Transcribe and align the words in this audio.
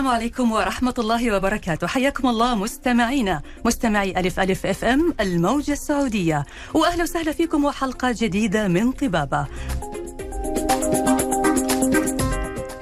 السلام 0.00 0.14
عليكم 0.14 0.52
ورحمة 0.52 0.94
الله 0.98 1.36
وبركاته. 1.36 1.86
حياكم 1.86 2.28
الله 2.28 2.54
مستمعينا 2.54 3.42
مستمعي 3.64 4.20
ألف 4.20 4.40
ألف 4.40 4.66
أف 4.66 4.84
أم 4.84 5.14
الموجة 5.20 5.72
السعودية. 5.72 6.46
وأهلا 6.74 7.02
وسهلا 7.02 7.32
فيكم 7.32 7.64
وحلقة 7.64 8.14
جديدة 8.18 8.68
من 8.68 8.92
طبابة. 8.92 9.46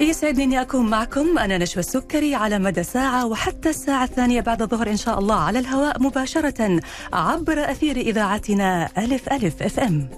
يسعدني 0.01 0.45
اني 0.45 0.61
أكون 0.61 0.91
معكم. 0.91 1.39
أنا 1.39 1.59
نشوى 1.59 1.81
السكري 1.81 2.35
على 2.35 2.59
مدى 2.59 2.83
ساعة 2.83 3.27
وحتى 3.27 3.69
الساعة 3.69 4.05
الثانية 4.05 4.41
بعد 4.41 4.63
الظهر 4.63 4.91
إن 4.91 4.97
شاء 4.97 5.19
الله 5.19 5.41
على 5.41 5.59
الهواء 5.59 6.03
مباشرة 6.03 6.81
عبر 7.13 7.71
أثير 7.71 7.97
إذاعتنا 7.97 8.89
ألف 8.99 9.33
ألف 9.33 9.63
أف 9.63 9.81
أم. 9.81 10.09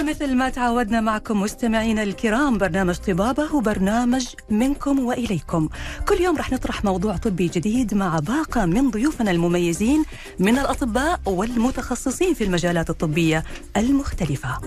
ومثل 0.00 0.34
ما 0.34 0.48
تعودنا 0.48 1.00
معكم 1.00 1.40
مستمعينا 1.40 2.02
الكرام 2.02 2.58
برنامج 2.58 2.94
طبابة 2.94 3.44
هو 3.44 3.60
برنامج 3.60 4.26
منكم 4.50 4.98
وإليكم. 4.98 5.68
كل 6.08 6.20
يوم 6.20 6.36
رح 6.36 6.52
نطرح 6.52 6.84
موضوع 6.84 7.16
طبي 7.16 7.48
جديد 7.48 7.94
مع 7.94 8.18
باقة 8.18 8.66
من 8.66 8.90
ضيوفنا 8.90 9.30
المميزين 9.30 10.04
من 10.38 10.58
الأطباء 10.58 11.20
والمتخصصين 11.26 12.34
في 12.34 12.44
المجالات 12.44 12.90
الطبية 12.90 13.44
المختلفة. 13.76 14.60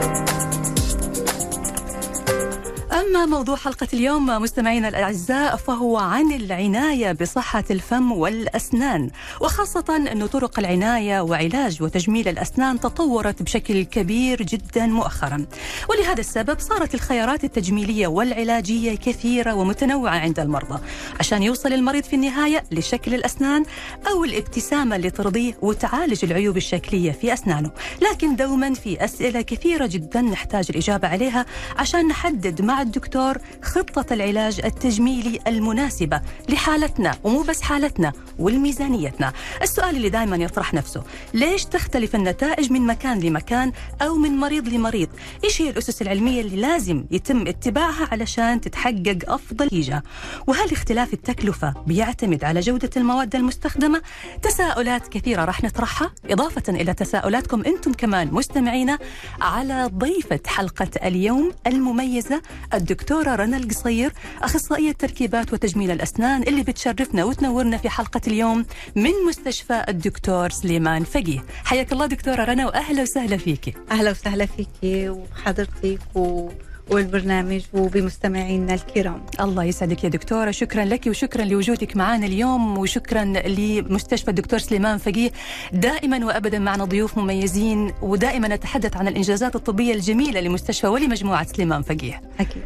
أما 3.08 3.26
موضوع 3.26 3.56
حلقة 3.56 3.88
اليوم 3.92 4.26
مستمعينا 4.26 4.88
الأعزاء 4.88 5.56
فهو 5.56 5.96
عن 5.96 6.32
العناية 6.32 7.12
بصحة 7.12 7.64
الفم 7.70 8.12
والأسنان 8.12 9.10
وخاصة 9.40 9.84
أن 10.12 10.26
طرق 10.26 10.58
العناية 10.58 11.20
وعلاج 11.20 11.82
وتجميل 11.82 12.28
الأسنان 12.28 12.80
تطورت 12.80 13.42
بشكل 13.42 13.82
كبير 13.82 14.42
جدا 14.42 14.86
مؤخرا. 14.86 15.46
ولهذا 15.90 16.20
السبب 16.20 16.58
صارت 16.60 16.94
الخيارات 16.94 17.44
التجميلية 17.44 18.06
والعلاجية 18.06 18.96
كثيرة 18.96 19.54
ومتنوعة 19.54 20.18
عند 20.18 20.40
المرضى 20.40 20.80
عشان 21.20 21.42
يوصل 21.42 21.72
المريض 21.72 22.04
في 22.04 22.16
النهاية 22.16 22.64
لشكل 22.72 23.14
الأسنان 23.14 23.64
أو 24.10 24.24
الابتسامة 24.24 24.96
اللي 24.96 25.10
ترضيه 25.10 25.58
وتعالج 25.62 26.24
العيوب 26.24 26.56
الشكلية 26.56 27.12
في 27.12 27.32
أسنانه. 27.32 27.70
لكن 28.10 28.36
دوما 28.36 28.74
في 28.74 29.04
أسئلة 29.04 29.40
كثيرة 29.40 29.86
جدا 29.86 30.20
نحتاج 30.20 30.66
الإجابة 30.70 31.08
عليها 31.08 31.46
عشان 31.76 32.08
نحدد 32.08 32.62
مع 32.62 32.82
خطة 33.62 34.14
العلاج 34.14 34.60
التجميلي 34.64 35.38
المناسبة 35.46 36.20
لحالتنا 36.48 37.14
ومو 37.24 37.42
بس 37.42 37.62
حالتنا 37.62 38.12
والميزانيتنا. 38.38 39.32
السؤال 39.62 39.96
اللي 39.96 40.08
دائما 40.08 40.36
يطرح 40.36 40.74
نفسه 40.74 41.02
ليش 41.34 41.64
تختلف 41.64 42.14
النتائج 42.14 42.72
من 42.72 42.86
مكان 42.86 43.20
لمكان 43.20 43.72
أو 44.02 44.14
من 44.14 44.30
مريض 44.30 44.68
لمريض؟ 44.68 45.08
إيش 45.44 45.62
هي 45.62 45.70
الأسس 45.70 46.02
العلمية 46.02 46.40
اللي 46.40 46.56
لازم 46.56 47.04
يتم 47.10 47.46
اتباعها 47.46 48.08
علشان 48.12 48.60
تتحقق 48.60 49.18
أفضل 49.26 49.66
نتيجة؟ 49.66 50.02
وهل 50.46 50.72
اختلاف 50.72 51.14
التكلفة 51.14 51.74
بيعتمد 51.86 52.44
على 52.44 52.60
جودة 52.60 52.90
المواد 52.96 53.34
المستخدمة؟ 53.34 54.02
تساؤلات 54.42 55.08
كثيرة 55.08 55.44
راح 55.44 55.64
نطرحها. 55.64 56.12
إضافة 56.30 56.62
إلى 56.68 56.94
تساؤلاتكم 56.94 57.64
أنتم 57.64 57.92
كمان 57.92 58.28
مستمعينا 58.32 58.98
على 59.40 59.90
ضيفة 59.94 60.40
حلقة 60.46 60.90
اليوم 61.04 61.52
المميزة 61.66 62.42
الدكتورة 62.90 63.34
رنا 63.34 63.56
القصير 63.56 64.12
أخصائية 64.42 64.92
تركيبات 64.92 65.52
وتجميل 65.52 65.90
الأسنان 65.90 66.42
اللي 66.42 66.62
بتشرفنا 66.62 67.24
وتنورنا 67.24 67.76
في 67.76 67.88
حلقة 67.88 68.20
اليوم 68.26 68.66
من 68.96 69.10
مستشفى 69.28 69.84
الدكتور 69.88 70.50
سليمان 70.50 71.04
فقيه. 71.04 71.44
حياك 71.64 71.92
الله 71.92 72.06
دكتورة 72.06 72.44
رنا 72.44 72.66
وأهلا 72.66 73.02
وسهلا 73.02 73.36
فيك 73.36 73.76
أهلا 73.90 74.10
وسهلا 74.10 74.46
فيك 74.46 74.68
وحضرتك 74.84 75.98
و... 76.14 76.48
والبرنامج 76.90 77.62
وبمستمعينا 77.74 78.74
الكرام. 78.74 79.22
الله 79.40 79.64
يسعدك 79.64 80.04
يا 80.04 80.08
دكتورة. 80.08 80.50
شكرا 80.50 80.84
لك 80.84 81.06
وشكرا 81.06 81.44
لوجودك 81.44 81.96
معنا 81.96 82.26
اليوم 82.26 82.78
وشكرا 82.78 83.24
لمستشفى 83.24 84.28
الدكتور 84.28 84.58
سليمان 84.58 84.98
فقيه. 84.98 85.30
دائما 85.72 86.26
وأبدا 86.26 86.58
معنا 86.58 86.84
ضيوف 86.84 87.18
مميزين 87.18 87.92
ودائما 88.02 88.48
نتحدث 88.48 88.96
عن 88.96 89.08
الإنجازات 89.08 89.56
الطبية 89.56 89.94
الجميلة 89.94 90.40
لمستشفى 90.40 90.86
ولمجموعة 90.86 91.46
سليمان 91.46 91.82
فقيه. 91.82 92.20
أكيد. 92.40 92.62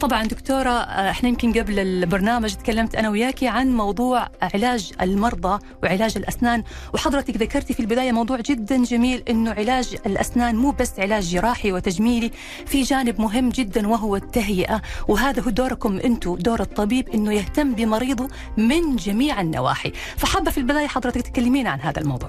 طبعا 0.00 0.24
دكتورة 0.24 0.70
إحنا 1.10 1.28
يمكن 1.28 1.52
قبل 1.52 1.78
البرنامج 1.78 2.54
تكلمت 2.54 2.94
أنا 2.94 3.10
وياكي 3.10 3.48
عن 3.48 3.76
موضوع 3.76 4.28
علاج 4.42 4.92
المرضى 5.00 5.58
وعلاج 5.82 6.16
الأسنان. 6.16 6.62
وحضرتك 6.94 7.36
ذكرتي 7.36 7.74
في 7.74 7.80
البداية 7.80 8.12
موضوع 8.12 8.40
جدا 8.40 8.84
جميل 8.84 9.22
أنه 9.30 9.50
علاج 9.50 9.96
الأسنان 10.06 10.56
مو 10.56 10.70
بس 10.70 10.92
علاج 10.98 11.24
جراحي 11.24 11.72
وتجميلي 11.72 12.30
في 12.66 12.82
جانب 12.82 13.20
مهم 13.20 13.48
جدا 13.48 13.61
جدا 13.62 13.88
وهو 13.88 14.16
التهيئة. 14.16 14.82
وهذا 15.08 15.42
هو 15.42 15.50
دوركم 15.50 15.98
أنتم 15.98 16.34
دور 16.34 16.60
الطبيب 16.60 17.08
أنه 17.08 17.32
يهتم 17.32 17.74
بمريضه 17.74 18.28
من 18.56 18.96
جميع 18.96 19.40
النواحي. 19.40 19.92
فحابة 20.16 20.50
في 20.50 20.58
البداية 20.58 20.86
حضرتك 20.86 21.22
تكلمين 21.22 21.66
عن 21.66 21.80
هذا 21.80 22.00
الموضوع. 22.00 22.28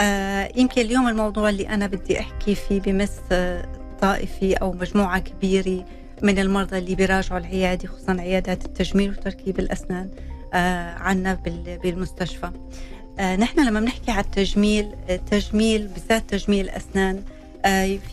آه 0.00 0.52
يمكن 0.56 0.80
اليوم 0.80 1.08
الموضوع 1.08 1.48
اللي 1.48 1.68
أنا 1.68 1.86
بدي 1.86 2.20
أحكي 2.20 2.54
فيه 2.54 2.80
بمس 2.80 3.12
طائفي 4.00 4.54
أو 4.54 4.72
مجموعة 4.72 5.18
كبيرة 5.18 5.84
من 6.22 6.38
المرضى 6.38 6.78
اللي 6.78 6.94
بيراجعوا 6.94 7.40
العيادة 7.40 7.88
خصوصا 7.88 8.16
عيادات 8.20 8.64
التجميل 8.64 9.10
وتركيب 9.10 9.58
الأسنان 9.58 10.10
آه 10.54 10.94
عنا 10.94 11.38
بالمستشفى. 11.82 12.50
آه 13.18 13.36
نحن 13.36 13.60
لما 13.60 13.80
بنحكي 13.80 14.10
على 14.10 14.24
التجميل 14.24 14.94
التجميل 15.10 15.86
بالذات 15.86 16.30
تجميل 16.30 16.64
الأسنان 16.64 17.22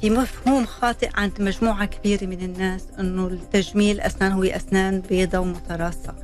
في 0.02 0.10
مفهوم 0.10 0.66
خاطئ 0.66 1.10
عند 1.14 1.42
مجموعة 1.42 1.86
كبيرة 1.86 2.26
من 2.26 2.42
الناس 2.42 2.84
أنه 3.00 3.28
التجميل 3.28 4.02
أسنان 4.02 4.32
هو 4.32 4.44
أسنان 4.44 5.02
بيضة 5.02 5.40
ومتراصة. 5.40 6.16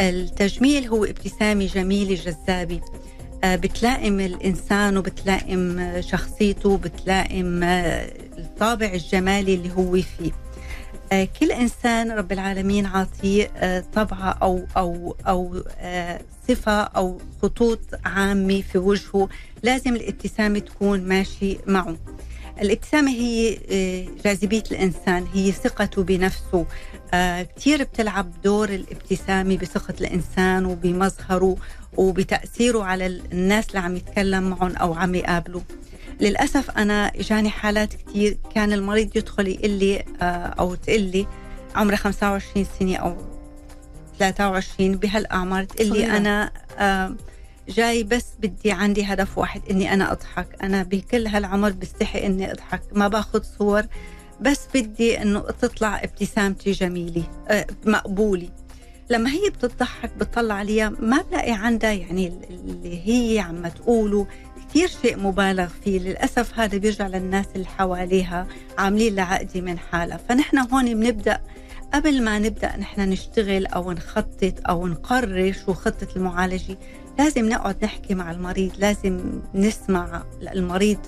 التجميل 0.00 0.86
هو 0.86 1.04
ابتسامة 1.04 1.66
جميلة 1.66 2.14
جذابة. 2.14 2.80
بتلائم 3.44 4.20
الإنسان 4.20 4.96
وبتلائم 4.96 5.92
شخصيته 6.00 6.76
بتلائم 6.76 7.62
الطابع 8.38 8.86
الجمالي 8.86 9.54
اللي 9.54 9.70
هو 9.72 9.92
فيه. 9.92 10.32
كل 11.40 11.52
إنسان 11.52 12.10
رب 12.10 12.32
العالمين 12.32 12.86
عاطيه 12.86 13.80
طبعة 13.94 14.38
أو 14.42 14.64
أو 14.76 15.16
أو 15.28 15.62
صفة 16.48 16.82
أو 16.82 17.20
خطوط 17.42 17.80
عامة 18.04 18.62
في 18.62 18.78
وجهه 18.78 19.28
لازم 19.62 19.96
الابتسامة 19.96 20.58
تكون 20.58 21.00
ماشي 21.00 21.58
معه. 21.66 21.96
الابتسامة 22.62 23.10
هي 23.10 23.58
جاذبية 24.24 24.62
الإنسان 24.70 25.26
هي 25.34 25.52
ثقته 25.52 26.02
بنفسه. 26.02 26.66
كثير 27.56 27.82
بتلعب 27.82 28.32
دور 28.44 28.68
الابتسامة 28.68 29.56
بثقة 29.56 29.94
الإنسان 30.00 30.66
وبمظهره 30.66 31.56
وبتأثيره 31.96 32.84
على 32.84 33.06
الناس 33.06 33.68
اللي 33.68 33.78
عم 33.78 33.96
يتكلم 33.96 34.42
معهم 34.42 34.76
أو 34.76 34.94
عم 34.94 35.14
يقابله 35.14 35.62
للأسف 36.20 36.70
أنا 36.70 37.12
إجاني 37.16 37.50
حالات 37.50 37.94
كثير 37.94 38.38
كان 38.54 38.72
المريض 38.72 39.16
يدخل 39.16 39.48
يقول 39.48 39.70
لي 39.70 40.04
أو 40.58 40.74
تقول 40.74 41.00
لي 41.00 41.26
عمري 41.74 41.96
25 41.96 42.66
سنة 42.80 42.96
أو 42.96 43.16
23 44.18 44.96
بهالأعمار 44.96 45.64
تقول 45.64 45.88
لي 45.92 46.16
أنا 46.16 46.50
جاي 47.68 48.04
بس 48.04 48.26
بدي 48.40 48.72
عندي 48.72 49.04
هدف 49.04 49.38
واحد 49.38 49.62
إني 49.70 49.92
أنا 49.94 50.12
أضحك. 50.12 50.48
أنا 50.62 50.82
بكل 50.82 51.26
هالعمر 51.26 51.70
بستحي 51.70 52.26
إني 52.26 52.52
أضحك. 52.52 52.82
ما 52.92 53.08
باخذ 53.08 53.42
صور 53.58 53.82
بس 54.40 54.60
بدي 54.74 55.22
إنه 55.22 55.40
تطلع 55.40 56.04
ابتسامتي 56.04 56.72
جميلة 56.72 57.22
مقبولة. 57.84 58.48
لما 59.10 59.30
هي 59.30 59.50
بتضحك 59.50 60.10
بتطلع 60.16 60.54
عليها 60.54 60.88
ما 60.88 61.22
بلاقي 61.30 61.52
عندها 61.52 61.92
يعني 61.92 62.32
اللي 62.50 63.08
هي 63.08 63.38
عم 63.38 63.68
تقوله. 63.68 64.26
كثير 64.68 64.88
شيء 65.02 65.18
مبالغ 65.18 65.68
فيه. 65.84 65.98
للأسف 65.98 66.58
هذا 66.58 66.78
بيرجع 66.78 67.06
للناس 67.06 67.46
اللي 67.56 67.66
حواليها 67.66 68.46
عاملين 68.78 69.14
لعقدي 69.14 69.60
من 69.60 69.78
حالها. 69.78 70.16
فنحن 70.16 70.58
هون 70.58 70.94
بنبدأ. 70.94 71.40
قبل 71.94 72.22
ما 72.22 72.38
نبدأ 72.38 72.76
نحن 72.76 73.00
نشتغل 73.00 73.66
أو 73.66 73.92
نخطط 73.92 74.54
أو 74.68 74.86
نقرر 74.86 75.52
شو 75.52 75.72
خطة 75.72 76.08
المعالجة 76.16 76.78
لازم 77.18 77.48
نقعد 77.48 77.84
نحكي 77.84 78.14
مع 78.14 78.30
المريض 78.30 78.72
لازم 78.78 79.40
نسمع 79.54 80.22
المريض 80.42 80.98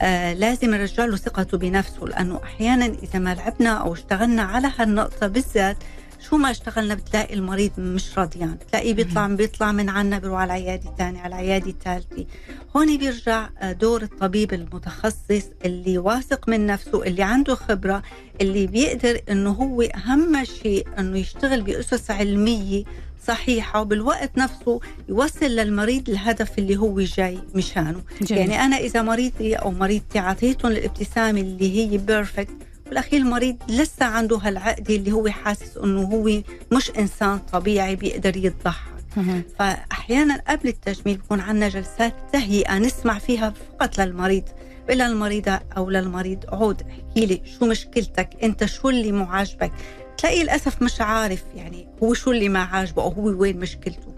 آه 0.00 0.32
لازم 0.32 0.70
نرجع 0.70 1.04
له 1.04 1.16
ثقته 1.16 1.58
بنفسه 1.58 2.04
لأنه 2.04 2.40
أحيانا 2.44 2.86
إذا 2.86 3.18
ما 3.18 3.34
لعبنا 3.34 3.70
أو 3.70 3.92
اشتغلنا 3.92 4.42
على 4.42 4.72
هالنقطة 4.78 5.26
بالذات 5.26 5.76
شو 6.20 6.36
ما 6.36 6.50
اشتغلنا 6.50 6.94
بتلاقي 6.94 7.34
المريض 7.34 7.70
مش 7.78 8.18
رضيان 8.18 8.54
بتلاقيه 8.54 8.94
بيطلع 8.94 9.26
بيطلع 9.26 9.72
من 9.72 9.88
عنا 9.88 10.18
بيروح 10.18 10.40
على 10.40 10.46
العياده 10.56 10.90
الثانية 10.90 11.20
على 11.20 11.34
العياده 11.34 11.70
الثالثه 11.70 12.26
هون 12.76 12.98
بيرجع 12.98 13.48
دور 13.62 14.02
الطبيب 14.02 14.52
المتخصص 14.52 15.44
اللي 15.64 15.98
واثق 15.98 16.48
من 16.48 16.66
نفسه 16.66 17.02
اللي 17.02 17.22
عنده 17.22 17.54
خبرة 17.54 18.02
اللي 18.40 18.66
بيقدر 18.66 19.20
إنه 19.30 19.50
هو 19.50 19.82
أهم 19.82 20.44
شيء 20.44 20.86
إنه 20.98 21.18
يشتغل 21.18 21.62
بأسس 21.62 22.10
علمية 22.10 22.84
صحيحة 23.26 23.80
وبالوقت 23.80 24.38
نفسه 24.38 24.80
يوصل 25.08 25.46
للمريض 25.46 26.08
الهدف 26.08 26.58
اللي 26.58 26.76
هو 26.76 27.00
جاي 27.00 27.38
مشانه. 27.54 28.02
جميل. 28.22 28.40
يعني 28.40 28.64
أنا 28.64 28.76
إذا 28.76 29.02
مريضي 29.02 29.54
أو 29.54 29.70
مريضتي 29.70 30.18
أعطيتهم 30.18 30.72
الابتسامة 30.72 31.40
اللي 31.40 31.76
هي 31.78 31.98
بيرفكت 31.98 32.56
بالأخير 32.86 33.20
المريض 33.20 33.56
لسه 33.68 34.06
عنده 34.06 34.36
هالعقده 34.36 34.96
اللي 34.96 35.12
هو 35.12 35.28
حاسس 35.28 35.76
إنه 35.76 36.02
هو 36.02 36.42
مش 36.72 36.90
إنسان 36.98 37.38
طبيعي 37.38 37.96
بيقدر 37.96 38.36
يضحك 38.36 38.76
فأحيانا 39.58 40.42
قبل 40.48 40.68
التجميل 40.68 41.16
بكون 41.16 41.40
عندنا 41.40 41.68
جلسات 41.68 42.14
تهيئة 42.32 42.78
نسمع 42.78 43.18
فيها 43.18 43.50
فقط 43.50 43.98
للمريض. 43.98 44.44
بقول 44.86 44.98
للمريضة 44.98 45.60
أو 45.76 45.90
للمريض 45.90 46.44
عود 46.48 46.82
احكي 46.82 47.26
لي 47.26 47.42
شو 47.58 47.66
مشكلتك؟ 47.66 48.28
أنت 48.42 48.64
شو 48.64 48.88
اللي 48.88 49.12
مو 49.12 49.24
عاجبك 50.20 50.30
تلاقي 50.30 50.42
للأسف 50.42 50.82
مش 50.82 51.00
عارف 51.00 51.44
يعني 51.56 51.86
هو 52.02 52.14
شو 52.14 52.30
اللي 52.30 52.48
ما 52.48 52.58
عاجبه 52.58 53.02
أو 53.02 53.08
هو 53.08 53.24
وين 53.40 53.60
مشكلته. 53.60 54.14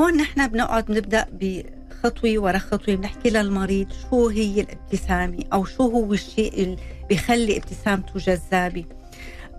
هون 0.00 0.16
نحن 0.16 0.46
بنقعد 0.46 0.84
بنبدأ 0.86 1.26
بخطوة 1.32 2.38
ورا 2.38 2.58
خطوة 2.58 2.94
بنحكي 2.94 3.30
للمريض 3.30 3.86
شو 4.10 4.28
هي 4.28 4.60
الابتسامة 4.60 5.44
أو 5.52 5.64
شو 5.64 5.82
هو 5.82 6.12
الشيء 6.12 6.62
اللي 6.62 6.76
بيخلي 7.08 7.56
ابتسامته 7.56 8.18
جذابة. 8.18 8.84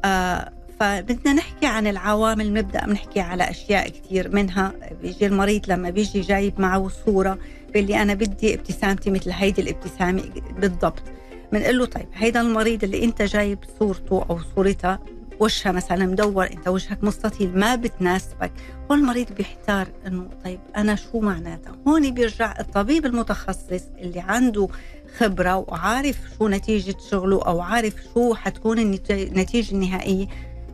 آه 0.05 0.51
فبدنا 0.79 1.33
نحكي 1.33 1.65
عن 1.65 1.87
العوامل 1.87 2.49
بنبدأ 2.49 2.85
بنحكي 2.85 3.19
على 3.19 3.49
أشياء 3.49 3.89
كثير 3.89 4.35
منها. 4.35 4.73
بيجي 5.01 5.25
المريض 5.25 5.71
لما 5.71 5.89
بيجي 5.89 6.21
جايب 6.21 6.61
معه 6.61 6.89
صورة 7.05 7.37
باللي 7.73 8.01
أنا 8.01 8.13
بدي 8.13 8.53
ابتسامتي 8.53 9.11
مثل 9.11 9.31
هيدي 9.31 9.61
الابتسامة 9.61 10.23
بالضبط. 10.59 11.03
بنقول 11.51 11.77
له 11.79 11.85
طيب 11.85 12.07
هيدا 12.13 12.41
المريض 12.41 12.83
اللي 12.83 13.03
أنت 13.03 13.21
جايب 13.21 13.59
صورته 13.79 14.25
أو 14.29 14.39
صورتها 14.55 14.99
وجهها 15.41 15.71
مثلا 15.71 16.05
مدور 16.05 16.45
أنت 16.45 16.67
وجهك 16.67 17.03
مستطيل 17.03 17.59
ما 17.59 17.75
بتناسبك. 17.75 18.51
هون 18.91 18.99
المريض 18.99 19.31
بيحتار 19.31 19.87
إنه 20.07 20.29
طيب 20.45 20.59
أنا 20.77 20.95
شو 20.95 21.19
معناتها؟ 21.19 21.75
هون 21.87 22.13
بيرجع 22.13 22.59
الطبيب 22.59 23.05
المتخصص 23.05 23.83
اللي 23.97 24.19
عنده 24.19 24.67
خبرة 25.17 25.55
وعارف 25.55 26.17
شو 26.37 26.47
نتيجة 26.47 26.95
شغله 27.11 27.41
أو 27.41 27.61
عارف 27.61 27.93
شو 28.13 28.33
حتكون 28.33 28.79
النتيجة 28.79 29.71
النهائية 29.71 30.27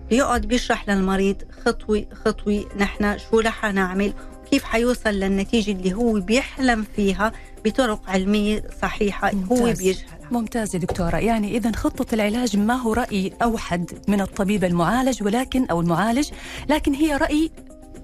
بيقعد 0.10 0.42
بيشرح 0.42 0.90
للمريض 0.90 1.44
خطوة 1.66 2.06
خطوة 2.25 2.66
نحن 2.78 3.18
شو 3.18 3.40
رح 3.40 3.66
نعمل؟ 3.66 4.14
كيف 4.52 4.64
حيوصل 4.64 5.10
للنتيجة 5.10 5.72
اللي 5.72 5.94
هو 5.94 6.20
بيحلم 6.20 6.86
فيها 6.96 7.32
بطرق 7.66 8.10
علمية 8.10 8.64
صحيحة 8.82 9.32
ممتاز. 9.34 9.60
هو 9.60 9.66
بيجهلها 9.66 10.18
ممتاز 10.32 10.76
يا 10.76 10.80
دكتورة 10.80 11.18
يعني 11.18 11.58
إذا 11.58 11.72
خطة 11.72 12.16
العلاج 12.16 12.58
ما 12.58 12.74
هو 12.74 12.94
رأي 12.94 13.34
أوحد 13.44 13.92
من 14.08 14.22
الطبيب 14.22 14.64
المعالج 14.64 15.24
ولكن 15.24 15.66
أو 15.66 15.82
المعالج 15.82 16.30
لكن 16.70 16.94
هي 16.94 17.18
رأي 17.18 17.52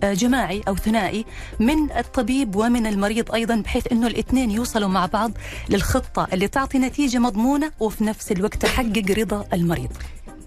آه، 0.04 0.14
جماعي 0.14 0.62
أو 0.68 0.76
ثنائي 0.76 1.26
من 1.60 1.92
الطبيب 1.92 2.56
ومن 2.56 2.88
المريض 2.88 3.32
أيضا 3.34 3.56
بحيث 3.56 3.92
إنه 3.92 4.08
الاثنين 4.08 4.52
يوصلوا 4.52 4.90
مع 4.90 5.06
بعض 5.06 5.32
للخطة 5.70 6.28
اللي 6.34 6.48
تعطي 6.48 6.80
نتيجة 6.80 7.18
مضمونة 7.18 7.72
وفي 7.80 8.04
نفس 8.04 8.32
الوقت 8.32 8.56
تحقق 8.62 9.12
رضا 9.18 9.46
المريض. 9.54 9.92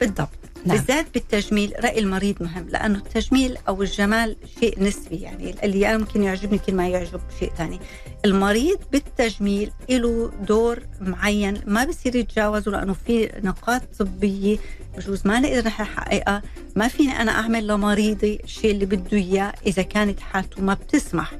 بالضبط 0.00 0.45
نعم. 0.66 0.76
بالذات 0.76 1.06
بالتجميل 1.14 1.72
رأي 1.84 1.98
المريض 1.98 2.42
مهم 2.42 2.68
لأنه 2.68 2.98
التجميل 2.98 3.56
أو 3.68 3.82
الجمال 3.82 4.36
شيء 4.60 4.82
نسبي 4.82 5.16
يعني 5.16 5.54
اللي 5.64 5.98
ممكن 5.98 6.22
يعجبني 6.22 6.58
كل 6.58 6.74
ما 6.74 6.88
يعجب 6.88 7.20
شيء 7.40 7.52
ثاني. 7.58 7.80
المريض 8.24 8.78
بالتجميل 8.92 9.70
له 9.90 10.30
دور 10.48 10.82
معين 11.00 11.60
ما 11.66 11.84
بصير 11.84 12.16
يتجاوزه 12.16 12.70
لأنه 12.70 12.96
في 13.06 13.32
نقاط 13.42 13.82
طبية 13.98 14.58
بجوز 14.96 15.26
ما 15.26 15.40
نقدر 15.40 15.66
نحققها. 15.66 16.42
ما 16.76 16.88
فيني 16.88 17.22
أنا 17.22 17.32
أعمل 17.32 17.66
لمريضي 17.66 18.40
الشيء 18.44 18.70
اللي 18.70 18.86
بده 18.86 19.16
إياه 19.16 19.54
إذا 19.66 19.82
كانت 19.82 20.20
حالته 20.20 20.62
ما 20.62 20.74
بتسمح. 20.74 21.32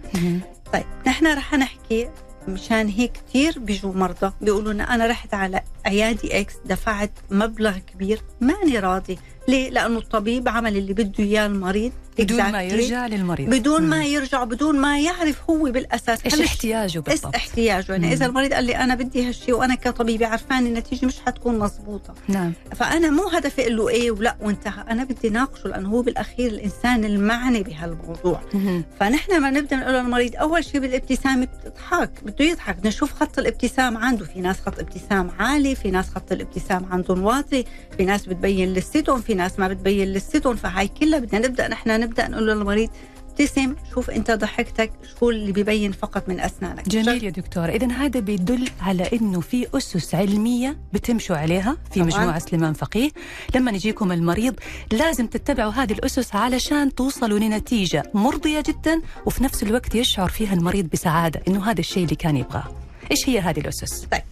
طيب 0.73 0.85
نحن 1.07 1.27
رح 1.27 1.55
نحكي 1.55 2.09
مشان 2.49 2.89
هيك 2.89 3.13
كثير 3.29 3.59
بيجوا 3.59 3.93
مرضى 3.93 4.33
بيقولوا 4.41 4.73
لنا 4.73 4.95
أنا 4.95 5.07
رحت 5.07 5.35
على 5.35 5.63
عيادي 5.87 6.41
إكس 6.41 6.55
دفعت 6.65 7.11
مبلغ 7.31 7.79
كبير 7.79 8.21
ماني 8.41 8.79
راضي 8.79 9.19
ليه؟ 9.49 9.71
لأنه 9.71 9.99
الطبيب 9.99 10.49
عمل 10.49 10.77
اللي 10.77 10.93
بده 10.93 11.25
إياه 11.25 11.47
المريض 11.47 11.93
بدون 12.19 12.53
ما 12.53 12.63
يرجع 12.63 13.07
للمريض. 13.07 13.51
بدون 13.51 13.83
مم. 13.83 13.91
ما 13.91 14.05
يرجع 14.05 14.45
بدون 14.45 14.79
ما 14.79 15.01
يعرف 15.01 15.51
هو 15.51 15.63
بالأساس. 15.63 16.25
إيش 16.25 16.41
احتياجه 16.41 16.99
بالضبط؟ 16.99 17.35
إيش 17.35 17.45
احتياجه؟ 17.45 17.93
يعني 17.93 18.13
إذا 18.13 18.27
المريض 18.27 18.53
قال 18.53 18.65
لي 18.65 18.77
أنا 18.77 18.95
بدي 18.95 19.29
هالشيء 19.29 19.55
وأنا 19.55 19.75
كطبيبة 19.75 20.27
عرفان 20.27 20.67
النتيجة 20.67 21.07
مش 21.07 21.21
حتكون 21.27 21.59
مضبوطة. 21.59 22.15
نعم. 22.29 22.53
فأنا 22.77 23.11
مو 23.11 23.29
هدفي 23.29 23.63
أقول 23.63 23.77
له 23.77 23.89
إيه 23.89 24.11
ولا 24.11 24.37
وانتهى. 24.41 24.85
أنا 24.91 25.05
بدي 25.05 25.29
ناقشه 25.29 25.69
لأنه 25.69 25.89
هو 25.89 26.03
بالأخير 26.03 26.51
الإنسان 26.51 27.05
المعني 27.05 27.63
بهالموضوع. 27.63 28.41
مم. 28.55 28.85
فنحن 29.01 29.41
ما 29.41 29.51
نبدأ 29.51 29.77
نقول 29.77 29.95
للمريض 29.95 30.37
أول 30.37 30.65
شيء 30.65 30.81
بالابتسامه 30.81 31.45
بتضحك 31.65 32.11
بده 32.23 32.45
يضحك. 32.45 32.77
نشوف 32.87 33.13
خط 33.13 33.39
الابتسام 33.39 33.97
عنده. 33.97 34.25
في 34.25 34.41
ناس 34.41 34.61
خط 34.61 34.79
ابتسام 34.79 35.31
عالي 35.39 35.75
في 35.75 35.91
ناس 35.91 36.11
خط 36.11 36.33
الابتسام 36.33 36.87
عندهم 36.91 37.25
واطي 37.25 37.65
في 37.97 38.05
ناس 38.05 38.27
بتبين 38.27 38.73
لستهم 38.75 39.21
في 39.21 39.35
ناس 39.35 39.59
ما 39.59 39.69
بتبين 39.69 40.13
لستهم 40.13 40.57
فهاي 40.57 40.89
كلها 40.89 41.19
بدنا 41.19 41.49
نبدأ 41.49 41.69
نحن 41.69 42.01
نبدأ 42.07 42.29
نقول 42.29 42.47
للمريض 42.49 42.91
ابتسم 43.31 43.75
شوف 43.95 44.11
أنت 44.11 44.31
ضحكتك 44.31 44.93
شو 45.21 45.31
اللي 45.31 45.53
ببين 45.53 45.93
فقط 45.93 46.29
من 46.29 46.41
أسنانك. 46.41 46.89
جميل 46.89 47.25
يا 47.25 47.31
دكتور 47.31 47.69
اذا 47.69 47.93
هذا 47.93 48.21
بيدل 48.21 48.69
على 48.81 49.09
إنه 49.13 49.41
في 49.41 49.67
أسس 49.75 50.15
علمية 50.15 50.77
بتمشوا 50.93 51.37
عليها 51.37 51.77
في 51.93 52.01
طبعاً. 52.01 52.07
مجموعة 52.07 52.39
سليمان 52.39 52.73
فقيه. 52.73 53.11
لما 53.55 53.71
يجيكم 53.71 54.13
المريض 54.13 54.55
لازم 54.93 55.27
تتبعوا 55.27 55.73
هذه 55.73 55.93
الأسس 55.93 56.35
علشان 56.35 56.95
توصلوا 56.95 57.39
لنتيجة 57.39 58.03
مرضية 58.15 58.63
جدا 58.67 59.03
وفي 59.27 59.45
نفس 59.45 59.63
الوقت 59.63 59.95
يشعر 59.95 60.29
فيها 60.29 60.55
المريض 60.55 60.89
بسعادة 60.93 61.41
إنه 61.49 61.71
هذا 61.71 61.81
الشيء 61.81 62.05
اللي 62.05 62.17
كان 62.17 62.37
يبغاه. 62.37 62.65
إيش 63.11 63.29
هي 63.29 63.41
هذه 63.41 63.61
الأسس؟ 63.61 64.07
طيب. 64.13 64.23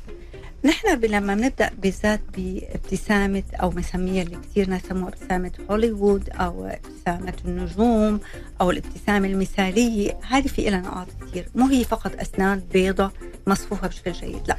نحن 0.65 1.01
لما 1.05 1.35
بنبدا 1.35 1.71
بالذات 1.83 2.21
بابتسامة 2.37 3.43
أو 3.63 3.71
مسميها 3.71 4.23
اللي 4.23 4.37
كثير 4.37 4.69
ناس 4.69 4.85
يسموها 4.85 5.09
ابتسامة 5.09 5.53
هوليوود 5.71 6.31
أو 6.31 6.67
ابتسامة 6.67 7.35
النجوم 7.45 8.21
أو 8.61 8.71
الابتسامة 8.71 9.29
المثالية 9.29 10.19
هذه 10.29 10.47
في 10.47 10.71
لها 10.71 10.81
نقاط 10.81 11.07
كثير 11.23 11.49
مو 11.55 11.67
هي 11.67 11.85
فقط 11.85 12.13
أسنان 12.21 12.63
بيضة 12.73 13.11
مصفوفة 13.47 13.89
بشكل 13.89 14.13
جيد 14.13 14.49
لا. 14.49 14.57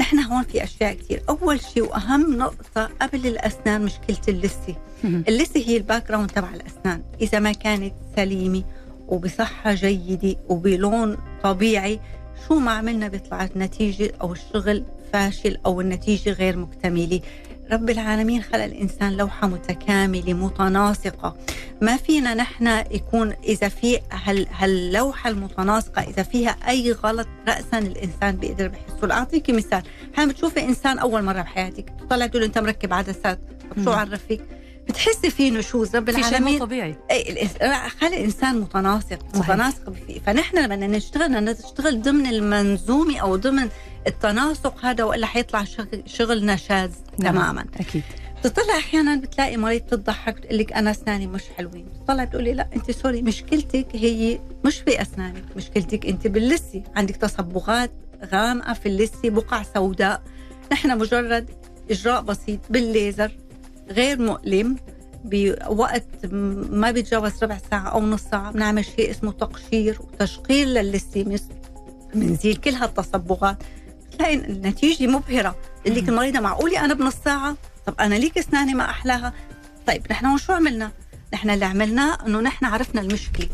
نحن 0.00 0.18
هون 0.18 0.42
في 0.42 0.64
أشياء 0.64 0.94
كثير 0.94 1.22
أول 1.28 1.60
شيء 1.60 1.82
وأهم 1.82 2.36
نقطة 2.38 2.90
قبل 3.00 3.26
الأسنان 3.26 3.84
مشكلة 3.84 4.18
اللثة. 4.28 4.76
اللثة 5.04 5.60
هي 5.60 5.76
ال 5.76 6.08
background 6.08 6.30
تبع 6.30 6.54
الأسنان. 6.54 7.02
إذا 7.20 7.38
ما 7.38 7.52
كانت 7.52 7.94
سليمة 8.16 8.64
وبصحة 9.08 9.74
جيدة 9.74 10.36
وبلون 10.48 11.16
طبيعي 11.42 12.00
شو 12.48 12.58
ما 12.58 12.70
عملنا 12.70 13.08
بيطلع 13.08 13.44
النتيجة 13.44 14.12
أو 14.20 14.32
الشغل 14.32 14.84
فاشل 15.14 15.58
أو 15.66 15.80
النتيجة 15.80 16.30
غير 16.30 16.56
مكتملة. 16.56 17.20
رب 17.72 17.90
العالمين 17.90 18.42
خلق 18.42 18.64
الإنسان 18.64 19.16
لوحة 19.16 19.46
متكاملة 19.46 20.32
متناسقة. 20.32 21.36
ما 21.82 21.96
فينا 21.96 22.34
نحن 22.34 22.66
يكون 22.90 23.32
إذا 23.44 23.68
في 23.68 24.00
هال 24.12 24.46
هاللوحة 24.50 25.30
المتناسقة 25.30 26.02
إذا 26.02 26.22
فيها 26.22 26.56
أي 26.68 26.92
غلط 26.92 27.28
رأسا 27.48 27.78
الإنسان 27.78 28.36
بيقدر 28.36 28.68
بحسه. 28.68 29.14
أعطيكي 29.14 29.52
مثال. 29.52 29.82
حين 30.16 30.28
بتشوفي 30.28 30.60
إنسان 30.60 30.98
أول 30.98 31.22
مرة 31.22 31.42
بحياتك. 31.42 31.92
تطلع 32.00 32.26
تقول 32.26 32.42
أنت 32.42 32.58
مركب 32.58 32.92
عدسات 32.92 33.38
طب 33.70 33.84
شو 33.84 33.92
عرفك؟ 33.92 34.40
بتحسي 34.88 35.30
في 35.30 35.50
نشوز. 35.50 35.96
رب 35.96 36.08
العالمين. 36.08 36.54
في 36.54 36.60
طبيعي 36.60 36.96
اي 37.10 37.48
خلي 38.00 38.16
الإنسان 38.16 38.60
متناسق. 38.60 39.18
متناسق 39.34 39.90
فيه 39.90 40.20
فنحن 40.20 40.58
لما 40.58 40.76
نشتغل 40.76 41.44
نشتغل 41.44 42.02
ضمن 42.02 42.26
المنظومة 42.26 43.18
أو 43.18 43.36
ضمن 43.36 43.68
التناسق 44.06 44.84
هذا 44.84 45.04
والا 45.04 45.26
حيطلع 45.26 45.64
شغل 45.64 46.02
شغلنا 46.06 46.56
شاذ 46.56 46.90
نعم. 47.18 47.32
تماما. 47.32 47.64
أكيد. 47.80 48.02
تطلع 48.42 48.76
أحيانا 48.78 49.16
بتلاقي 49.16 49.56
مريض 49.56 49.80
تضحك 49.80 50.34
بتقول 50.36 50.58
لك 50.58 50.72
أنا 50.72 50.90
أسناني 50.90 51.26
مش 51.26 51.42
حلوين. 51.56 51.86
تطلع 52.04 52.24
بتقولي 52.24 52.54
لا 52.54 52.68
أنت 52.76 52.90
سوري 52.90 53.22
مشكلتك 53.22 53.86
هي 53.92 54.40
مش 54.64 54.82
باسنانك 54.82 55.44
مشكلتك 55.56 56.06
أنت 56.06 56.26
باللثه 56.26 56.82
عندك 56.96 57.16
تصبغات 57.16 57.90
غامقة 58.32 58.72
في 58.72 58.86
اللثه 58.86 59.30
بقع 59.30 59.62
سوداء. 59.62 60.22
نحن 60.72 60.98
مجرد 60.98 61.50
إجراء 61.90 62.22
بسيط 62.22 62.60
بالليزر 62.70 63.32
غير 63.90 64.18
مؤلم. 64.18 64.76
بوقت 65.24 66.06
ما 66.70 66.90
بيتجاوز 66.90 67.44
ربع 67.44 67.58
ساعة 67.70 67.88
أو 67.88 68.00
نص 68.00 68.22
ساعة 68.22 68.52
بنعمل 68.52 68.84
شيء 68.84 69.10
اسمه 69.10 69.32
تقشير 69.32 69.98
وتشقير 70.00 70.66
لللثة 70.66 71.40
بنزيل 72.14 72.56
كل 72.56 72.70
هالتصبغات. 72.70 73.56
تلاقي 74.18 74.34
النتيجة 74.34 75.06
مبهرة. 75.06 75.56
اللي 75.86 76.00
المريضة 76.00 76.40
معقولة؟ 76.40 76.84
أنا 76.84 76.94
بنص 76.94 77.14
ساعة. 77.24 77.56
طب 77.86 77.94
أنا 78.00 78.14
ليك 78.14 78.38
أسناني 78.38 78.74
ما 78.74 78.90
أحلاها؟ 78.90 79.32
طيب 79.86 80.02
نحن 80.10 80.38
شو 80.38 80.52
عملنا؟ 80.52 80.92
نحن 81.34 81.50
اللي 81.50 81.64
عملناه 81.64 82.26
إنه 82.26 82.40
نحن 82.40 82.64
عرفنا 82.64 83.00
المشكلة. 83.00 83.48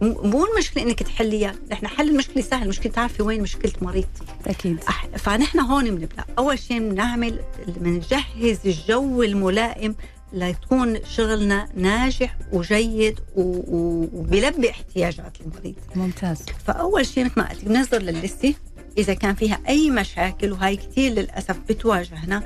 مو 0.00 0.46
المشكلة 0.52 0.82
إنك 0.82 1.02
تحليها. 1.02 1.54
نحن 1.70 1.86
حل 1.86 2.08
المشكلة 2.08 2.42
سهل. 2.42 2.62
المشكلة 2.62 2.92
تعرفي 2.92 3.22
وين 3.22 3.42
مشكلة 3.42 3.72
مريضتي. 3.82 4.24
أكيد. 4.46 4.80
أح- 4.80 5.16
فنحن 5.16 5.60
هون 5.60 5.84
بنبدأ. 5.84 6.24
أول 6.38 6.58
شيء 6.58 6.78
بنعمل 6.78 7.40
بنجهز 7.68 8.58
الجو 8.66 9.22
الملائم 9.22 9.94
ليكون 10.32 11.04
شغلنا 11.04 11.68
ناجح 11.76 12.36
وجيد 12.52 13.20
وبيلبي 13.36 14.70
احتياجات 14.70 15.36
المريض. 15.40 15.74
ممتاز. 15.96 16.42
فأول 16.66 17.06
شيء 17.06 17.24
مثل 17.24 17.32
ما 17.36 17.48
قلت 17.48 17.64
بننظر 17.64 17.98
لللسته 17.98 18.54
إذا 18.98 19.14
كان 19.14 19.34
فيها 19.34 19.58
أي 19.68 19.90
مشاكل 19.90 20.52
وهي 20.52 20.76
كثير 20.76 21.12
للأسف 21.12 21.56
بتواجهنا 21.68 22.42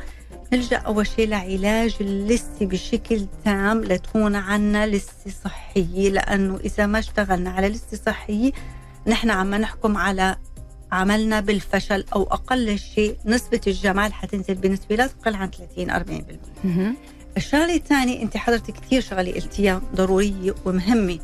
نلجأ 0.52 0.76
أول 0.76 1.06
شيء 1.06 1.28
لعلاج 1.28 1.96
اللسه 2.00 2.56
بشكل 2.60 3.26
تام 3.44 3.84
لتكون 3.84 4.36
عنا 4.36 4.86
لسه 4.86 5.30
صحية. 5.44 6.10
لأنه 6.10 6.56
إذا 6.64 6.86
ما 6.86 6.98
اشتغلنا 6.98 7.50
على 7.50 7.68
لسه 7.68 7.96
صحية 8.06 8.52
نحن 9.06 9.30
عم 9.30 9.54
نحكم 9.54 9.96
على 9.96 10.36
عملنا 10.92 11.40
بالفشل 11.40 12.04
أو 12.14 12.22
أقل 12.22 12.78
شيء 12.78 13.16
نسبة 13.24 13.60
الجمال 13.66 14.12
حتنزل 14.12 14.54
بنسبة 14.54 14.96
لا 14.96 15.06
تقل 15.06 15.34
عن 15.34 15.50
30 15.50 15.90
40% 15.90 16.64
مهم. 16.64 16.96
الشغلة 17.36 17.74
الثانية 17.74 18.22
أنت 18.22 18.36
حضرتك 18.36 18.74
كثير 18.74 19.00
شغلة 19.00 19.32
قلتيها 19.32 19.82
ضرورية 19.94 20.54
ومهمة 20.64 21.18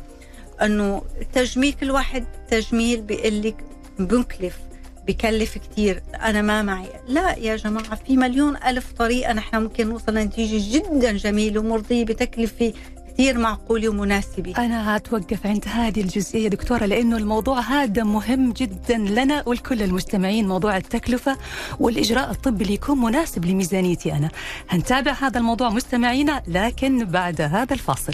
أنه 0.61 1.01
التجميل 1.21 1.73
كل 1.73 1.91
واحد 1.91 2.25
تجميل 2.49 3.01
بيقول 3.01 3.41
لك 3.41 3.55
بنكلف. 3.99 4.59
بكلف 5.07 5.57
كثير 5.57 6.03
أنا 6.23 6.41
ما 6.41 6.61
معي. 6.61 6.87
لا 7.07 7.35
يا 7.35 7.55
جماعة 7.55 7.95
في 7.95 8.17
مليون 8.17 8.57
ألف 8.57 8.91
طريقة 8.91 9.33
نحن 9.33 9.57
ممكن 9.57 9.87
نوصل 9.89 10.13
لنتيجة 10.13 10.77
جدا 10.77 11.11
جميلة 11.11 11.59
ومرضية 11.59 12.05
بتكلفة 12.05 12.73
كثير 13.13 13.37
معقولة 13.37 13.89
ومناسبة. 13.89 14.53
أنا 14.57 14.97
هتوقف 14.97 15.45
عند 15.47 15.65
هذه 15.67 16.01
الجزئية 16.01 16.47
دكتورة 16.47 16.85
لأنه 16.85 17.17
الموضوع 17.17 17.59
هذا 17.59 18.03
مهم 18.03 18.51
جدا 18.53 18.97
لنا 18.97 19.43
ولكل 19.45 19.81
المستمعين 19.83 20.47
موضوع 20.47 20.77
التكلفة 20.77 21.37
والإجراء 21.79 22.31
الطبي 22.31 22.63
اللي 22.63 22.73
يكون 22.73 23.01
مناسب 23.01 23.45
لميزانيتي 23.45 24.13
أنا. 24.13 24.29
هنتابع 24.69 25.11
هذا 25.11 25.37
الموضوع 25.39 25.69
مستمعينا 25.69 26.43
لكن 26.47 27.05
بعد 27.05 27.41
هذا 27.41 27.73
الفاصل. 27.73 28.13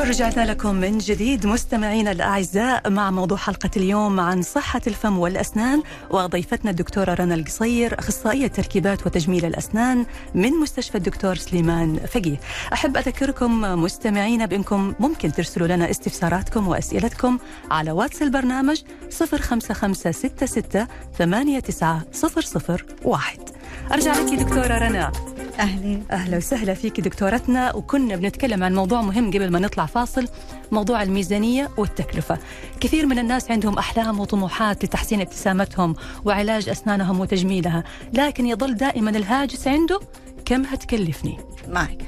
ورجعنا 0.00 0.50
لكم 0.50 0.74
من 0.74 0.98
جديد 0.98 1.46
مستمعينا 1.46 2.12
الأعزاء 2.12 2.90
مع 2.90 3.10
موضوع 3.10 3.38
حلقة 3.38 3.70
اليوم 3.76 4.20
عن 4.20 4.42
صحة 4.42 4.80
الفم 4.86 5.18
والأسنان 5.18 5.82
وضيفتنا 6.10 6.70
الدكتورة 6.70 7.14
رنا 7.14 7.34
القصير 7.34 7.98
أخصائية 7.98 8.46
تركيبات 8.46 9.06
وتجميل 9.06 9.44
الأسنان 9.44 10.06
من 10.34 10.50
مستشفى 10.50 10.94
الدكتور 10.94 11.34
سليمان 11.34 12.00
فقيه. 12.06 12.40
أحب 12.72 12.96
أذكركم 12.96 13.60
مستمعينا 13.60 14.46
بإنكم 14.46 14.94
ممكن 15.00 15.32
ترسلوا 15.32 15.68
لنا 15.68 15.90
استفساراتكم 15.90 16.68
وأسئلتكم 16.68 17.38
على 17.70 17.92
واتس 17.92 18.22
البرنامج 18.22 18.82
05566 19.10 20.86
89001. 21.18 23.59
أرجع 23.92 24.12
لك 24.12 24.34
دكتورة 24.34 24.78
رنا. 24.78 25.12
أهلا 25.58 26.02
أهلا 26.10 26.36
وسهلا 26.36 26.74
فيك 26.74 27.00
دكتورتنا 27.00 27.74
وكنا 27.74 28.16
بنتكلم 28.16 28.64
عن 28.64 28.74
موضوع 28.74 29.02
مهم 29.02 29.30
قبل 29.30 29.50
ما 29.50 29.58
نطلع 29.58 29.86
فاصل 29.86 30.28
موضوع 30.72 31.02
الميزانية 31.02 31.70
والتكلفة. 31.76 32.38
كثير 32.80 33.06
من 33.06 33.18
الناس 33.18 33.50
عندهم 33.50 33.78
أحلام 33.78 34.20
وطموحات 34.20 34.84
لتحسين 34.84 35.20
ابتسامتهم 35.20 35.96
وعلاج 36.24 36.68
أسنانهم 36.68 37.20
وتجميلها، 37.20 37.84
لكن 38.12 38.46
يظل 38.46 38.74
دائما 38.74 39.10
الهاجس 39.10 39.68
عنده 39.68 40.00
كم 40.44 40.64
هتكلفني؟ 40.64 41.38
معك. 41.68 41.98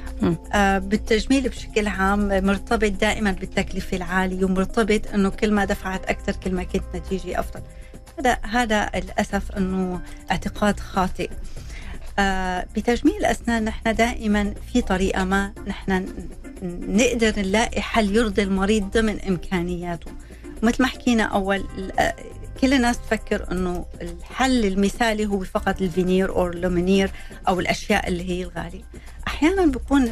آه 0.53 0.77
بالتجميل 0.77 1.49
بشكل 1.49 1.87
عام 1.87 2.45
مرتبط 2.45 2.91
دائما 2.91 3.31
بالتكلفة 3.31 3.97
العالية 3.97 4.45
ومرتبط 4.45 5.01
إنه 5.13 5.29
كل 5.29 5.51
ما 5.51 5.65
دفعت 5.65 6.05
أكثر 6.05 6.31
كل 6.31 6.51
ما 6.51 6.63
كنت 6.63 6.83
نتيجة 6.95 7.39
أفضل 7.39 7.61
هذا 8.19 8.37
هذا 8.43 8.89
للأسف 8.95 9.51
إنه 9.51 10.01
اعتقاد 10.31 10.79
خاطئ 10.79 11.29
آه 12.19 12.65
بتجميل 12.75 13.15
الأسنان 13.15 13.63
نحن 13.65 13.95
دائما 13.95 14.53
في 14.73 14.81
طريقة 14.81 15.23
ما 15.23 15.53
نحن 15.67 16.05
نقدر 16.87 17.39
نلاقي 17.39 17.81
حل 17.81 18.15
يرضي 18.15 18.43
المريض 18.43 18.83
ضمن 18.91 19.19
إمكانياته. 19.19 20.11
مثل 20.63 20.81
ما 20.81 20.87
حكينا 20.87 21.37
ال- 21.53 21.99
آه، 21.99 22.15
كل 22.61 22.73
الناس 22.73 22.97
تفكر 22.97 23.51
إنه 23.51 23.85
الحل 24.01 24.65
المثالي 24.65 25.25
هو 25.25 25.39
فقط 25.43 25.81
الفينير 25.81 26.29
أو 26.29 26.47
ال 26.47 26.54
lumineer 26.54 27.11
أو 27.47 27.59
الأشياء 27.59 28.07
اللي 28.07 28.29
هي 28.29 28.43
الغالية. 28.43 28.83
أحيانا 29.27 29.65
بيكون 29.65 30.07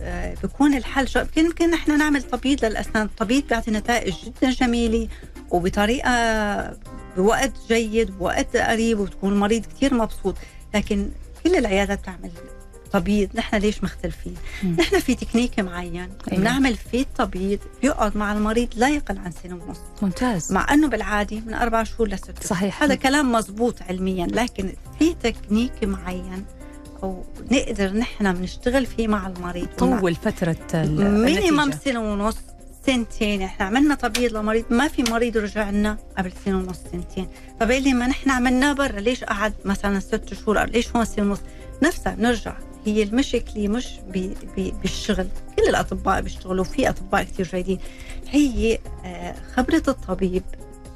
آه، 0.00 0.34
بيكون 0.42 0.74
الحل 0.74 1.08
يمكن 1.36 1.70
نحن 1.70 1.98
نعمل 1.98 2.22
تبييض 2.22 2.64
للأسنان. 2.64 3.06
التبييض 3.06 3.48
بيعطي 3.48 3.70
نتائج 3.70 4.14
جدا 4.26 4.50
جميلة 4.50 5.08
وبطريقة 5.50 6.12
بوقت 7.16 7.52
جيد 7.68 8.10
بوقت 8.18 8.56
قريب 8.56 9.00
وبتكون 9.00 9.32
المريض 9.32 9.66
كثير 9.66 9.94
مبسوط. 9.94 10.36
لكن 10.74 11.08
كل 11.44 11.56
العيادات 11.56 11.98
بتعمل 12.00 12.30
تبييض 12.92 13.28
نحن 13.34 13.56
ليش 13.56 13.84
مختلفين 13.84 14.34
مم. 14.62 14.76
نحن 14.78 15.00
في 15.00 15.14
تكنيك 15.14 15.60
معين 15.60 16.00
أيوة. 16.32 16.40
بنعمل 16.40 16.76
فيه 16.76 17.02
التبييض 17.02 17.58
بيقعد 17.82 18.16
مع 18.16 18.32
المريض 18.32 18.68
لا 18.76 18.88
يقل 18.88 19.18
عن 19.18 19.32
سنة 19.42 19.54
ونص 19.54 19.78
ممتاز 20.02 20.52
مع 20.52 20.66
إنه 20.74 20.88
بالعادي 20.88 21.40
من 21.46 21.54
أربع 21.54 21.84
شهور 21.84 22.08
لست. 22.08 22.44
صحيح 22.44 22.82
هذا 22.82 22.94
كلام 22.94 23.32
مزبوط 23.32 23.82
علميا 23.82 24.26
لكن 24.26 24.72
في 24.98 25.14
تكنيك 25.14 25.84
معين 25.84 26.44
أو 27.02 27.24
نقدر 27.50 27.92
نحن 27.92 28.32
بنشتغل 28.32 28.86
فيه 28.86 29.08
مع 29.08 29.26
المريض 29.26 29.68
طول 29.78 30.14
فترة 30.14 30.56
ال- 30.74 31.24
minimum. 31.24 31.70
سنة 31.84 32.00
ونص 32.12 32.36
سنتين. 32.86 33.42
إحنا 33.42 33.66
عملنا 33.66 33.94
تبييض 33.94 34.36
لمريض 34.36 34.64
ما 34.70 34.88
في 34.88 35.02
مريض 35.02 35.36
رجع 35.36 35.70
لنا 35.70 35.98
قبل 36.18 36.32
سنة 36.44 36.58
ونص 36.58 36.78
سنتين. 36.92 37.28
فبقول 37.60 37.94
ما 37.94 38.06
نحن 38.06 38.30
عملناه 38.30 38.72
برا 38.72 39.00
ليش 39.00 39.24
قعد 39.24 39.54
مثلا 39.64 40.00
ست 40.00 40.34
شهور 40.34 40.64
ليش 40.64 40.96
هون 40.96 41.04
سنة 41.04 41.24
ونص؟ 41.30 41.40
نفسها 41.82 42.16
نرجع 42.18 42.56
هي 42.86 43.02
المشكلة 43.02 43.68
مش 43.68 43.86
بي 44.08 44.34
بي 44.56 44.74
بالشغل. 44.82 45.26
كل 45.58 45.62
الأطباء 45.68 46.20
بيشتغلوا 46.20 46.64
في 46.64 46.88
أطباء 46.88 47.22
كثير 47.22 47.46
جيدين. 47.46 47.78
هي 48.30 48.78
آه، 49.04 49.34
خبرة 49.56 49.82
الطبيب 49.88 50.42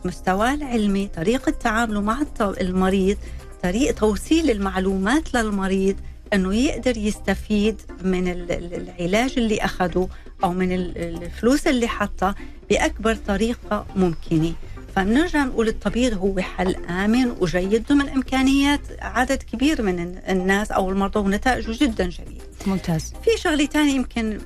مستواه 0.05 0.55
العلمي 0.55 1.09
طريقة 1.17 1.51
تعامله 1.53 2.01
مع 2.01 2.19
المريض 2.41 3.17
طريقة 3.63 3.93
توصيل 3.93 4.51
المعلومات 4.51 5.35
للمريض 5.35 5.97
إنه 6.33 6.55
يقدر 6.55 6.97
يستفيد 6.97 7.81
من 8.03 8.29
ال- 8.29 8.53
ال- 8.53 8.91
العلاج 9.01 9.35
اللي 9.37 9.59
اخذه 9.59 10.09
أو 10.45 10.53
من 10.53 10.73
ال- 10.73 10.99
ال- 10.99 11.23
الفلوس 11.23 11.67
اللي 11.67 11.89
حطها 11.89 12.35
بأكبر 12.71 13.15
طريقة 13.15 13.87
ممكنة. 13.97 14.53
فبنرجع 14.97 15.45
نقول 15.45 15.69
التبييض 15.69 16.15
هو 16.19 16.41
حل 16.41 16.75
آمن 16.85 17.31
وجيد 17.41 17.87
ضمن 17.89 18.09
إمكانيات 18.09 18.81
عدد 19.01 19.43
كبير 19.43 19.83
من 19.83 19.99
ال- 20.03 20.19
الناس 20.29 20.71
أو 20.73 20.91
المرضى 20.91 21.19
ونتائجه 21.21 21.85
جدا 21.85 22.09
جميله 22.09 22.45
ممتاز. 22.67 23.13
في 23.25 23.31
شغلة 23.43 23.67
تانية 23.67 23.93
يمكن 23.95 24.39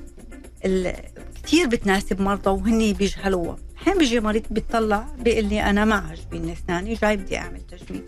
كثير 1.43 1.67
بتناسب 1.67 2.21
مرضى 2.21 2.49
وهن 2.49 2.93
بيجهلوها. 2.93 3.57
أحيانا 3.77 3.99
بيجي 3.99 4.19
مريض 4.19 4.43
بيطلع 4.51 5.07
بيقول 5.19 5.45
لي 5.45 5.63
أنا 5.63 5.85
ما 5.85 5.95
عاجبني 5.95 6.53
اسناني 6.53 6.93
جاي 6.93 7.17
بدي 7.17 7.37
أعمل 7.37 7.61
تجميل. 7.61 8.03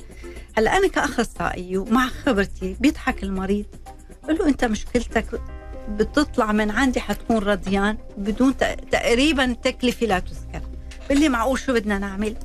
هلأ 0.57 0.77
أنا 0.77 0.87
كأخصائي 0.87 1.77
ومع 1.77 2.07
خبرتي 2.07 2.75
بيضحك 2.79 3.23
المريض 3.23 3.65
بقول 4.23 4.37
له 4.37 4.47
أنت 4.47 4.65
مشكلتك 4.65 5.41
بتطلع 5.89 6.51
من 6.51 6.71
عندي 6.71 6.99
حتكون 6.99 7.37
رضيان 7.37 7.97
بدون 8.17 8.57
تق- 8.57 8.75
تقريبا 8.91 9.55
تكلفه 9.63 10.05
لا 10.05 10.19
تذكر. 10.19 10.61
بقول 11.09 11.21
لي 11.21 11.29
معقول 11.29 11.59
شو 11.59 11.73
بدنا 11.73 11.99
نعمل؟ 11.99 12.35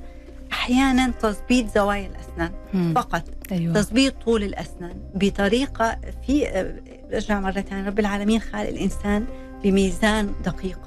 أحيانا 0.53 1.11
تظبيط 1.21 1.75
زوايا 1.75 2.07
الأسنان 2.07 2.53
مم. 2.75 2.93
فقط. 2.95 3.23
أيوه. 3.53 3.75
تظبيط 3.75 4.15
طول 4.25 4.43
الأسنان 4.43 4.97
بطريقة 5.15 5.97
في 6.27 6.65
برجع 7.11 7.41
مرة 7.41 7.61
ثانية 7.61 7.87
رب 7.89 7.99
العالمين 7.99 8.41
خالق 8.41 8.69
الإنسان 8.69 9.27
بميزان 9.65 10.33
دقيق. 10.45 10.79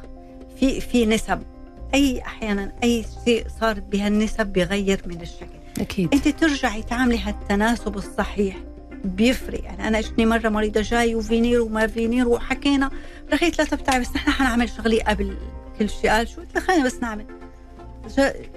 في 0.59 0.81
في 0.81 1.05
نسب. 1.05 1.41
أي 1.93 2.21
أحيانا 2.21 2.71
أي 2.83 3.05
شيء 3.25 3.45
صار 3.61 3.79
بهالنسب 3.79 4.47
بغير 4.47 5.01
من 5.05 5.21
الشكل. 5.21 5.81
أكيد. 5.81 6.13
أنت 6.13 6.27
ترجعي 6.27 6.83
تعملي 6.83 7.19
هالتناسب 7.19 7.97
الصحيح. 7.97 8.55
بيفرق. 9.03 9.63
يعني 9.63 9.87
أنا 9.87 9.99
اجتني 9.99 10.25
مرة 10.25 10.49
مريضة 10.49 10.81
جاي 10.81 11.15
وفينير 11.15 11.61
وما 11.61 11.87
فينير 11.87 12.27
وحكينا 12.27 12.91
رخيت 13.33 13.57
لا 13.57 13.65
بتعرفي 13.75 14.09
بس 14.09 14.15
نحن 14.15 14.31
حنعمل 14.31 14.69
شغلي 14.69 15.01
قبل 15.01 15.37
كل 15.79 15.89
شيء. 15.89 16.09
قال 16.09 16.27
شو؟ 16.27 16.41
قلت 16.41 16.57
خلينا 16.57 16.85
بس 16.85 17.01
نعمل. 17.01 17.25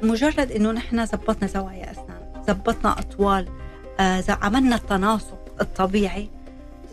مجرد 0.02 0.52
إنه 0.52 0.72
نحن 0.72 1.06
زبطنا 1.06 1.48
زوايا 1.48 1.90
أسنان 1.90 2.42
زبطنا 2.48 2.98
أطوال 2.98 3.48
آه 4.00 4.24
عملنا 4.28 4.76
التناسق 4.76 5.38
الطبيعي. 5.60 6.30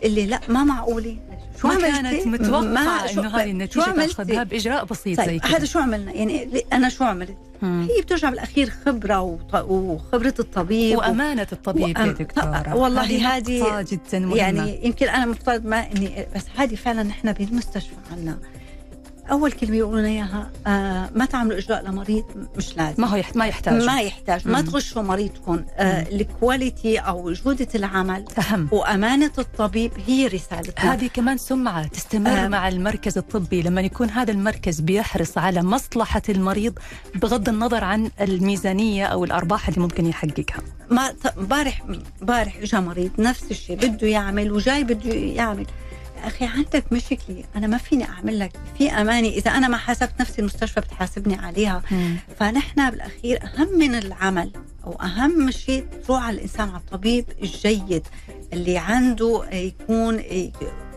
بتقلي 0.02 0.26
لا 0.26 0.40
ما 0.48 0.64
معقولة. 0.64 1.16
شو 1.60 1.68
ما 1.68 1.80
كانت 1.80 2.26
متوقعة 2.26 3.10
إنه 3.12 3.28
هذه 3.36 3.50
النتيجة 3.50 3.84
تاخذها 3.84 4.42
باجراء 4.42 4.84
بسيط 4.84 5.18
طيب 5.18 5.26
زي 5.28 5.38
كذا. 5.38 5.56
هذا 5.56 5.64
شو 5.64 5.78
عملنا؟ 5.78 6.12
يعني 6.12 6.64
أنا 6.72 6.88
شو 6.88 7.04
عملت؟ 7.04 7.36
مم. 7.62 7.88
هي 7.96 8.02
بترجع 8.02 8.30
بالأخير 8.30 8.70
خبرة 8.86 9.20
وط- 9.20 9.54
وخبرة 9.54 10.34
الطبيب 10.38 10.98
وأمانة 10.98 11.46
الطبيب 11.52 11.88
يا 11.88 11.94
وأم- 11.94 12.18
دكتورة. 12.18 12.74
والله 12.74 13.36
هذه 13.36 13.86
جدا 13.90 14.18
مهمة. 14.18 14.36
يعني 14.36 14.86
يمكن 14.86 15.08
أنا 15.08 15.26
مفترض 15.26 15.66
ما 15.66 15.86
إني 15.96 16.26
بس 16.36 16.42
هذه 16.56 16.74
فعلا 16.74 17.02
نحن 17.02 17.32
بالمستشفى 17.32 17.94
عنا. 18.12 18.38
أول 19.30 19.52
كلمة 19.52 19.76
يقولوا 19.76 20.00
لنا 20.00 20.08
إياها 20.08 20.50
آه 20.66 21.10
ما 21.14 21.24
تعملوا 21.24 21.58
إجراء 21.58 21.82
لمريض 21.82 22.24
مش 22.56 22.76
لازم. 22.76 23.02
ما 23.02 23.08
هو 23.08 23.16
يحت... 23.16 23.36
ما 23.36 23.46
يحتاج. 23.46 23.82
ما 23.84 24.00
يحتاج. 24.00 24.48
ما. 24.48 24.60
تغشوا 24.60 25.02
مريضكم. 25.02 25.64
آه 25.76 26.08
الكواليتي 26.08 26.98
أو 26.98 27.32
جودة 27.32 27.68
العمل 27.74 28.24
أهم. 28.38 28.68
وأمانة 28.72 29.32
الطبيب 29.38 29.92
هي 30.06 30.26
رسالتنا. 30.26 30.92
هذه 30.94 31.06
كمان 31.14 31.38
سمعة 31.38 31.86
تستمر 31.86 32.44
آه. 32.44 32.48
مع 32.48 32.68
المركز 32.68 33.18
الطبي. 33.18 33.62
لما 33.62 33.80
يكون 33.80 34.10
هذا 34.10 34.32
المركز 34.32 34.80
بيحرص 34.80 35.38
على 35.38 35.62
مصلحة 35.62 36.22
المريض 36.28 36.78
بغض 37.14 37.48
النظر 37.48 37.84
عن 37.84 38.10
الميزانية 38.20 39.06
أو 39.06 39.24
الأرباح 39.24 39.68
اللي 39.68 39.80
ممكن 39.80 40.06
يحققها. 40.06 40.62
ما 40.90 41.14
امبارح 41.38 41.82
امبارح 42.20 42.56
اجى 42.56 42.76
مريض 42.76 43.10
نفس 43.18 43.44
الشيء 43.50 43.76
بده 43.76 44.08
يعمل 44.08 44.52
وجاي 44.52 44.84
بده 44.84 45.14
يعمل. 45.14 45.66
أخي 46.26 46.44
عندك 46.44 46.92
مشكلة. 46.92 47.44
أنا 47.56 47.66
ما 47.66 47.78
فيني 47.78 48.04
أعمل 48.08 48.38
لك. 48.38 48.52
في 48.78 48.90
امانه 48.90 49.28
إذا 49.28 49.50
أنا 49.50 49.68
ما 49.68 49.76
حاسبت 49.76 50.12
نفسي 50.20 50.38
المستشفى 50.40 50.80
بتحاسبني 50.80 51.34
عليها. 51.34 51.82
فنحن 52.38 52.90
بالأخير 52.90 53.42
أهم 53.44 53.78
من 53.78 53.94
العمل 53.94 54.50
أو 54.84 54.92
أهم 54.92 55.50
شيء 55.50 55.86
تروح 56.06 56.22
على 56.24 56.36
الإنسان 56.36 56.68
على 56.68 56.78
الطبيب 56.78 57.24
الجيد 57.42 58.06
اللي 58.52 58.78
عنده 58.78 59.44
يكون 59.52 60.22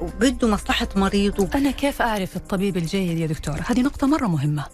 وبده 0.01 0.47
مصلحة 0.47 0.87
مريضه. 0.95 1.49
أنا 1.55 1.71
كيف 1.71 2.01
أعرف 2.01 2.35
الطبيب 2.35 2.77
الجيد 2.77 3.17
يا 3.17 3.27
دكتورة 3.27 3.63
هذه 3.67 3.81
نقطة 3.81 4.07
مرة 4.07 4.27
مهمة. 4.27 4.65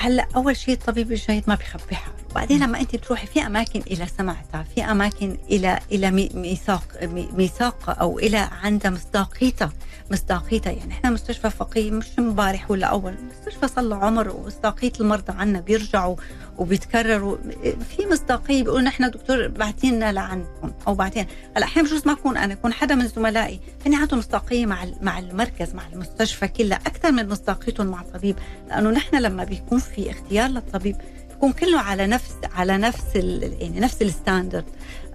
هلا 0.00 0.28
أول 0.36 0.56
شيء 0.56 0.74
الطبيب 0.74 1.12
الجيد 1.12 1.44
ما 1.46 1.54
بخبي 1.54 1.94
حاله 1.94 2.14
بعدين 2.34 2.60
لما 2.62 2.80
أنت 2.80 2.96
بتروحي 2.96 3.26
في 3.26 3.46
أماكن 3.46 3.80
إلى 3.80 4.06
سمعتها 4.18 4.62
في 4.74 4.82
أماكن 4.84 5.38
إلى 5.50 5.80
إلى 5.92 6.10
مي- 6.10 6.30
ميثاق 6.34 6.84
مي- 7.02 7.28
ميثاق 7.36 8.00
أو 8.00 8.18
إلى 8.18 8.48
عندها 8.62 8.90
مصداقيتها. 8.90 9.72
مصداقيتها 10.10 10.72
يعني 10.72 10.92
إحنا 10.92 11.10
مستشفى 11.10 11.50
فقيه 11.50 11.90
مش 11.90 12.06
امبارح 12.18 12.70
ولا 12.70 12.86
أول. 12.86 13.14
مستشفى 13.30 13.68
صار 13.68 13.84
له 13.84 13.96
عمر 13.96 14.28
ومصداقيه 14.28 14.92
المرضى 15.00 15.32
عنا 15.32 15.60
بيرجعوا 15.60 16.16
وبيتكرروا. 16.58 17.36
في 17.62 18.06
مصداقيه 18.12 18.62
بيقولوا 18.62 18.82
نحن 18.82 19.10
دكتور 19.10 19.48
بعتينا 19.48 20.12
لعندكم 20.12 20.72
أو 20.86 20.94
بعتين 20.94 21.26
هلا 21.56 21.64
أحيانا 21.64 21.88
بجوز 21.88 22.06
ما 22.06 22.12
أكون 22.12 22.36
أنا 22.36 22.52
يكون 22.52 22.72
حدا 22.72 22.94
من 22.94 23.08
زملائي. 23.08 23.60
فيني 23.82 23.96
عندهم 23.96 24.18
مصداقيه 24.18 24.66
مع 24.66 24.86
مع 25.00 25.18
المركز 25.18 25.74
مع 25.74 25.82
المستشفى 25.92 26.48
كلها. 26.48 26.78
أكثر 26.78 27.12
من 27.12 27.28
مصداقيتهم 27.28 27.86
مع 27.86 28.00
الطبيب. 28.00 28.36
لأنه 28.68 28.90
نحن 28.90 29.16
لما 29.16 29.44
بيكون 29.44 29.78
في 29.78 30.10
اختيار 30.10 30.50
للطبيب 30.50 30.96
بيكون 31.28 31.52
كله 31.52 31.80
على 31.80 32.06
نفس 32.06 32.34
على 32.54 32.78
نفس 32.78 33.14
يعني 33.14 33.80
نفس 33.80 34.02
الستاندرد. 34.02 34.64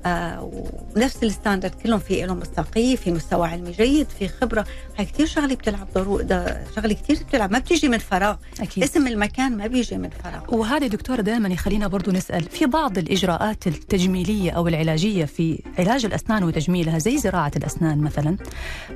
ونفس 0.06 1.24
الستاندرد 1.24 1.72
كلهم 1.84 2.00
في 2.00 2.26
لهم 2.26 2.40
مصداقية 2.40 2.96
في 2.96 3.12
مستوى 3.12 3.48
علمي 3.48 3.72
جيد 3.72 4.08
في 4.20 4.28
خبرة. 4.28 4.66
هاي 4.98 5.06
كثير 5.06 5.26
شغلة 5.26 5.56
بتلعب 5.56 5.88
ضرو 5.96 6.22
ده 6.22 6.64
شغلة 6.76 6.94
كثير 6.94 7.18
بتلعب 7.28 7.52
ما 7.52 7.60
بتيجي 7.60 7.88
من 7.88 7.98
فراغ. 7.98 8.36
أكيد. 8.60 8.84
اسم 8.84 9.08
المكان 9.08 9.58
ما 9.58 9.68
بيجي 9.68 9.98
من 9.98 10.10
فراغ. 10.10 10.56
وهذه 10.56 10.88
دكتورة 10.88 11.22
دائما 11.22 11.50
يخلينا 11.50 11.88
برضو 11.88 12.12
نسأل 12.12 12.44
في 12.44 12.66
بعض 12.66 12.98
الإجراءات 12.98 13.68
التجميلية 13.68 14.52
أو 14.52 14.68
العلاجية 14.68 15.26
في 15.26 15.60
علاج 15.80 16.06
الأسنان 16.06 16.44
وتجميلها 16.44 17.00
زي 17.00 17.18
زراعة 17.18 17.52
الأسنان 17.56 17.98
مثلا 17.98 18.38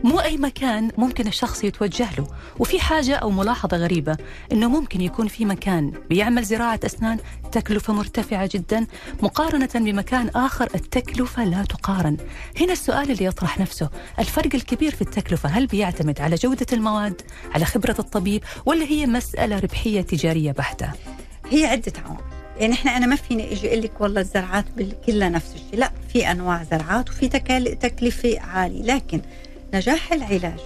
مو 0.04 0.20
أي 0.20 0.38
مكان 0.38 0.92
ممكن 0.98 1.28
الشخص 1.28 1.64
يتوجه 1.64 2.08
له. 2.18 2.28
وفي 2.60 2.80
حاجة 2.80 3.16
أو 3.16 3.30
ملاحظة 3.30 3.78
غريبة 3.78 4.18
أنه 4.52 4.70
ممكن 4.70 5.02
يكون 5.02 5.28
في 5.28 5.46
مكان 5.46 5.92
بيعمل 6.10 6.44
زراعة 6.44 6.80
أسنان 6.86 7.18
تكلفة 7.52 7.94
مرتفعة 7.94 8.50
جدا 8.54 8.88
مقارنة 9.24 9.70
بمكان 9.76 10.30
آخر 10.30 10.66
التكلفة 10.98 11.46
لا 11.46 11.64
تقارن. 11.64 12.18
هنا 12.62 12.74
السؤال 12.74 13.12
اللي 13.12 13.26
يطرح 13.26 13.60
نفسه. 13.60 13.90
الفرق 14.20 14.56
الكبير 14.56 14.96
في 14.96 15.02
التكلفة 15.02 15.50
هل 15.50 15.68
بيعتمد 15.68 16.22
على 16.22 16.36
جودة 16.36 16.66
المواد 16.74 17.22
على 17.54 17.66
خبرة 17.66 17.96
الطبيب 18.00 18.44
ولا 18.66 18.86
هي 18.86 19.06
مسألة 19.06 19.60
ربحية 19.60 20.02
تجارية 20.02 20.52
بحتة؟ 20.52 20.92
هي 21.52 21.66
عدة 21.66 21.94
عوامل. 22.06 22.22
يعني 22.60 22.74
إحنا 22.74 22.98
أنا 22.98 23.06
ما 23.06 23.16
فيني 23.16 23.54
إجي 23.54 23.68
أقول 23.70 23.82
لك 23.82 24.02
والله 24.02 24.22
الزرعات 24.22 24.66
كلها 25.06 25.30
نفس 25.30 25.56
الشيء. 25.56 25.80
لا 25.80 25.92
في 26.14 26.32
أنواع 26.32 26.64
زرعات 26.64 27.10
وفي 27.10 27.28
تكلفة 27.76 28.40
عالية. 28.40 28.84
لكن 28.84 29.22
نجاح 29.74 30.14
العلاج 30.14 30.60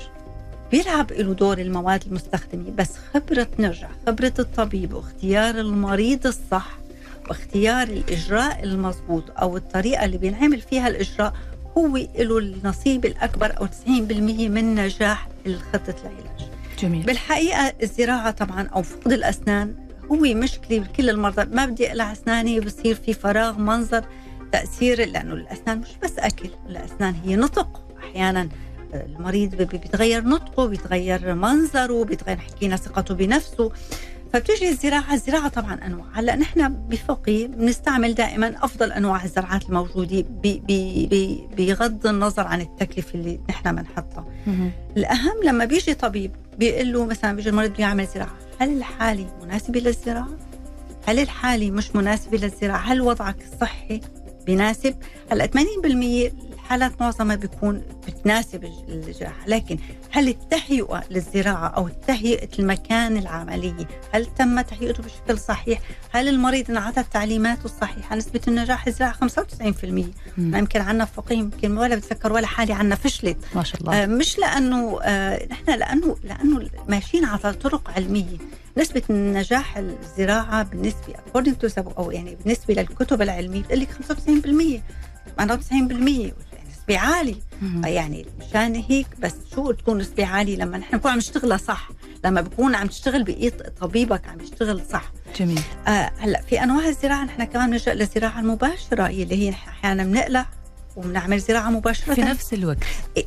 بيلعب 0.72 1.12
له 1.12 1.34
دور 1.34 1.58
المواد 1.58 2.04
المستخدمة. 2.08 2.72
بس 2.78 2.89
خبرة 3.13 3.48
نرجع 3.60 3.89
خبرة 4.08 4.34
الطبيب 4.39 4.94
واختيار 4.94 5.60
المريض 5.60 6.28
الصح 6.28 6.81
واختيار 7.30 7.88
الإجراء 7.88 8.64
المضبوط 8.64 9.24
أو 9.42 9.58
الطريقة 9.58 10.06
اللي 10.06 10.18
بينعمل 10.18 10.62
فيها 10.62 10.88
الإجراء 10.88 11.34
هو 11.78 11.98
له 11.98 12.38
النصيب 12.38 13.06
الأكبر 13.06 13.58
أو 13.58 13.66
90% 13.68 13.88
من 14.50 14.76
نجاح 14.76 15.28
خطه 15.74 15.96
العلاج. 16.02 16.50
جميل. 16.80 17.04
بالحقيقة 17.04 17.74
الزراعة 17.84 18.32
طبعا 18.32 18.68
أو 18.68 18.82
فقد 18.82 19.12
الأسنان 19.12 19.76
هو 20.12 20.18
مشكلة 20.18 20.80
بكل 20.80 21.10
المرضى. 21.10 21.56
ما 21.56 21.66
بدي 21.66 21.88
أقلع 21.90 22.12
اسناني 22.12 22.60
بصير 22.60 22.96
في 22.96 23.14
فراغ 23.14 23.58
منظر 23.60 24.06
تأثير 24.52 25.08
لأنه 25.10 25.34
الأسنان 25.34 25.80
مش 25.80 25.88
بس 26.04 26.20
أكل 26.20 26.50
الأسنان 26.70 27.16
هي 27.26 27.36
نطق. 27.36 27.82
أحيانا 28.00 28.50
المريض 28.94 29.56
بي- 29.56 29.66
بيتغير 29.66 30.24
نطقه 30.24 30.66
بيتغير 30.66 31.34
منظره 31.36 32.04
بيتغير 32.04 32.38
حكينا 32.38 32.76
ثقته 32.76 33.14
بنفسه. 33.16 33.72
فبتجي 34.34 34.70
الزراعة 34.70 35.13
الزراعة 35.13 35.48
طبعا 35.48 35.74
أنواع 35.86 36.06
هلأ 36.13 36.36
نحن 36.36 36.70
بفقي 36.74 37.48
بنستعمل 37.48 38.13
دائما 38.13 38.56
أفضل 38.65 38.91
أنواع 38.91 39.24
الزرعات 39.24 39.65
الموجودة 39.70 40.26
بغض 41.58 42.08
النظر 42.08 42.48
عن 42.48 42.62
التكلفة 42.62 43.13
اللي 43.20 43.39
نحن 43.50 43.76
بنحطها. 43.76 44.26
الأهم 44.98 45.44
لما 45.44 45.65
بيجي 45.65 45.94
طبيب 45.94 46.32
بيقول 46.58 46.94
له 46.94 47.06
مثلا 47.06 47.36
بيجي 47.36 47.50
المريض 47.50 47.70
بده 47.72 47.80
يعمل 47.80 48.08
زراعة 48.08 48.38
هل 48.60 48.78
الحالة 48.78 49.28
مناسبة 49.44 49.80
للزراعة؟ 49.80 50.30
هل 51.08 51.20
الحالة 51.20 51.72
مش 51.72 51.96
مناسبة 51.96 52.38
للزراعة؟ 52.38 52.80
هل 52.94 53.02
وضعك 53.02 53.36
الصحي 53.54 54.02
بيناسب؟ 54.46 54.96
هلأ 55.32 55.48
80% 55.48 55.52
الحالات 56.54 57.02
معظمها 57.02 57.36
بيكون 57.36 57.82
بتناسب 58.08 58.63
الج- 58.63 58.89
الجراحة 58.89 59.48
لكن 59.48 59.78
هل 60.13 60.28
التهيئة 60.30 61.04
للزراعة 61.12 61.67
أو 61.67 61.88
تهيئة 62.08 62.50
المكان 62.60 63.17
العملية 63.17 63.88
هل 64.13 64.26
تم 64.26 64.62
تهيئته 64.62 65.04
بشكل 65.04 65.39
صحيح؟ 65.39 65.80
هل 66.12 66.28
المريض 66.28 66.69
انعطى 66.71 67.00
التعليمات 67.00 67.65
الصحيحة؟ 67.65 68.15
نسبة 68.15 68.41
النجاح 68.47 68.88
الزراعة 68.88 69.13
95% 69.13 69.86
مم. 70.38 70.56
يمكن 70.56 70.82
عنا 70.82 71.06
فقيه 71.06 71.36
يمكن 71.38 71.78
ولا 71.78 71.95
بتذكر 71.95 72.34
ولا 72.34 72.47
حالة 72.47 72.76
عنا 72.76 72.95
فشلت 72.95 73.38
ما 73.56 73.63
شاء 73.63 73.82
الله 73.82 74.04
آه، 74.04 74.06
مش 74.06 74.39
لأنه 74.39 75.00
آه، 75.04 75.47
نحن 75.52 75.80
لأنه 75.80 76.15
لأنه 76.24 76.69
ماشيين 76.88 77.26
على 77.26 77.54
طرق 77.54 77.91
علمية 77.95 78.38
نسبة 78.78 79.02
نجاح 79.10 79.78
الزراعة 79.78 80.63
بالنسبة 80.63 81.13
according 81.13 81.54
to 81.65 81.74
some- 81.74 81.97
أو 81.97 82.12
يعني 82.12 82.36
بالنسبة 82.36 82.74
للكتب 82.74 83.21
العلمية 83.21 83.62
بتقول 83.62 83.80
لك 83.80 83.89
95% 83.91 84.82
98% 85.38 86.32
نسبة 86.91 86.99
عالية 86.99 87.36
مهم. 87.62 87.86
يعني 87.86 88.25
مشان 88.39 88.75
هيك 88.75 89.08
بس 89.19 89.34
شو 89.56 89.71
تكون 89.71 89.97
نسبة 89.97 90.25
عالية 90.25 90.56
لما 90.58 90.77
نحن 90.77 90.95
نكون 90.95 91.12
عم 91.12 91.17
نشتغلها 91.17 91.58
صح؟ 91.58 91.89
لما 92.25 92.41
بكون 92.41 92.75
عم 92.75 92.88
تشتغل 92.88 93.23
بإيد 93.23 93.54
طبيبك 93.82 94.27
عم 94.27 94.39
يشتغل 94.41 94.82
صح. 94.91 95.12
جميل. 95.39 95.62
آه 95.88 96.12
هلأ 96.17 96.41
في 96.41 96.63
أنواع 96.63 96.88
الزراعة 96.88 97.23
نحن 97.25 97.43
كمان 97.43 97.69
نلجا 97.69 97.93
للزراعه 97.93 98.39
المباشرة 98.39 99.08
اللي 99.08 99.36
هي 99.36 99.49
أحيانا 99.49 100.04
بنقلع 100.04 100.45
وبنعمل 100.95 101.39
زراعة 101.39 101.69
مباشرة. 101.69 102.13
في 102.13 102.21
نفس 102.21 102.54
الوقت. 102.54 102.77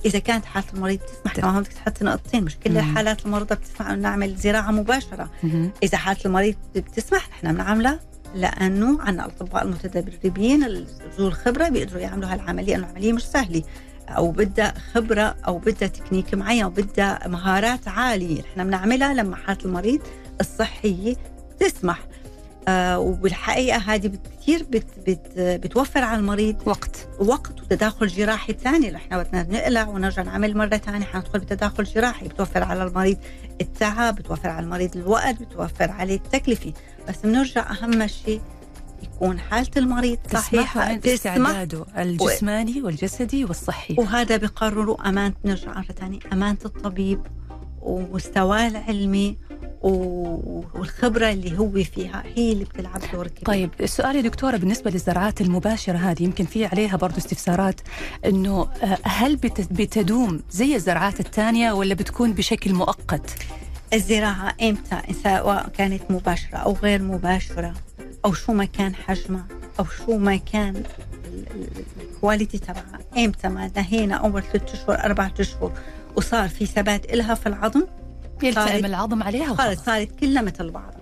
إذا 0.05 0.19
كانت 0.19 0.45
حالة 0.45 0.67
المريض 0.75 0.99
تسمح 0.99 1.35
كمان 1.35 1.61
بدك 1.63 1.73
تحطي 1.73 2.05
نقطتين 2.05 2.45
مش 2.45 2.57
كل 2.57 2.71
مم. 2.71 2.77
الحالات 2.79 3.27
المرضى 3.27 3.55
بتسمح 3.55 3.87
إنه 3.91 4.03
نعمل 4.03 4.37
زراعة 4.37 4.71
مباشرة. 4.71 5.31
مهم. 5.43 5.73
إذا 5.83 5.99
حالة 5.99 6.21
المريض 6.27 6.55
بتسمح 6.77 7.29
نحن 7.31 7.53
بنعملها. 7.55 8.01
لأنه 8.35 9.03
عندنا 9.03 9.27
الأطباء 9.27 9.63
المتدربين 9.65 10.65
ال- 10.65 10.87
ذو 11.19 11.29
الخبرة 11.29 11.69
بيقدروا 11.69 12.01
يعملوا 12.01 12.33
هالعملية 12.33 12.73
لأنه 12.77 12.87
العملية 12.87 13.13
مش 13.13 13.23
سهلة. 13.27 13.63
أو 14.09 14.31
بدها 14.31 14.75
خبرة 14.95 15.37
أو 15.47 15.59
بدها 15.59 15.89
تكنيك 15.89 16.35
معين 16.35 16.65
وبدها 16.65 17.29
مهارات 17.29 17.89
عالية. 17.89 18.41
نحن 18.41 18.65
بنعملها 18.65 19.15
لما 19.15 19.37
حاله 19.37 19.59
المريض 19.65 20.01
الصحية 20.41 21.17
تسمح. 21.61 21.99
آه 22.69 22.99
وبالحقيقة 22.99 23.77
هذه 23.79 24.11
كثير 24.41 24.63
بت 24.71 24.87
بت 25.07 25.33
بتوفر 25.39 26.05
على 26.05 26.19
المريض 26.19 26.57
وقت. 26.67 27.09
وقت 27.19 27.61
وتداخل 27.63 28.07
جراحي 28.07 28.53
ثاني 28.53 28.97
إحنا 28.97 29.23
بدنا 29.23 29.43
نقلع 29.43 29.89
ونرجع 29.89 30.23
نعمل 30.23 30.57
مرة 30.57 30.77
ثانية 30.77 31.05
حندخل 31.07 31.39
بتداخل 31.39 31.85
جراحي. 31.85 32.29
بتوفر 32.29 32.63
على 32.63 32.83
المريض 32.85 33.19
التعب 33.61 34.15
بتوفر 34.15 34.49
على 34.49 34.65
المريض 34.65 34.97
الوقت 34.97 35.43
بتوفر 35.43 35.91
عليه 35.91 36.17
التكلفة. 36.17 36.73
بس 37.09 37.17
بنرجع 37.25 37.71
أهم 37.73 38.07
شيء 38.07 38.41
يكون 39.03 39.41
حالة 39.41 39.71
المريض 39.77 40.19
صحيحة 40.33 41.01
استعداده 41.07 41.87
الجسماني 41.99 42.83
والجسدي 42.83 43.45
والصحي 43.45 43.95
وهذا 43.99 44.37
بقرروا 44.37 45.09
أمانة 45.09 45.35
نرجع 45.45 45.75
مرة 45.75 45.83
ثانية 45.83 46.19
أمانة 46.33 46.59
الطبيب 46.65 47.21
ومستواه 47.81 48.69
العلمي 48.69 49.37
والخبرة 49.83 51.31
اللي 51.31 51.59
هو 51.59 51.71
فيها 51.71 52.23
هي 52.37 52.53
اللي 52.53 52.65
بتلعب 52.65 53.01
دور 53.13 53.27
كبير 53.29 53.45
طيب 53.45 53.71
السؤال 53.81 54.17
يا 54.17 54.21
دكتورة 54.21 54.57
بالنسبة 54.57 54.91
للزراعات 54.91 55.41
المباشرة 55.41 55.97
هذه 55.97 56.23
يمكن 56.23 56.45
في 56.45 56.67
عليها 56.67 56.97
برضو 56.97 57.19
استفسارات 57.19 57.81
أنه 58.25 58.69
آه، 58.83 58.99
هل 59.03 59.37
بتدوم 59.71 60.43
زي 60.51 60.75
الزراعات 60.75 61.21
الثانية 61.21 61.73
ولا 61.73 61.95
بتكون 61.95 62.33
بشكل 62.33 62.75
مؤقت؟ 62.75 63.37
الزراعة 63.93 64.55
إمتى؟ 64.63 65.01
سواء 65.25 65.69
كانت 65.69 66.03
مباشرة 66.11 66.57
أو 66.57 66.73
غير 66.73 67.03
مباشرة 67.03 67.75
أو 68.25 68.33
شو 68.33 68.53
ما 68.53 68.65
كان 68.65 68.95
حجمها 68.95 69.45
أو 69.81 69.85
شو 69.85 70.19
ما 70.19 70.37
كان 70.37 70.83
الكواليتي 72.01 72.59
تبعها؟ 72.59 72.99
إمتى 73.19 73.49
ما 73.49 73.71
نهينا 73.77 74.15
أول 74.15 74.43
ثلاثة 74.43 74.75
أشهر 74.75 75.05
أربعة 75.05 75.33
أشهر 75.41 75.73
وصار 76.17 76.49
في 76.49 76.67
ثبات 76.67 77.13
إلها 77.13 77.35
في 77.35 77.47
العظم؟ 77.47 77.83
يلتئم 78.43 78.85
العظم 78.85 79.23
عليها 79.23 79.55
خلص 79.55 79.85
صارت 79.85 80.21
كلها 80.21 80.43
مثل 80.43 80.71
بعضها. 80.71 81.01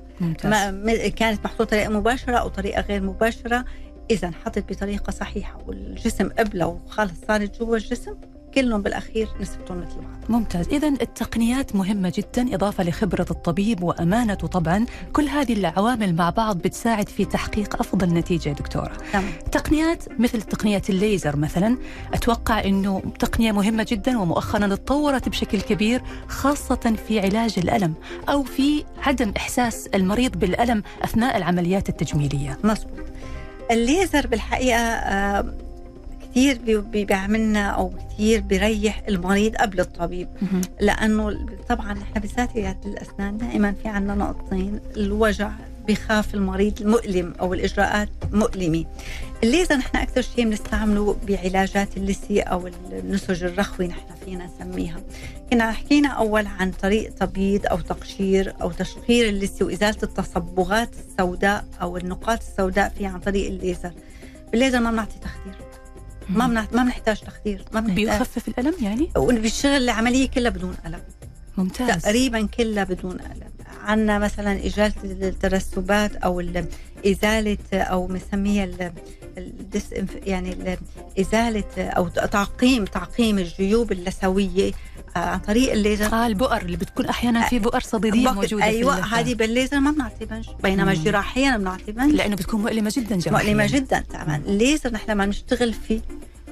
ما 0.70 1.08
كانت 1.08 1.44
محطوطة 1.44 1.64
طريقة 1.64 1.88
مباشرة 1.88 2.36
أو 2.36 2.48
طريقة 2.48 2.80
غير 2.80 3.02
مباشرة. 3.02 3.64
إذا 4.10 4.28
انحطت 4.28 4.72
بطريقة 4.72 5.10
صحيحة 5.10 5.58
والجسم 5.66 6.28
قبله 6.28 6.66
وخلص 6.66 7.12
صارت 7.28 7.58
جوا 7.58 7.76
الجسم؟ 7.76 8.14
كلهم 8.54 8.82
بالأخير 8.82 9.28
نسبتهم 9.40 9.78
مثل 9.78 9.94
بعض. 9.96 10.12
ممتاز. 10.28 10.68
إذا 10.68 10.88
التقنيات 10.88 11.76
مهمة 11.76 12.12
جدا 12.16 12.54
إضافة 12.54 12.84
لخبرة 12.84 13.26
الطبيب 13.30 13.82
وامانته 13.82 14.46
طبعا. 14.46 14.86
كل 15.12 15.28
هذه 15.28 15.52
العوامل 15.52 16.14
مع 16.14 16.30
بعض 16.30 16.56
بتساعد 16.58 17.08
في 17.08 17.24
تحقيق 17.24 17.80
أفضل 17.80 18.14
نتيجة 18.14 18.50
دكتورة. 18.50 18.92
تمام. 19.12 19.32
تقنيات 19.52 20.20
مثل 20.20 20.42
تقنية 20.42 20.82
الليزر 20.88 21.36
مثلا 21.36 21.78
أتوقع 22.14 22.64
إنه 22.64 23.02
تقنية 23.18 23.52
مهمة 23.52 23.86
جدا 23.88 24.18
ومؤخرا 24.18 24.66
تطورت 24.74 25.28
بشكل 25.28 25.60
كبير 25.60 26.02
خاصة 26.28 26.94
في 27.08 27.20
علاج 27.20 27.54
الألم 27.58 27.94
أو 28.28 28.42
في 28.42 28.84
عدم 28.98 29.32
إحساس 29.36 29.86
المريض 29.86 30.38
بالألم 30.38 30.82
أثناء 31.04 31.36
العمليات 31.36 31.88
التجميلية. 31.88 32.58
مظبوط. 32.64 32.98
الليزر 33.70 34.26
بالحقيقة 34.26 34.78
آه 34.78 35.54
كثير 36.32 36.80
بيعملنا 36.80 37.68
أو 37.68 37.92
كثير 38.10 38.40
بيريح 38.40 39.02
المريض 39.08 39.56
قبل 39.56 39.80
الطبيب. 39.80 40.28
لأنه 40.80 41.46
طبعا 41.68 41.92
إحنا 41.92 42.20
بالذات 42.20 42.56
الأسنان 42.86 43.38
دائما 43.38 43.74
في 43.82 43.88
عندنا 43.88 44.14
نقطتين 44.14 44.80
الوجع 44.96 45.50
بخاف 45.88 46.34
المريض 46.34 46.80
المؤلم 46.80 47.34
أو 47.40 47.54
الإجراءات 47.54 48.08
مؤلمة. 48.32 48.84
الليزر 49.44 49.76
نحن 49.76 49.96
أكثر 49.96 50.22
شيء 50.22 50.44
بنستعمله 50.44 51.16
بعلاجات 51.28 51.96
اللثه 51.96 52.42
أو 52.42 52.70
النسج 52.92 53.44
الرخوي 53.44 53.86
نحن 53.88 54.14
فينا 54.24 54.46
نسميها. 54.46 55.00
كنا 55.50 55.72
حكينا 55.72 56.08
أول 56.08 56.46
عن 56.46 56.70
طريق 56.70 57.14
تبييض 57.14 57.66
أو 57.66 57.80
تقشير 57.80 58.54
أو 58.62 58.70
تشقير 58.70 59.28
اللثه 59.28 59.66
وإزالة 59.66 59.98
التصبغات 60.02 60.90
السوداء 61.08 61.64
أو 61.82 61.96
النقاط 61.96 62.38
السوداء 62.38 62.88
فيها 62.98 63.08
عن 63.10 63.20
طريق 63.20 63.46
الليزر. 63.46 63.92
بالليزر 64.52 64.80
ما 64.80 64.90
بنعطي 64.90 65.18
تخدير. 65.22 65.54
ما 66.28 66.46
ما 66.46 66.66
بنحتاج 66.84 67.20
تخدير 67.20 67.64
ما 67.72 67.80
بنحتاج 67.80 67.96
بيخفف 67.96 68.48
الألم 68.48 68.74
يعني؟ 68.82 69.10
وبيشتغل 69.16 69.82
العملية 69.82 70.28
كلها 70.28 70.50
بدون 70.50 70.74
ألم. 70.86 71.00
ممتاز. 71.56 72.02
تقريبا 72.02 72.46
كلها 72.46 72.84
بدون 72.84 73.20
ألم. 73.20 73.52
عندنا 73.82 74.18
مثلا 74.18 74.66
ازاله 74.66 74.92
الترسبات 75.04 76.16
أو 76.16 76.42
إزالة 77.06 77.58
أو 77.72 78.06
بنسميها 78.06 78.92
يعني 80.26 80.78
إزالة 81.20 81.64
أو 81.78 82.08
تعقيم 82.08 82.84
تعقيم 82.84 83.38
الجيوب 83.38 83.92
اللثوية. 83.92 84.68
آه، 84.68 84.74
عن 85.16 85.38
طريق 85.38 85.72
الليزر. 85.72 86.12
آه 86.12 86.26
البؤر 86.26 86.62
اللي 86.62 86.76
بتكون 86.76 87.06
أحيانا 87.06 87.48
في 87.48 87.58
بؤر 87.58 87.80
صديدية 87.80 88.30
موجودة 88.32 88.64
أيوه 88.64 88.94
هذه 88.94 89.34
بالليزر 89.34 89.80
ما 89.80 89.90
بنعطي 89.90 90.24
بنج 90.24 90.48
بينما 90.62 90.92
الجراحيا 90.92 91.56
بنعطي 91.56 91.92
بنج 91.92 92.14
لأنه 92.14 92.36
بتكون 92.36 92.62
مؤلمة 92.62 92.92
جدا 92.96 93.16
جراحيا. 93.16 93.44
مؤلمة 93.46 93.66
جدا 93.66 94.00
تماما 94.00 94.36
الليزر 94.36 94.92
نحن 94.92 95.10
لما 95.10 95.26
نشتغل 95.26 95.72
فيه 95.72 96.00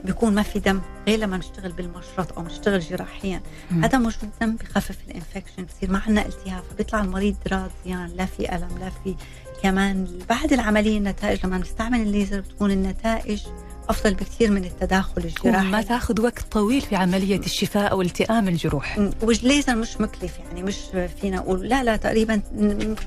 بيكون 0.05 0.35
ما 0.35 0.43
في 0.43 0.59
دم 0.59 0.81
غير 1.09 1.19
لما 1.19 1.37
نشتغل 1.37 1.73
بالمشرط 1.73 2.39
أو 2.39 2.43
نشتغل 2.43 2.81
جراحيا. 2.81 3.41
عدم 3.73 4.01
وجود 4.07 4.31
دم 4.41 4.57
بخفف 4.57 4.97
الإنفكشن 5.09 5.65
بصير 5.65 5.91
ما 5.91 5.99
عندنا 5.99 6.27
التهاب 6.27 6.63
فبيطلع 6.71 7.01
المريض 7.01 7.37
راضيان 7.53 8.11
لا 8.17 8.27
في 8.27 8.57
ألم 8.57 8.79
لا 8.81 8.91
في 9.05 9.15
كمان. 9.63 10.19
بعد 10.29 10.53
العملية 10.53 10.99
النتائج 10.99 11.47
لما 11.47 11.59
نستعمل 11.59 12.01
الليزر 12.01 12.41
بتكون 12.41 12.71
النتائج 12.71 13.43
أفضل 13.91 14.15
بكثير 14.15 14.51
من 14.51 14.65
التداخل 14.65 15.23
الجراحي. 15.25 15.67
ما 15.67 15.83
تاخذ 15.83 16.21
وقت 16.21 16.41
طويل 16.51 16.81
في 16.81 16.97
عملية 16.97 17.39
الشفاء 17.39 17.91
أو 17.91 18.03
التئام 18.03 18.49
الجروح. 18.49 19.11
والليزر 19.23 19.77
مش 19.77 20.01
مكلف 20.01 20.39
يعني 20.39 20.63
مش 20.63 20.77
فينا 21.21 21.37
نقول 21.37 21.69
لا 21.69 21.85
لا 21.85 21.97
تقريبا 21.97 22.41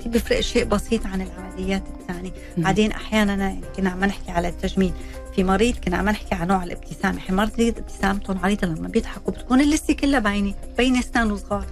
بيفرق 0.06 0.40
شيء 0.40 0.64
بسيط 0.64 1.06
عن 1.06 1.22
العمليات 1.22 1.84
الثانية. 2.00 2.32
بعدين 2.58 2.92
أحيانا 2.92 3.36
يعني 3.36 3.62
كنا 3.76 3.90
عم 3.90 4.04
نحكي 4.06 4.32
على 4.32 4.48
التجميل. 4.48 4.94
في 5.36 5.44
مريض 5.44 5.76
كنا 5.76 5.98
عم 5.98 6.10
نحكي 6.10 6.36
عن 6.36 6.48
نوع 6.48 6.64
الابتسامه 6.64 7.20
مريض 7.30 7.78
ابتسامتهم 7.78 8.40
عريضه 8.44 8.68
لما 8.68 8.88
بيضحكوا 8.88 9.34
بتكون 9.34 9.62
اللثة 9.62 9.94
كلها 9.94 10.20
باينة 10.20 10.54
باينة 10.78 11.00
اسنانه 11.00 11.36
صغار 11.36 11.66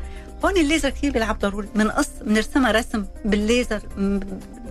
هون 0.46 0.58
الليزر 0.58 0.90
كثير 0.90 1.12
بيلعب 1.12 1.40
ضروري. 1.40 1.68
بنقص 1.76 2.10
بنرسمها 2.22 2.72
رسم 2.72 3.06
بالليزر 3.26 3.82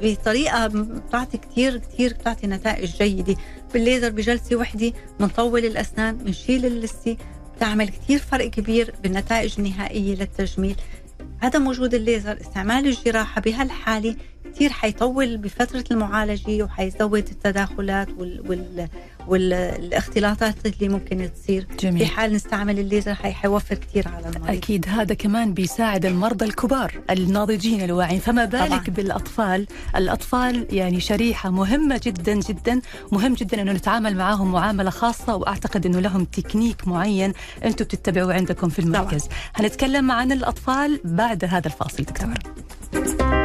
بطريقة 0.03 0.67
بتعطي 0.67 1.39
كثير 1.39 1.77
كثير 1.77 2.13
بتعطي 2.13 2.47
نتائج 2.47 2.97
جيدة. 2.97 3.37
بالليزر 3.73 4.11
بجلسة 4.11 4.57
وحدة 4.57 4.93
بنطول 5.21 5.65
الأسنان 5.65 6.17
بنشيل 6.17 6.67
اللثة 6.67 7.17
بتعمل 7.57 7.89
كثير 7.89 8.19
فرق 8.19 8.51
كبير 8.51 8.95
بالنتائج 9.03 9.55
النهائية 9.59 10.15
للتجميل. 10.15 10.77
عدم 11.43 11.67
وجود 11.67 11.95
الليزر 11.95 12.41
استعمال 12.41 12.87
الجراحة 12.87 13.41
بهالحالة 13.41 14.17
كثير 14.55 14.71
حيطول 14.71 15.37
بفترة 15.37 15.85
المعالجة 15.91 16.63
وحيزود 16.63 17.29
التداخلات 17.29 18.09
وال, 18.19 18.43
وال 18.49 18.89
والاختلاطات 19.27 20.55
اللي 20.67 20.89
ممكن 20.89 21.31
تصير. 21.35 21.67
جميل. 21.81 21.99
في 21.99 22.07
حال 22.07 22.33
نستعمل 22.33 22.79
الليزر 22.79 23.15
حيوفر 23.15 23.75
كثير 23.75 24.09
على 24.09 24.29
المريض. 24.29 24.57
أكيد 24.57 24.87
هذا 24.89 25.15
كمان 25.15 25.55
بيساعد 25.55 26.07
المرضى 26.07 26.45
الكبار 26.45 26.93
الناضجين 27.11 27.85
الواعيين 27.85 28.21
فما 28.21 28.45
بالك 28.45 28.67
طبعا. 28.67 28.97
بالأطفال؟ 28.97 29.67
الأطفال 29.97 30.67
يعني 30.71 31.01
شريحة 31.01 31.51
مهمة 31.51 32.01
جدا 32.05 32.35
جدا. 32.35 32.81
مهم 33.13 33.35
جدا 33.35 33.63
أنه 33.63 33.73
نتعامل 33.73 34.17
معاهم 34.17 34.53
معاملة 34.53 34.91
خاصة 34.91 35.35
وأعتقد 35.37 35.87
أنه 35.87 36.01
لهم 36.01 36.25
تكنيك 36.25 36.89
معين 36.89 37.33
أنتم 37.65 37.85
بتتبعوه 37.85 38.35
عندكم 38.35 38.69
في 38.69 38.79
المركز. 38.79 39.23
طبعا. 39.23 39.39
هنتكلم 39.55 40.11
عن 40.11 40.33
الأطفال 40.33 41.01
بعد 41.05 41.45
هذا 41.45 41.67
الفاصل 41.67 42.03
دكتور. 42.03 43.40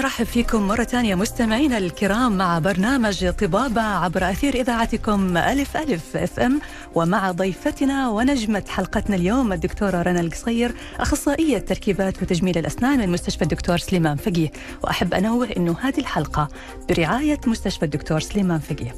ونرحب 0.00 0.26
فيكم 0.26 0.68
مرة 0.68 0.84
ثانية 0.84 1.14
مستمعينا 1.14 1.78
الكرام 1.78 2.36
مع 2.36 2.58
برنامج 2.58 3.30
طبابة 3.30 3.80
عبر 3.80 4.30
أثير 4.30 4.54
إذاعتكم 4.54 5.36
ألف 5.36 5.76
ألف 5.76 6.16
أف 6.16 6.40
أم 6.40 6.60
ومع 6.94 7.30
ضيفتنا 7.30 8.08
ونجمة 8.08 8.64
حلقتنا 8.68 9.16
اليوم 9.16 9.52
الدكتورة 9.52 10.02
رنا 10.02 10.20
القصير 10.20 10.74
أخصائية 11.00 11.58
تركيبات 11.58 12.22
وتجميل 12.22 12.58
الأسنان 12.58 12.98
من 12.98 13.08
مستشفى 13.08 13.42
الدكتور 13.42 13.78
سليمان 13.78 14.16
فقيه. 14.16 14.52
وأحب 14.82 15.14
أنوه 15.14 15.48
أنه 15.56 15.76
هذه 15.80 15.98
الحلقة 15.98 16.48
برعاية 16.88 17.40
مستشفى 17.46 17.84
الدكتور 17.84 18.20
سليمان 18.20 18.58
فقيه. 18.58 18.94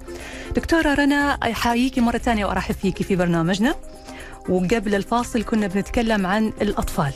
دكتورة 0.57 0.95
رنا 0.95 1.33
أحييكي 1.33 2.01
مرة 2.01 2.19
ثانية 2.19 2.47
وأرحب 2.47 2.75
فيكي 2.75 3.05
في 3.05 3.17
برنامجنا. 3.17 3.75
وقبل 4.48 4.94
الفاصل 4.94 5.42
كنا 5.42 5.66
بنتكلم 5.66 6.26
عن 6.26 6.52
الأطفال. 6.62 7.12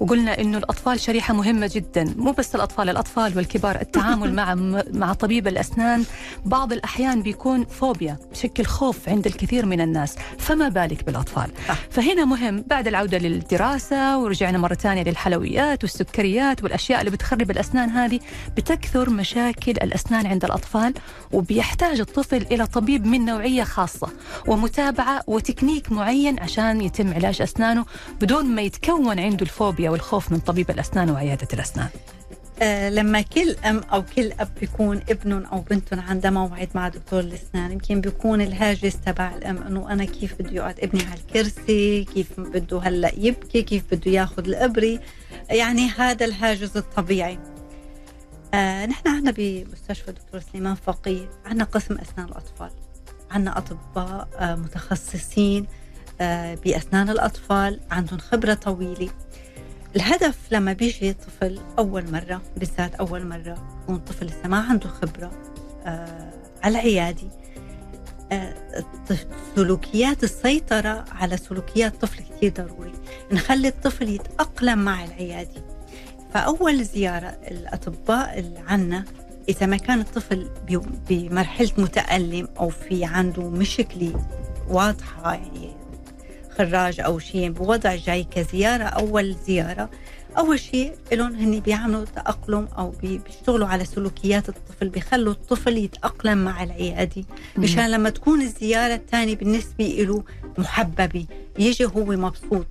وقلنا 0.00 0.40
إنه 0.40 0.58
الأطفال 0.58 1.00
شريحة 1.00 1.34
مهمة 1.34 1.70
جدا 1.74 2.14
مو 2.16 2.32
بس 2.32 2.54
الأطفال 2.54 2.88
الأطفال 2.90 3.36
والكبار. 3.36 3.80
التعامل 3.80 4.34
مع 4.40 4.54
مع 4.92 5.12
طبيب 5.12 5.48
الأسنان 5.48 6.04
بعض 6.44 6.72
الأحيان 6.72 7.22
بيكون 7.22 7.64
فوبيا 7.64 8.16
بشكل 8.32 8.64
خوف 8.64 9.08
عند 9.08 9.26
الكثير 9.26 9.66
من 9.66 9.80
الناس. 9.80 10.16
فما 10.38 10.68
بالك 10.68 11.04
بالأطفال؟ 11.04 11.50
فهنا 11.90 12.24
مهم 12.24 12.64
بعد 12.66 12.88
العودة 12.88 13.18
للدراسة 13.18 14.18
ورجعنا 14.18 14.58
مرة 14.58 14.74
ثانية 14.74 15.02
للحلويات 15.02 15.84
والسكريات 15.84 16.62
والأشياء 16.62 17.00
اللي 17.00 17.10
بتخرب 17.10 17.50
الأسنان 17.50 17.90
هذه 17.90 18.20
بتكثر 18.56 19.10
مشاكل 19.10 19.72
الأسنان 19.72 20.26
عند 20.26 20.44
الأطفال 20.44 20.94
وبيحتاج 21.32 22.00
الطفل 22.00 22.46
إلى 22.52 22.66
طبيب 22.66 23.06
من 23.06 23.24
نوعية 23.24 23.64
خاصة 23.64 24.08
ومتابعة 24.46 25.22
وتكنيك 25.26 25.92
معين 25.92 26.40
عشان 26.40 26.69
يتم 26.72 27.14
علاج 27.14 27.42
أسنانه 27.42 27.86
بدون 28.20 28.46
ما 28.46 28.62
يتكون 28.62 29.18
عنده 29.18 29.42
الفوبيا 29.42 29.90
والخوف 29.90 30.32
من 30.32 30.38
طبيب 30.38 30.70
الأسنان 30.70 31.10
وعيادة 31.10 31.48
الأسنان. 31.52 31.88
آه 32.62 32.90
لما 32.90 33.20
كل 33.20 33.56
أم 33.64 33.80
أو 33.92 34.02
كل 34.02 34.32
أب 34.32 34.48
بيكون 34.60 35.00
ابنهم 35.08 35.44
أو 35.44 35.60
بنتهم 35.60 36.00
عندها 36.00 36.30
موعد 36.30 36.68
مع 36.74 36.88
دكتور 36.88 37.20
الأسنان 37.20 37.72
يمكن 37.72 38.00
بيكون 38.00 38.40
الهاجس 38.40 39.00
تبع 39.00 39.34
الأم 39.34 39.62
إنه 39.62 39.92
أنا 39.92 40.04
كيف 40.04 40.34
بده 40.38 40.50
يقعد 40.50 40.80
ابني 40.80 41.02
على 41.02 41.20
الكرسي 41.20 42.04
كيف 42.04 42.40
بده 42.40 42.78
هلأ 42.78 43.12
يبكي؟ 43.16 43.62
كيف 43.62 43.82
بده 43.92 44.10
ياخذ 44.10 44.44
الأبري؟ 44.44 45.00
يعني 45.50 45.88
هذا 45.88 46.24
الهاجس 46.24 46.76
الطبيعي. 46.76 47.38
آه 48.54 48.86
نحن 48.86 49.08
عندنا 49.08 49.30
بمستشفى 49.30 50.12
دكتور 50.12 50.40
سليمان 50.40 50.74
فقيه 50.74 51.30
عندنا 51.46 51.64
قسم 51.64 51.98
أسنان 51.98 52.26
الأطفال. 52.28 52.70
عندنا 53.30 53.58
أطباء 53.58 54.28
آه 54.38 54.54
متخصصين. 54.54 55.66
آه 56.20 56.54
بأسنان 56.54 57.10
الأطفال 57.10 57.80
عندهم 57.90 58.18
خبرة 58.18 58.54
طويلة. 58.54 59.08
الهدف 59.96 60.36
لما 60.50 60.72
بيجي 60.72 61.12
طفل 61.12 61.60
أول 61.78 62.12
مرة 62.12 62.42
بالذات 62.56 62.94
أول 62.94 63.26
مرة 63.26 63.80
يكون 63.82 63.98
طفل 63.98 64.26
لسه 64.26 64.48
ما 64.48 64.58
عنده 64.60 64.88
خبرة 64.88 65.30
آه 65.86 66.30
على 66.62 66.78
العيادي 66.80 67.28
آه 68.32 68.54
سلوكيات 69.56 70.24
السيطرة 70.24 71.04
على 71.12 71.36
سلوكيات 71.36 71.94
الطفل 71.94 72.22
كثير 72.22 72.52
ضروري. 72.52 72.92
نخلي 73.32 73.68
الطفل 73.68 74.08
يتأقلم 74.08 74.78
مع 74.78 75.04
العيادي. 75.04 75.60
فأول 76.34 76.84
زيارة 76.84 77.26
الأطباء 77.26 78.38
اللي 78.38 78.58
عنا 78.68 79.04
إذا 79.48 79.66
ما 79.66 79.76
كان 79.76 80.00
الطفل 80.00 80.48
بمرحلة 81.08 81.70
متألم 81.78 82.48
أو 82.58 82.68
في 82.68 83.04
عنده 83.04 83.50
مشكلة 83.50 84.24
واضحة 84.68 85.32
يعني 85.34 85.79
خراج 86.60 87.00
أو 87.00 87.18
شيء 87.18 87.50
بوضع 87.50 87.94
جاي 87.94 88.24
كزيارة 88.24 88.84
أول 88.84 89.36
زيارة. 89.46 89.90
أول 90.38 90.60
شيء 90.60 90.92
لهم 91.12 91.34
هن 91.34 91.60
بيعملوا 91.60 92.04
تأقلم 92.04 92.68
أو 92.78 92.90
بيشتغلوا 93.02 93.66
على 93.68 93.84
سلوكيات 93.84 94.48
الطفل 94.48 94.88
بيخلوا 94.88 95.32
الطفل 95.32 95.78
يتأقلم 95.78 96.44
مع 96.44 96.62
العيادي 96.62 97.26
مشان 97.58 97.90
لما 97.90 98.10
تكون 98.10 98.42
الزيارة 98.42 98.94
الثانية 98.94 99.36
بالنسبة 99.36 99.84
له 99.84 100.24
محببة 100.58 101.26
يجي 101.58 101.84
هو 101.84 102.04
مبسوط. 102.04 102.66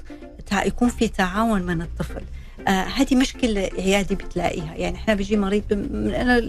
يكون 0.54 0.90
في 0.90 1.08
تعاون 1.08 1.62
من 1.62 1.82
الطفل. 1.82 2.22
هذه 2.70 3.16
مشكلة 3.16 3.70
عيادي 3.78 4.16
بتلاقيها. 4.16 4.76
يعني 4.76 4.96
إحنا 4.96 5.14
بيجي 5.14 5.38
مريض 5.38 5.64
أنا 5.94 6.40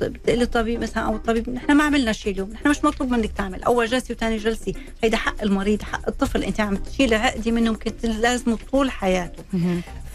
بتقلي 0.00 0.42
الطبيب 0.42 0.80
مثلا 0.82 1.02
أو 1.02 1.16
الطبيب 1.16 1.50
نحن 1.50 1.72
ما 1.72 1.84
عملنا 1.84 2.12
شيء 2.12 2.32
اليوم. 2.32 2.50
نحن 2.50 2.68
مش 2.68 2.84
مطلوب 2.84 3.10
منك 3.10 3.32
تعمل. 3.32 3.62
أول 3.62 3.86
جلسة 3.86 4.14
وثاني 4.14 4.36
جلسة. 4.36 4.74
هيدا 5.02 5.16
حق 5.16 5.42
المريض 5.42 5.82
حق 5.82 6.08
الطفل. 6.08 6.42
أنت 6.42 6.60
عم 6.60 6.76
تشيل 6.76 7.14
عقدة 7.14 7.50
منه 7.50 7.70
ممكن 7.70 7.92
لازمه 8.02 8.58
طول 8.72 8.90
حياته. 8.90 9.42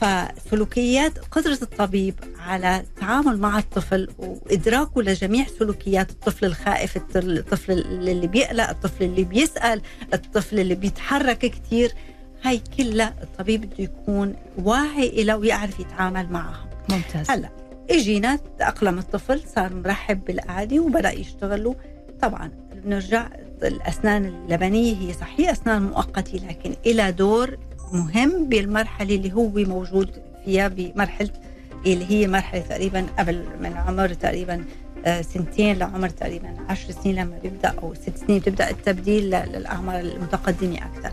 فسلوكيات 0.01 1.17
قدرة 1.31 1.57
الطبيب 1.61 2.13
على 2.39 2.77
التعامل 2.77 3.37
مع 3.39 3.59
الطفل 3.59 4.07
وإدراكه 4.17 5.01
لجميع 5.01 5.45
سلوكيات 5.59 6.09
الطفل 6.09 6.45
الخائف 6.45 6.97
الطفل 7.15 7.71
اللي 7.71 8.27
بيقلق 8.27 8.69
الطفل 8.69 9.03
اللي 9.03 9.23
بيسأل 9.23 9.81
الطفل 10.13 10.59
اللي 10.59 10.75
بيتحرك 10.75 11.37
كثير 11.37 11.91
هاي 12.43 12.61
كلها 12.77 13.13
الطبيب 13.23 13.61
بده 13.61 13.83
يكون 13.83 14.35
واعي 14.57 15.07
إلى 15.07 15.33
ويعرف 15.33 15.79
يتعامل 15.79 16.31
معها 16.31 16.65
ممتاز. 16.89 17.31
هلا 17.31 17.49
إجينا 17.89 18.39
تأقلم 18.59 18.99
الطفل 18.99 19.41
صار 19.55 19.73
مرحب 19.73 20.25
بالقعدة 20.25 20.79
وبدأ 20.79 21.11
يشتغلوا. 21.11 21.73
طبعا 22.21 22.51
بنرجع 22.75 23.27
الأسنان 23.63 24.25
اللبنية 24.25 24.95
هي 24.95 25.13
صحيح 25.13 25.49
أسنان 25.49 25.81
مؤقتة 25.81 26.37
لكن 26.47 26.73
إلى 26.85 27.11
دور 27.11 27.57
مهم 27.93 28.49
بالمرحلة 28.49 29.15
اللي 29.15 29.33
هو 29.33 29.47
موجود 29.49 30.11
فيها 30.45 30.67
بمرحلة 30.67 31.29
اللي 31.85 32.05
هي 32.11 32.27
مرحلة 32.27 32.61
تقريبا 32.61 33.05
قبل 33.19 33.45
من 33.61 33.73
عمر 33.73 34.13
تقريبا 34.13 34.65
سنتين 35.21 35.77
لعمر 35.77 36.09
تقريبا 36.09 36.55
عشر 36.69 36.91
سنين 36.91 37.15
لما 37.15 37.37
بيبدأ 37.43 37.75
أو 37.83 37.93
ست 37.93 38.17
سنين 38.17 38.39
بتبدأ 38.39 38.69
التبديل 38.69 39.23
للأعمار 39.23 39.99
المتقدمة 39.99 40.77
أكثر. 40.77 41.11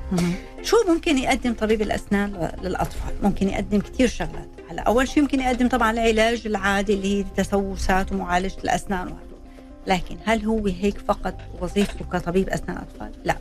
شو 0.62 0.76
ممكن 0.88 1.18
يقدم 1.18 1.54
طبيب 1.54 1.82
الأسنان 1.82 2.50
للأطفال؟ 2.62 3.14
ممكن 3.22 3.48
يقدم 3.48 3.80
كثير 3.80 4.08
شغلات، 4.08 4.48
هلا 4.70 4.82
أول 4.82 5.08
شيء 5.08 5.22
ممكن 5.22 5.40
يقدم 5.40 5.68
طبعا 5.68 5.90
العلاج 5.90 6.46
العادي 6.46 6.94
اللي 6.94 7.16
هي 7.16 7.20
التسوسات 7.20 8.12
ومعالجة 8.12 8.56
الأسنان 8.64 9.06
وهدول. 9.06 9.38
لكن 9.86 10.16
هل 10.24 10.44
هو 10.44 10.66
هيك 10.66 10.98
فقط 10.98 11.34
وظيفته 11.60 12.04
كطبيب 12.12 12.48
أسنان 12.48 12.76
اطفال؟ 12.76 13.12
لا. 13.24 13.36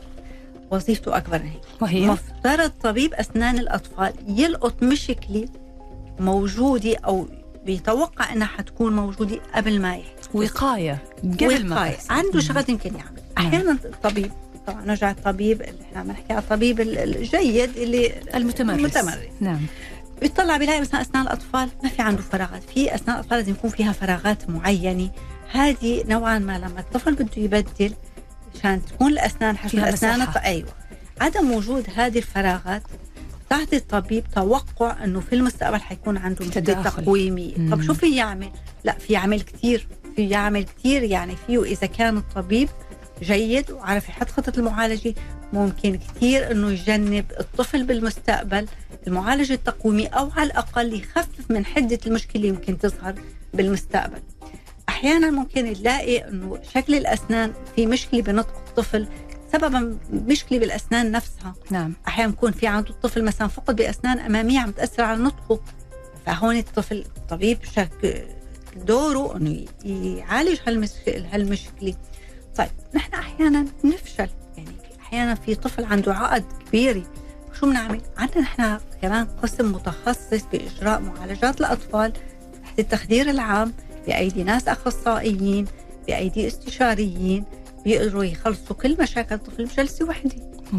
وظيفته 0.70 1.16
أكبر 1.16 1.38
من 1.38 1.48
هيك. 1.48 1.62
وهي؟ 1.80 2.06
مفترض 2.06 2.70
طبيب 2.82 3.14
أسنان 3.14 3.58
الأطفال 3.58 4.12
يلقط 4.28 4.82
مشكلة 4.82 5.48
موجودة 6.20 6.96
أو 7.04 7.26
بيتوقع 7.66 8.32
إنها 8.32 8.46
حتكون 8.46 8.96
موجودة 8.96 9.40
قبل 9.54 9.80
ما 9.80 9.96
يحكي 9.96 10.13
وقاية 10.34 10.98
قبل 11.22 11.66
ما 11.66 11.76
وقاية. 11.76 11.96
عنده 12.10 12.40
شغلات 12.40 12.68
يمكن 12.68 12.94
يعمل. 12.94 13.20
أحيانا 13.38 13.78
الطبيب 13.84 14.32
طبعا 14.66 14.84
نرجع 14.84 15.10
الطبيب 15.10 15.62
اللي 15.62 15.82
إحنا 15.82 16.00
عم 16.00 16.08
نحكي 16.10 16.32
على 16.32 16.42
الطبيب 16.42 16.80
الجيد 16.80 17.76
اللي 17.76 18.12
المتمرس. 18.34 18.78
المتمرس. 18.78 19.18
نعم. 19.40 19.60
بيطلع 20.20 20.56
بيلاقي 20.56 20.80
مثلا 20.80 21.00
اسنان 21.00 21.22
الأطفال 21.22 21.68
ما 21.82 21.88
في 21.88 22.02
عنده 22.02 22.22
فراغات. 22.22 22.62
في 22.74 22.94
اسنان 22.94 23.16
الأطفال 23.16 23.38
لازم 23.38 23.52
يكون 23.52 23.70
فيها 23.70 23.92
فراغات 23.92 24.50
معينة. 24.50 25.10
هذه 25.52 26.04
نوعا 26.08 26.38
ما 26.38 26.58
لما 26.58 26.80
الطفل 26.80 27.14
بده 27.14 27.28
يبدل 27.36 27.94
عشان 28.54 28.84
تكون 28.84 29.12
الأسنان 29.12 29.56
حجم 29.56 29.78
الأسنان. 29.78 30.28
أيوه. 30.44 30.68
عدم 31.20 31.52
وجود 31.52 31.86
هذه 31.96 32.18
الفراغات 32.18 32.82
تعطي 33.50 33.76
الطبيب 33.76 34.24
توقع 34.34 35.04
إنه 35.04 35.20
في 35.20 35.34
المستقبل 35.34 35.80
حيكون 35.80 36.16
عنده 36.16 36.44
تداخل. 36.44 37.02
تقويمي. 37.02 37.68
طب 37.70 37.82
شو 37.82 37.94
في 37.94 38.16
يعمل؟ 38.16 38.50
لا 38.84 38.92
في 38.98 39.12
يعمل 39.12 39.40
كثير 39.40 39.88
يعمل 40.18 40.64
كثير 40.64 41.02
يعني 41.02 41.36
فيه 41.46 41.62
اذا 41.62 41.86
كان 41.86 42.16
الطبيب 42.16 42.68
جيد 43.22 43.70
وعرف 43.70 44.08
يحط 44.08 44.30
خطة 44.30 44.52
المعالجة 44.58 45.14
ممكن 45.52 45.96
كثير 45.96 46.50
إنه 46.50 46.70
يجنب 46.70 47.24
الطفل 47.40 47.84
بالمستقبل 47.84 48.66
المعالجة 49.06 49.52
التقويمي 49.52 50.06
أو 50.06 50.30
على 50.30 50.46
الأقل 50.46 50.94
يخفف 50.94 51.50
من 51.50 51.66
حدة 51.66 51.98
المشكلة 52.06 52.36
اللي 52.36 52.48
يمكن 52.48 52.78
تظهر 52.78 53.14
بالمستقبل. 53.54 54.22
أحيانا 54.88 55.30
ممكن 55.30 55.64
نلاقي 55.64 56.28
إنه 56.28 56.58
شكل 56.74 56.94
الأسنان 56.94 57.52
في 57.76 57.86
مشكلة 57.86 58.22
بنطق 58.22 58.56
الطفل 58.68 59.06
سببا 59.52 59.98
مشكلة 60.12 60.58
بالأسنان 60.58 61.10
نفسها. 61.10 61.54
نعم. 61.70 61.92
أحيانا 62.08 62.32
بكون 62.32 62.52
في 62.52 62.66
عنده 62.66 62.90
الطفل 62.90 63.24
مثلا 63.24 63.48
فقد 63.48 63.76
بأسنان 63.76 64.18
أمامية 64.18 64.60
عم 64.60 64.70
تأثر 64.70 65.02
على 65.02 65.22
نطقه. 65.22 65.60
فهون 66.26 66.56
الطفل 66.56 67.04
الطبيب 67.16 67.58
شك 67.64 68.26
دوره 68.76 69.36
إنه 69.36 69.66
يعالج 70.18 70.58
هالمشكله 70.66 71.28
هالمشكلة. 71.32 71.94
طيب 72.56 72.70
نحن 72.94 73.14
أحيانا 73.14 73.66
بنفشل 73.84 74.28
يعني 74.56 74.76
أحيانا 75.00 75.34
في 75.34 75.54
طفل 75.54 75.84
عنده 75.84 76.14
عقد 76.14 76.44
كبيرة. 76.68 77.02
شو 77.60 77.66
بنعمل؟ 77.66 78.00
عندنا 78.16 78.40
نحن 78.40 78.78
كمان 79.02 79.26
قسم 79.42 79.72
متخصص 79.72 80.42
بإجراء 80.52 81.00
معالجات 81.00 81.60
الأطفال 81.60 82.12
تحت 82.62 82.78
التخدير 82.78 83.30
العام 83.30 83.72
بأيدي 84.06 84.42
ناس 84.42 84.68
أخصائيين 84.68 85.66
بأيدي 86.06 86.46
استشاريين 86.46 87.44
بيقدروا 87.84 88.24
يخلصوا 88.24 88.76
كل 88.76 88.96
مشاكل 89.00 89.34
الطفل 89.34 89.64
بجلسة 89.64 90.04
وحدة. 90.04 90.36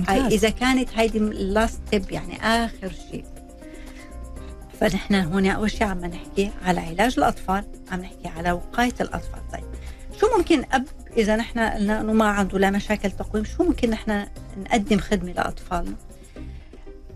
إذا 0.10 0.50
كانت 0.50 0.90
هيدي 0.96 1.18
ال 1.18 1.30
last 1.30 1.80
step 1.88 2.12
يعني 2.12 2.38
آخر 2.44 2.92
شيء. 3.12 3.26
فنحن 4.80 5.16
هون 5.16 5.46
أول 5.46 5.72
شيء 5.72 5.84
عم 5.84 6.06
نحكي 6.06 6.52
على 6.66 6.80
علاج 6.80 7.14
الأطفال 7.18 7.64
عم 7.92 8.00
نحكي 8.00 8.28
على 8.28 8.52
وقاية 8.52 8.94
الأطفال. 9.02 9.52
طيب 9.54 9.64
شو 10.20 10.38
ممكن 10.38 10.64
اب 10.72 10.86
إذا 11.18 11.36
نحن 11.36 11.60
قلنا 11.60 12.02
إنه 12.02 12.14
ما 12.14 12.26
عنده 12.26 12.60
لا 12.60 12.70
مشاكل 12.70 13.12
تقويم 13.12 13.46
شو 13.46 13.64
ممكن 13.64 13.90
نحن 13.90 14.26
نقدم 14.58 15.00
خدمة 15.00 15.32
لأطفالنا؟ 15.32 15.96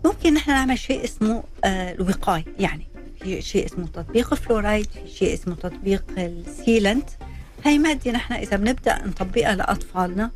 ممكن 0.04 0.34
نحن 0.34 0.50
نعمل 0.50 0.78
شيء 0.78 1.04
اسمه 1.04 1.42
آه 1.64 1.92
الوقاية. 1.92 2.44
يعني 2.58 2.86
في 3.20 3.42
شيء 3.42 3.66
اسمه 3.66 3.86
تطبيق 3.86 4.32
الفلورايد 4.32 4.86
في 4.86 5.08
شيء 5.08 5.34
اسمه 5.34 5.54
تطبيق 5.54 6.04
ال 6.18 6.28
sealant. 6.28 7.10
هاي 7.64 7.78
مادة 7.78 8.10
نحن 8.10 8.34
إذا 8.34 8.56
بنبدأ 8.56 9.06
نطبقها 9.06 9.54
لأطفالنا 9.54 10.30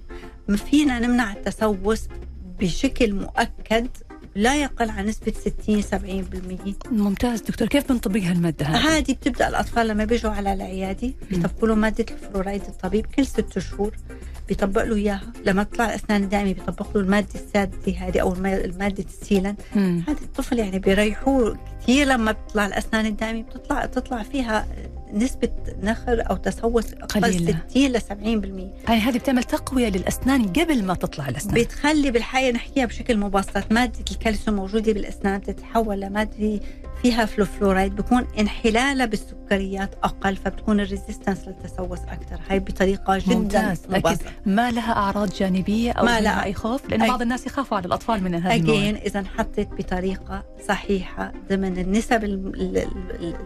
فينا 0.56 0.98
نمنع 0.98 1.32
التسوس 1.32 2.08
بشكل 2.60 3.12
مؤكد 3.12 3.88
لا 4.34 4.56
يقل 4.62 4.90
عن 4.90 5.06
نسبة 5.06 5.32
60 5.32 5.82
70% 5.82 6.92
ممتاز 6.92 7.40
دكتور 7.40 7.68
كيف 7.68 7.92
بنطبق 7.92 8.20
هالماده 8.20 8.66
هذه؟ 8.66 8.96
هذه 8.98 9.12
بتبدأ 9.12 9.48
الأطفال 9.48 9.88
لما 9.88 10.04
بيجوا 10.04 10.30
على 10.30 10.52
العيادة 10.52 11.12
بيطبقوا 11.30 11.68
له 11.68 11.74
مادة 11.74 12.04
الفلورايد 12.14 12.62
الطبيب 12.68 13.06
كل 13.06 13.26
ست 13.26 13.58
شهور 13.58 13.96
بيطبق 14.48 14.82
له 14.84 14.96
إياها 14.96 15.32
لما 15.44 15.62
تطلع 15.62 15.84
الاسنان 15.84 16.22
الدائمه 16.22 16.52
بيطبق 16.52 16.96
له 16.96 17.02
المادة 17.02 17.28
السادة 17.34 17.92
هذه 17.98 18.18
أو 18.20 18.32
الم- 18.34 18.46
المادة 18.46 19.04
ال 19.04 19.10
sealant. 19.10 19.54
هذا 20.08 20.18
الطفل 20.22 20.58
يعني 20.58 20.78
بيريحوه 20.78 21.58
كثير 21.82 22.06
لما 22.06 22.32
بتطلع 22.32 22.66
الأسنان 22.66 23.06
الدائمه 23.06 23.42
بتطلع 23.42 23.86
تطلع 23.86 24.22
فيها 24.22 24.66
نسبة 25.14 25.48
نخر 25.82 26.30
أو 26.30 26.36
تسوس 26.36 26.92
أقل 26.92 27.20
قليلة. 27.20 27.58
60 27.68 27.92
ل 27.92 28.00
70% 28.00 28.88
يعني 28.88 29.00
هذه 29.00 29.18
بتعمل 29.18 29.44
تقوية 29.44 29.88
للأسنان 29.88 30.48
قبل 30.48 30.84
ما 30.84 30.94
تطلع 30.94 31.28
الأسنان 31.28 31.54
بتخلي 31.54 32.10
بالحقيقة 32.10 32.50
نحكيها 32.52 32.86
بشكل 32.86 33.16
مبسط 33.16 33.72
مادة 33.72 34.04
الكالسيوم 34.10 34.56
موجودة 34.56 34.92
بالأسنان 34.92 35.42
تتحول 35.42 36.00
لمادة 36.00 36.60
فيها 37.04 37.24
فلو 37.24 37.48
فلورايد 37.48 37.96
بكون 37.96 38.26
انحلالها 38.38 39.06
بالسكريات 39.06 39.94
أقل 40.02 40.36
فبتكون 40.36 40.80
ال 40.80 40.87
resistance 40.87 41.48
للتسوس 41.48 41.98
أكثر 41.98 42.40
هاي 42.48 42.58
بطريقة 42.58 43.18
جدا 43.18 43.34
ممتاز. 43.34 43.82
أكيد. 43.90 44.18
ما 44.46 44.70
لها 44.70 44.92
أعراض 44.92 45.30
جانبية 45.30 45.92
أو 45.92 46.04
ما 46.04 46.20
لها. 46.20 46.44
أي 46.44 46.54
خوف؟ 46.54 46.88
لأن 46.88 47.08
بعض 47.08 47.22
الناس 47.22 47.46
يخافوا 47.46 47.76
على 47.76 47.86
الأطفال 47.86 48.24
من 48.24 48.34
هذا 48.34 48.54
النوع. 48.54 48.90
إذا 48.90 49.20
انحطت 49.20 49.68
بطريقة 49.78 50.44
صحيحة 50.68 51.32
ضمن 51.50 51.78
النسب 51.78 52.24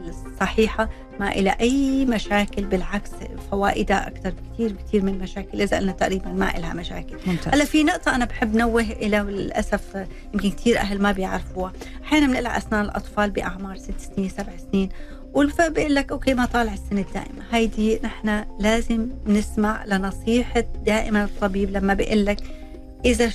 الصحيحة 0.09 0.88
ما 1.21 1.33
إلى 1.33 1.57
أي 1.61 2.05
مشاكل 2.05 2.64
بالعكس 2.64 3.11
فوائدها 3.51 4.09
أكثر 4.09 4.31
بكثير 4.31 4.73
بكثير 4.73 5.03
من 5.03 5.14
المشاكل 5.14 5.62
إذا 5.62 5.77
قلنا 5.77 5.92
تقريبا 5.92 6.29
ما 6.29 6.57
إلها 6.57 6.75
مشاكل. 6.75 7.16
هلأ 7.53 7.64
في 7.64 7.85
نقطة 7.85 8.14
أنا 8.14 8.25
بحب 8.25 8.57
نوه 8.57 8.83
إلى 8.83 9.18
للأسف 9.18 10.07
يمكن 10.35 10.51
كثير 10.51 10.79
أهل 10.79 11.03
ما 11.03 11.12
بيعرفوها. 11.12 11.73
أحيانا 12.05 12.27
بنقلع 12.27 12.57
أسنان 12.57 12.85
الأطفال 12.85 13.31
بأعمار 13.49 13.77
ست 13.77 14.01
سنين 14.01 14.29
سبع 14.29 14.53
سنين 14.73 14.89
بيقول 15.69 15.95
لك 15.95 16.13
أوكي 16.13 16.35
ما 16.35 16.47
طالع 16.47 16.73
السنة 16.75 17.01
الدائمة. 17.01 17.43
هيدي 17.51 18.01
نحن 18.05 18.45
لازم 18.61 19.09
نسمع 19.27 19.85
لنصيحة 19.85 20.61
دائما 20.61 21.25
الطبيب 21.25 21.71
لما 21.71 21.95
بيقول 21.95 22.27
لك 22.27 22.39
إذا 23.05 23.31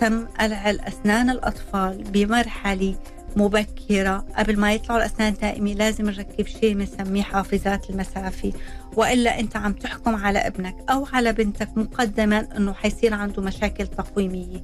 تم 0.00 0.26
قلع 0.26 0.70
الأسنان 0.70 1.30
الأطفال 1.30 2.02
بمرحلة 2.02 2.94
مبكرة 3.36 4.26
قبل 4.36 4.60
ما 4.60 4.72
يطلعوا 4.72 5.00
الأسنان 5.00 5.32
الدائمة 5.32 5.72
لازم 5.72 6.04
نركب 6.06 6.46
شيء 6.46 6.74
بنسميه 6.74 7.22
حافظات 7.22 7.90
المسافة. 7.90 8.52
وإلا 8.96 9.40
أنت 9.40 9.56
عم 9.56 9.72
تحكم 9.72 10.16
على 10.16 10.38
ابنك 10.38 10.76
أو 10.90 11.06
على 11.12 11.32
بنتك 11.32 11.68
مقدما 11.76 12.48
أنه 12.56 12.72
حيصير 12.72 13.14
عنده 13.14 13.42
مشاكل 13.42 13.86
تقويمية. 13.86 14.62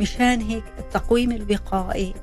مشان 0.00 0.40
هيك 0.40 0.64
التقويم 0.78 1.32
الوقائي 1.32 2.14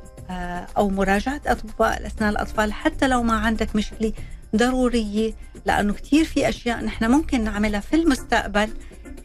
أو 0.77 0.89
مراجعة 0.89 1.41
أطباء 1.45 1.97
الأسنان 1.97 2.29
الأطفال 2.29 2.73
حتى 2.73 3.07
لو 3.07 3.23
ما 3.23 3.33
عندك 3.33 3.75
مشكلة 3.75 4.13
ضرورية 4.55 5.33
لأنه 5.65 5.93
كثير 5.93 6.25
في 6.25 6.49
أشياء 6.49 6.85
نحن 6.85 7.11
ممكن 7.11 7.43
نعملها 7.43 7.79
في 7.79 7.95
المستقبل 7.95 8.69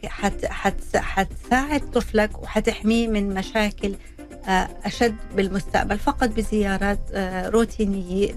حت 0.05 0.45
حت 0.45 0.97
حتساعد 0.97 1.91
طفلك 1.91 2.43
وحتحميه 2.43 3.07
من 3.07 3.33
مشاكل 3.33 3.95
آه، 4.47 4.69
أشد 4.85 5.15
بالمستقبل 5.35 5.99
فقط 5.99 6.29
بزيارات 6.29 6.99
آه، 7.13 7.49
روتينية 7.49 8.31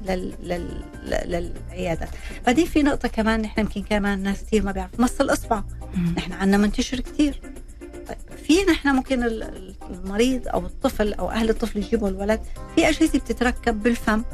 للعيادات 1.25 2.09
بعدين 2.47 2.67
في 2.67 2.83
نقطة 2.83 3.09
كمان 3.09 3.41
نحن 3.41 3.61
يمكن 3.61 3.83
كمان 3.83 4.23
ناس 4.23 4.45
كثير 4.45 4.63
ما 4.63 4.73
بيعرفوا 4.73 5.05
مص 5.05 5.21
الإصبع 5.21 5.63
نحن 6.17 6.33
عندنا 6.33 6.57
منتشر 6.57 7.01
كثير 7.01 7.41
في 8.49 8.65
نحن 8.65 8.89
ممكن 8.89 9.23
المريض 9.91 10.49
أو 10.49 10.67
الطفل 10.67 11.13
أو 11.15 11.31
أهل 11.31 11.51
الطفل 11.51 11.79
يجيبوا 11.79 12.09
الولد؟ 12.09 12.41
في 12.77 12.89
أجهزة 12.89 13.19
بتتركب 13.19 13.83
بالفم 13.83 14.25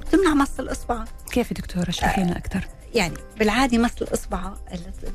بتمنع 0.00 0.34
مص 0.34 0.58
الإصبع 0.58 1.04
كيف 1.32 1.52
دكتورة؟ 1.52 1.88
اشرحي 1.88 2.22
لنا 2.22 2.38
أكثر 2.38 2.68
يعني 2.94 3.14
بالعادي 3.38 3.78
مصل 3.78 4.04
الاصبع 4.04 4.52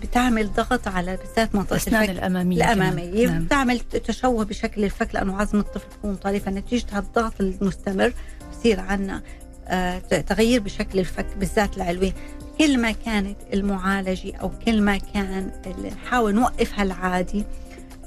بتعمل 0.02 0.54
ضغط 0.54 0.88
على 0.88 1.17
بالذات 1.17 1.56
منطقة 1.56 1.74
الأسنان 1.74 2.10
الأمامية 2.10 2.58
الأمامية. 2.58 3.28
نعم. 3.28 3.43
بتعمل 3.46 3.80
تشوه 3.80 4.46
بشكل 4.46 4.84
الفك 4.84 5.15
لأنه 5.15 5.41
عظم 5.41 5.60
الطفل 5.60 5.88
بيكون 5.96 6.15
طري 6.15 6.39
فنتيجه 6.39 6.86
هالضغط 6.91 7.34
المستمر 7.39 8.13
بصير 8.52 8.80
عندنا 8.80 9.22
آه 9.67 10.00
تغيير 10.00 10.62
بشكل 10.62 11.00
الفك 11.00 11.28
بالذات 11.38 11.78
العلوي 11.78 12.13
كل 12.58 12.80
ما 12.80 12.91
كانت 12.91 13.38
المعالجة 13.54 14.36
أو 14.36 14.52
كل 14.65 14.82
ما 14.82 14.98
كان 14.98 15.52
نحاول 15.86 16.36
نوقفها 16.36 16.84
العادي 16.84 17.43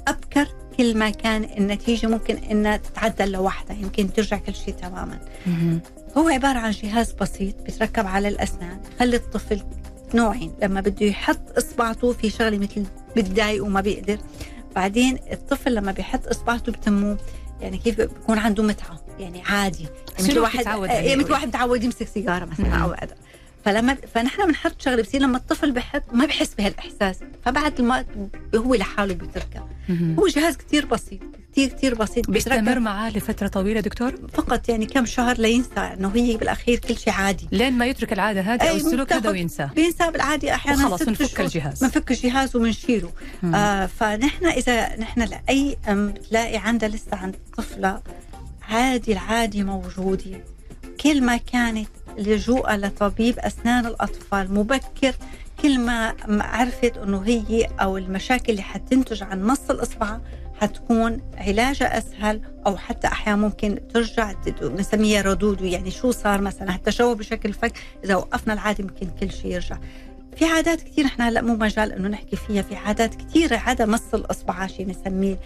أبكر 0.07 0.47
كل 0.77 0.97
ما 0.97 1.09
كان 1.09 1.43
النتيجة 1.43 2.07
ممكن 2.07 2.35
انها 2.37 2.77
تتعدل 2.77 3.31
لوحدها 3.31 3.77
يمكن 3.77 4.13
ترجع 4.13 4.37
كل 4.37 4.55
شيء 4.55 4.73
تماما. 4.73 5.19
هو 6.17 6.29
عبارة 6.29 6.59
عن 6.59 6.71
جهاز 6.71 7.11
بسيط 7.11 7.61
بيتركب 7.61 8.07
على 8.07 8.27
الأسنان 8.27 8.79
خلي 8.99 9.15
الطفل 9.15 9.61
نوعين 10.13 10.53
لما 10.61 10.81
بده 10.81 11.05
يحط 11.05 11.57
إصبعته 11.57 12.13
في 12.13 12.29
شغلة 12.29 12.57
مثل 12.57 12.83
بتضايق 13.15 13.65
وما 13.65 13.81
بيقدر 13.81 14.17
بعدين 14.75 15.19
الطفل 15.31 15.75
لما 15.75 15.91
بيحط 15.91 16.27
إصبعته 16.27 16.71
بتمه 16.71 17.17
يعني 17.61 17.77
كيف 17.77 18.01
بيكون 18.01 18.37
عنده 18.37 18.63
متعة 18.63 18.99
يعني 19.19 19.41
عادي. 19.41 19.83
يعني 19.83 20.29
مثل 20.29 20.39
واحد 20.39 20.65
يعني 20.65 21.15
مثل 21.15 21.31
واحد 21.31 21.47
متعود 21.47 21.83
يمسك 21.83 22.07
سيجارة 22.07 22.45
مثلا 22.45 22.75
أو 22.75 22.95
فلما 23.67 23.97
فنحن 24.13 24.47
بنحط 24.47 24.81
شغله 24.81 25.01
بصير 25.01 25.21
لما 25.21 25.37
الطفل 25.37 25.71
بحط 25.71 26.03
ما 26.13 26.25
بحس 26.25 26.53
بهالإحساس. 26.53 27.15
فبعد 27.45 27.79
الوقت 27.79 28.05
هو 28.55 28.75
لحاله 28.75 29.13
بيتركها. 29.13 29.67
هو 30.19 30.27
جهاز 30.27 30.57
كثير 30.57 30.85
بسيط 30.85 31.21
كثير 31.51 31.69
كثير 31.69 31.95
بسيط. 31.95 32.29
بيستمر 32.29 32.79
معاه 32.79 33.09
لفترة 33.09 33.47
طويلة 33.47 33.79
دكتور؟ 33.79 34.15
فقط 34.33 34.69
يعني 34.69 34.85
كم 34.85 35.05
شهر 35.05 35.37
لينسى 35.37 35.79
إنه 35.79 36.11
هي 36.15 36.37
بالأخير 36.37 36.79
كل 36.79 36.97
شيء 36.97 37.13
عادي. 37.13 37.47
لين 37.51 37.73
ما 37.73 37.85
يترك 37.85 38.13
العادة 38.13 38.41
هذه 38.41 38.69
أو 38.69 38.75
السلوك 38.75 39.13
هذا 39.13 39.29
وينساه 39.29 39.71
بينسى 39.75 40.11
بالعادي 40.11 40.53
أحيانا 40.53 40.89
خلص 40.89 41.03
بنفك 41.03 41.41
الجهاز. 41.41 41.83
بنفك 41.83 42.11
الجهاز 42.11 42.55
وبنشيله. 42.55 43.11
آه 43.43 43.85
فنحن 43.85 44.45
إذا 44.45 44.95
نحن 44.99 45.21
لاي 45.21 45.77
أم 45.87 46.07
بتلاقي 46.07 46.57
عندها 46.57 46.89
لسه 46.89 47.15
عند 47.17 47.35
طفلة 47.57 48.01
عادي 48.69 49.13
العادي 49.13 49.63
موجودة. 49.63 50.43
كل 51.01 51.23
ما 51.23 51.37
كانت 51.37 51.89
لجوءها 52.17 52.77
لطبيب 52.77 53.39
أسنان 53.39 53.85
الأطفال. 53.85 54.53
مبكر 54.53 55.15
كل 55.61 55.79
ما 55.79 56.15
عرفت 56.27 56.97
أنه 56.97 57.21
هي 57.25 57.67
أو 57.81 57.97
المشاكل 57.97 58.51
اللي 58.51 58.61
حتنتج 58.61 59.23
عن 59.23 59.43
مص 59.43 59.69
الإصبع 59.69 60.19
حتكون 60.61 61.21
علاجها 61.37 61.97
أسهل 61.97 62.41
أو 62.67 62.77
حتى 62.77 63.07
أحيانا 63.07 63.41
ممكن 63.41 63.79
ترجع 63.93 64.33
نسميها 64.61 65.21
ردود 65.21 65.61
يعني 65.61 65.91
شو 65.91 66.11
صار 66.11 66.41
مثلا؟ 66.41 66.75
التشوه 66.75 67.15
بشكل 67.15 67.53
فك 67.53 67.73
إذا 68.03 68.15
وقفنا 68.15 68.53
العادة 68.53 68.83
ممكن 68.83 69.07
كل 69.19 69.31
شيء 69.31 69.51
يرجع. 69.53 69.77
في 70.39 70.45
عادات 70.45 70.81
كثير 70.81 71.05
إحنا 71.05 71.29
هلا 71.29 71.41
مو 71.41 71.55
مجال 71.55 71.91
إنه 71.91 72.07
نحكي 72.07 72.35
فيها 72.35 72.61
في 72.61 72.75
عادات 72.75 73.15
كثير 73.15 73.53
عاده 73.53 73.85
مص 73.85 74.13
الاصبع 74.13 74.67
شيء 74.67 74.87
نسميه 74.89 75.39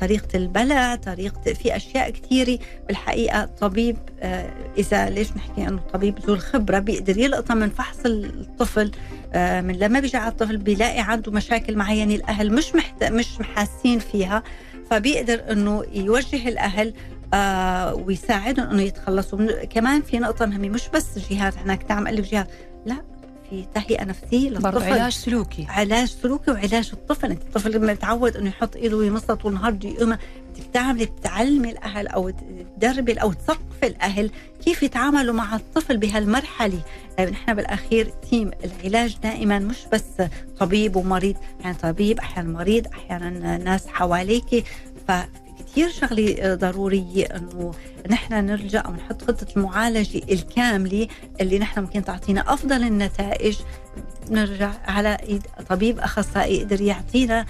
طريقة 0.00 0.28
البلع 0.34 0.94
طريقة 0.94 1.54
في 1.54 1.76
أشياء 1.76 2.10
كثيره 2.10 2.58
بالحقيقة 2.86 3.44
طبيب 3.44 3.96
آه 4.20 4.50
إذا 4.78 5.10
ليش 5.10 5.28
نحكي 5.36 5.68
إنه 5.68 5.80
طبيب 5.92 6.18
ذو 6.18 6.34
الخبرة 6.34 6.78
بيقدر 6.78 7.18
يلقطها 7.18 7.54
من 7.54 7.70
فحص 7.70 7.98
الطفل 8.06 8.90
آه 9.32 9.60
من 9.60 9.78
لما 9.78 10.00
بيجي 10.00 10.16
على 10.16 10.30
الطفل 10.30 10.56
بيلاقي 10.56 11.00
عنده 11.00 11.32
مشاكل 11.32 11.76
معينة 11.76 12.14
الأهل 12.14 12.52
مش 12.54 12.74
محت... 12.74 13.04
مش 13.04 13.26
حاسين 13.54 13.98
فيها 13.98 14.42
فبيقدر 14.90 15.52
إنه 15.52 15.84
يوجه 15.92 16.48
الأهل 16.48 16.94
آه 17.34 17.94
ويساعدهم 17.94 18.70
إنه 18.70 18.82
يتخلصوا. 18.82 19.64
كمان 19.64 20.02
في 20.02 20.18
نقطة 20.18 20.46
مهمة 20.46 20.68
مش 20.68 20.88
بس 20.94 21.18
جهات 21.30 21.56
إحنا 21.56 21.74
كنت 21.74 21.90
عم 21.92 22.06
الف 22.06 22.30
جهات 22.30 22.48
لا. 22.86 23.17
في 23.50 23.64
تهيئة 23.74 24.04
نفسيه 24.04 24.50
للطفل. 24.50 24.92
علاج 24.92 25.12
سلوكي. 25.12 25.66
علاج 25.68 26.08
سلوكي 26.08 26.50
وعلاج 26.50 26.90
الطفل. 26.92 27.30
انت 27.30 27.42
الطفل 27.42 27.72
لما 27.72 27.92
يتعود 27.92 28.36
انه 28.36 28.48
يحط 28.48 28.76
ايده 28.76 28.96
ويمصها 28.96 29.34
طول 29.34 29.52
النهار 29.52 29.72
بده 29.72 29.88
يقوم 29.88 30.16
بتعملي 30.70 31.06
بتعلمي 31.06 31.70
الأهل 31.70 32.06
أو 32.06 32.32
تدربي 32.80 33.12
أو 33.12 33.32
تثقفي 33.32 33.86
الأهل 33.86 34.30
كيف 34.64 34.82
يتعاملوا 34.82 35.34
مع 35.34 35.56
الطفل 35.56 35.96
بهالمرحلة. 35.96 36.80
يعني 37.18 37.30
نحن 37.30 37.54
بالأخير 37.54 38.12
تيم 38.30 38.50
العلاج 38.64 39.16
دائما 39.22 39.58
مش 39.58 39.76
بس 39.92 40.04
طبيب 40.58 40.96
ومريض. 40.96 41.36
يعني 41.60 41.76
طبيب 41.82 42.18
أحيانا 42.18 42.48
مريض 42.48 42.86
أحيانا 42.86 43.56
ناس 43.56 43.86
حواليك. 43.86 44.64
ف 45.08 45.12
كثير 45.78 45.90
شغله 45.90 46.54
ضروريه 46.54 47.24
إنه 47.24 47.74
نحن 48.10 48.46
نرجع 48.46 48.88
ونحط 48.88 49.22
خطة 49.22 49.46
المعالجة 49.56 50.22
الكاملة 50.32 51.08
اللي 51.40 51.58
نحن 51.58 51.80
ممكن 51.80 52.04
تعطينا 52.04 52.52
أفضل 52.52 52.82
النتائج. 52.82 53.56
نرجع 54.30 54.70
على 54.86 55.16
إيد 55.28 55.42
طبيب 55.68 55.98
أخصائي 55.98 56.56
يقدر 56.56 56.80
يعطينا 56.80 57.46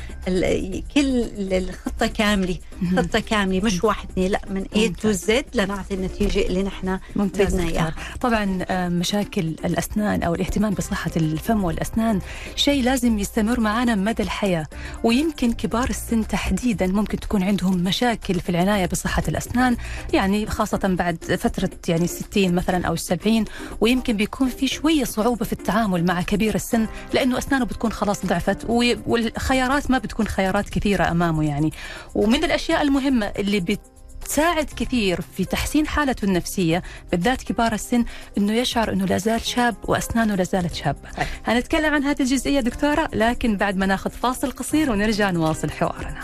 كل 0.95 1.25
الخطة 1.39 2.07
كاملة. 2.07 2.57
خطة 2.97 3.21
كاملة 3.21 3.61
مش 3.61 3.85
واحد 3.85 4.09
اثنين 4.11 4.31
لا 4.31 4.41
من 4.51 4.65
اي 4.77 4.89
تو 4.89 5.11
زد 5.13 5.45
لنعطي 5.55 5.95
النتيجة 5.95 6.47
اللي 6.47 6.63
نحن 6.63 6.99
بدنا 7.17 7.69
إياها. 7.69 7.95
طبعا 8.21 8.59
آه، 8.69 8.89
مشاكل 8.89 9.43
الأسنان 9.65 10.23
أو 10.23 10.35
الاهتمام 10.35 10.75
بصحة 10.75 11.11
الفم 11.17 11.65
والأسنان 11.65 12.21
شيء 12.57 12.83
لازم 12.83 13.19
يستمر 13.19 13.61
معنا 13.61 13.95
مدى 13.95 14.23
الحياة. 14.23 14.67
ويمكن 15.05 15.53
كبار 15.53 15.91
السن 15.91 16.27
تحديدا 16.27 16.87
ممكن 16.87 17.21
تكون 17.21 17.43
عندهم 17.43 17.79
مشاكل 17.79 18.41
في 18.41 18.49
العناية 18.49 18.87
بصحة 18.87 19.23
الأسنان 19.29 19.77
يعني 20.13 20.47
خاصة 20.47 20.81
بعد 20.85 21.17
فترة 21.39 21.71
يعني 21.89 22.07
60 22.07 22.55
مثلا 22.55 22.87
أو 22.87 22.97
70 22.97 23.45
ويمكن 23.81 24.17
بيكون 24.17 24.49
في 24.49 24.69
شوية 24.69 25.05
صعوبة 25.05 25.45
في 25.45 25.53
التعامل 25.53 26.05
مع 26.05 26.23
كبير 26.23 26.55
السن. 26.55 26.68
السن 26.69 26.87
لأنه 27.13 27.39
أسنانه 27.39 27.65
بتكون 27.65 27.93
خلاص 27.93 28.27
ضعفت 28.27 28.65
والخيارات 29.07 29.91
ما 29.91 29.99
بتكون 29.99 30.27
خيارات 30.27 30.69
كثيرة 30.69 31.11
أمامه 31.11 31.45
يعني. 31.45 31.73
ومن 32.15 32.45
الأشياء 32.45 32.83
المهمة 32.83 33.27
اللي 33.27 33.61
بت 33.61 33.81
تساعد 34.27 34.65
كثير 34.77 35.21
في 35.21 35.45
تحسين 35.45 35.87
حالته 35.87 36.25
النفسية 36.25 36.83
بالذات 37.11 37.43
كبار 37.43 37.73
السن 37.73 38.05
أنه 38.39 38.53
يشعر 38.53 38.93
أنه 38.93 39.05
لازال 39.05 39.41
شاب 39.41 39.75
وأسنانه 39.85 40.35
لازالت 40.35 40.75
شابة. 40.75 41.09
هنتكلم 41.47 41.95
عن 41.95 42.05
هذه 42.05 42.21
الجزئية 42.23 42.61
دكتورة 42.61 43.09
لكن 43.13 43.57
بعد 43.57 43.77
ما 43.77 43.87
ناخذ 43.87 44.11
فاصل 44.11 44.51
قصير 44.51 44.91
ونرجع 44.91 45.31
نواصل 45.31 45.71
حوارنا. 45.71 46.21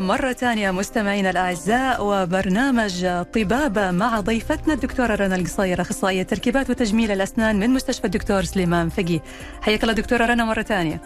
مرة 0.00 0.32
ثانية 0.32 0.70
مستمعينا 0.70 1.30
الأعزاء 1.30 2.04
وبرنامج 2.04 3.06
طبابة 3.34 3.90
مع 3.90 4.20
ضيفتنا 4.20 4.74
الدكتورة 4.74 5.14
رنا 5.14 5.36
القصير 5.36 5.80
أخصائية 5.80 6.22
تركيبات 6.22 6.70
وتجميل 6.70 7.10
الأسنان 7.10 7.58
من 7.60 7.70
مستشفى 7.70 8.04
الدكتور 8.04 8.44
سليمان 8.44 8.88
فقي. 8.88 9.20
حياك 9.62 9.82
الله 9.82 9.94
دكتورة 9.94 10.26
رنا 10.26 10.44
مرة 10.44 10.62
ثانية 10.62 11.00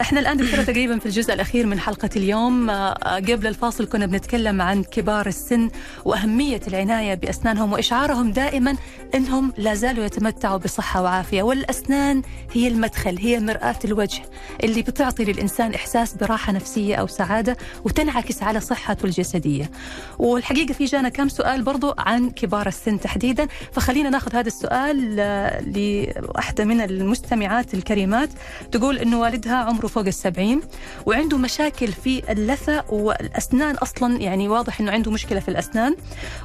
إحنا 0.00 0.20
الآن 0.20 0.36
دكتورة 0.36 0.62
تقريبا 0.62 0.98
في 0.98 1.06
الجزء 1.06 1.34
الأخير 1.34 1.66
من 1.66 1.80
حلقة 1.80 2.10
اليوم 2.16 2.70
قبل 3.04 3.46
الفاصل 3.46 3.86
كنا 3.86 4.06
بنتكلم 4.06 4.62
عن 4.62 4.84
كبار 4.84 5.26
السن 5.26 5.70
وأهمية 6.04 6.60
العناية 6.68 7.14
بأسنانهم 7.14 7.72
وإشعارهم 7.72 8.32
دائما 8.32 8.76
أنهم 9.14 9.52
لا 9.58 9.74
زالوا 9.74 10.04
يتمتعوا 10.04 10.56
بصحة 10.56 11.02
وعافية. 11.02 11.42
والأسنان 11.42 12.22
هي 12.52 12.68
المدخل 12.68 13.18
هي 13.18 13.40
مرآة 13.40 13.78
الوجه 13.84 14.22
اللي 14.64 14.82
بتعطي 14.82 15.24
للإنسان 15.24 15.74
إحساس 15.74 16.14
براحة 16.14 16.52
نفسية 16.52 16.94
أو 16.94 17.06
سعادة 17.06 17.56
وتنعكس 17.84 18.42
على 18.42 18.60
صحته 18.60 19.06
الجسدية. 19.06 19.70
والحقيقة 20.18 20.72
في 20.72 20.84
جانا 20.84 21.08
كم 21.08 21.28
سؤال 21.28 21.62
برضو 21.62 21.94
عن 21.98 22.30
كبار 22.30 22.66
السن 22.66 23.00
تحديدا. 23.00 23.48
فخلينا 23.72 24.10
ناخذ 24.10 24.36
هذا 24.36 24.48
السؤال 24.48 25.16
لواحدة 25.74 26.64
من 26.64 26.80
المستمعات 26.80 27.74
الكريمات. 27.74 28.28
تقول 28.72 28.98
أنه 29.08 29.20
والدها 29.20 29.56
عمره 29.56 29.86
فوق 29.86 30.06
السبعين 30.06 30.60
وعنده 31.06 31.38
مشاكل 31.38 31.92
في 31.92 32.32
اللثة 32.32 32.84
والأسنان 32.88 33.74
أصلا 33.74 34.20
يعني 34.20 34.48
واضح 34.48 34.80
أنه 34.80 34.92
عنده 34.92 35.10
مشكلة 35.10 35.40
في 35.40 35.48
الأسنان. 35.48 35.96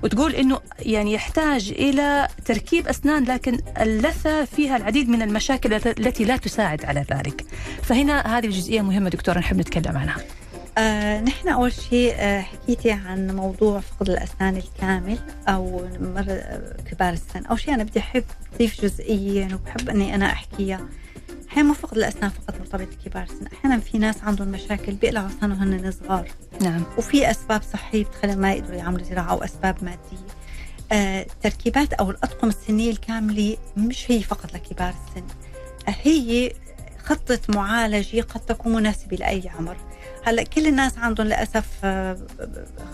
وتقول 0.03 0.35
أنه 0.35 0.59
يعني 0.79 1.13
يحتاج 1.13 1.71
إلى 1.71 2.27
تركيب 2.45 2.87
أسنان 2.87 3.23
لكن 3.23 3.59
اللثة 3.81 4.45
فيها 4.45 4.77
العديد 4.77 5.09
من 5.09 5.21
المشاكل 5.21 5.73
التي 5.73 6.25
لا 6.25 6.37
تساعد 6.37 6.85
على 6.85 7.05
ذلك. 7.11 7.45
فهنا 7.81 8.37
هذه 8.37 8.45
الجزئية 8.45 8.81
مهمة 8.81 9.09
دكتورة 9.09 9.39
نحب 9.39 9.57
نتكلم 9.57 9.97
عنها. 9.97 10.17
آه 10.77 11.21
نحن 11.21 11.49
أول 11.49 11.73
شيء 11.73 12.13
آه 12.17 12.41
حكيتي 12.41 12.91
عن 12.91 13.35
موضوع 13.35 13.79
فقد 13.79 14.09
الأسنان 14.09 14.57
الكامل 14.57 15.17
أو 15.47 15.87
مرة 15.99 16.61
كبار 16.91 17.13
السن. 17.13 17.45
أول 17.45 17.59
شيء 17.59 17.73
أنا 17.73 17.83
بدي 17.83 17.99
أحب 17.99 18.23
أضيف 18.55 18.81
جزئية 18.81 19.47
وبحب 19.53 19.89
أني 19.89 20.15
أنا 20.15 20.25
أحكيها. 20.25 20.81
أحيانا 21.53 21.67
مو 21.67 21.73
فقد 21.73 21.97
الأسنان 21.97 22.29
فقط 22.29 22.59
مرتبط 22.59 22.87
بكبار 22.87 23.23
السن 23.23 23.47
أحيانا 23.47 23.79
في 23.79 23.97
ناس 23.97 24.23
عندهم 24.23 24.47
مشاكل 24.47 24.91
بيقلعوا 24.91 25.27
أسنانهم 25.27 25.73
هن 25.73 25.91
صغار. 25.91 26.27
نعم. 26.61 26.83
وفي 26.97 27.31
أسباب 27.31 27.61
صحية 27.73 28.03
بتخليهم 28.03 28.37
ما 28.37 28.53
يقدروا 28.53 28.77
يعملوا 28.77 29.05
زراعة 29.05 29.31
أو 29.31 29.43
أسباب 29.43 29.83
مادية. 29.83 30.25
آه 30.91 31.25
تركيبات 31.41 31.93
أو 31.93 32.11
الأطقم 32.11 32.47
السنية 32.47 32.91
الكاملة 32.91 33.57
مش 33.77 34.11
هي 34.11 34.23
فقط 34.23 34.53
لكبار 34.53 34.89
السن. 34.89 35.27
آه 35.87 35.95
هي 36.01 36.51
خطة 37.03 37.39
معالجة 37.49 38.21
قد 38.21 38.39
تكون 38.39 38.73
مناسبة 38.73 39.17
لأي 39.17 39.49
عمر. 39.49 39.77
هلأ 40.23 40.43
كل 40.43 40.67
الناس 40.67 40.97
عندهم 40.97 41.27
للأسف 41.27 41.67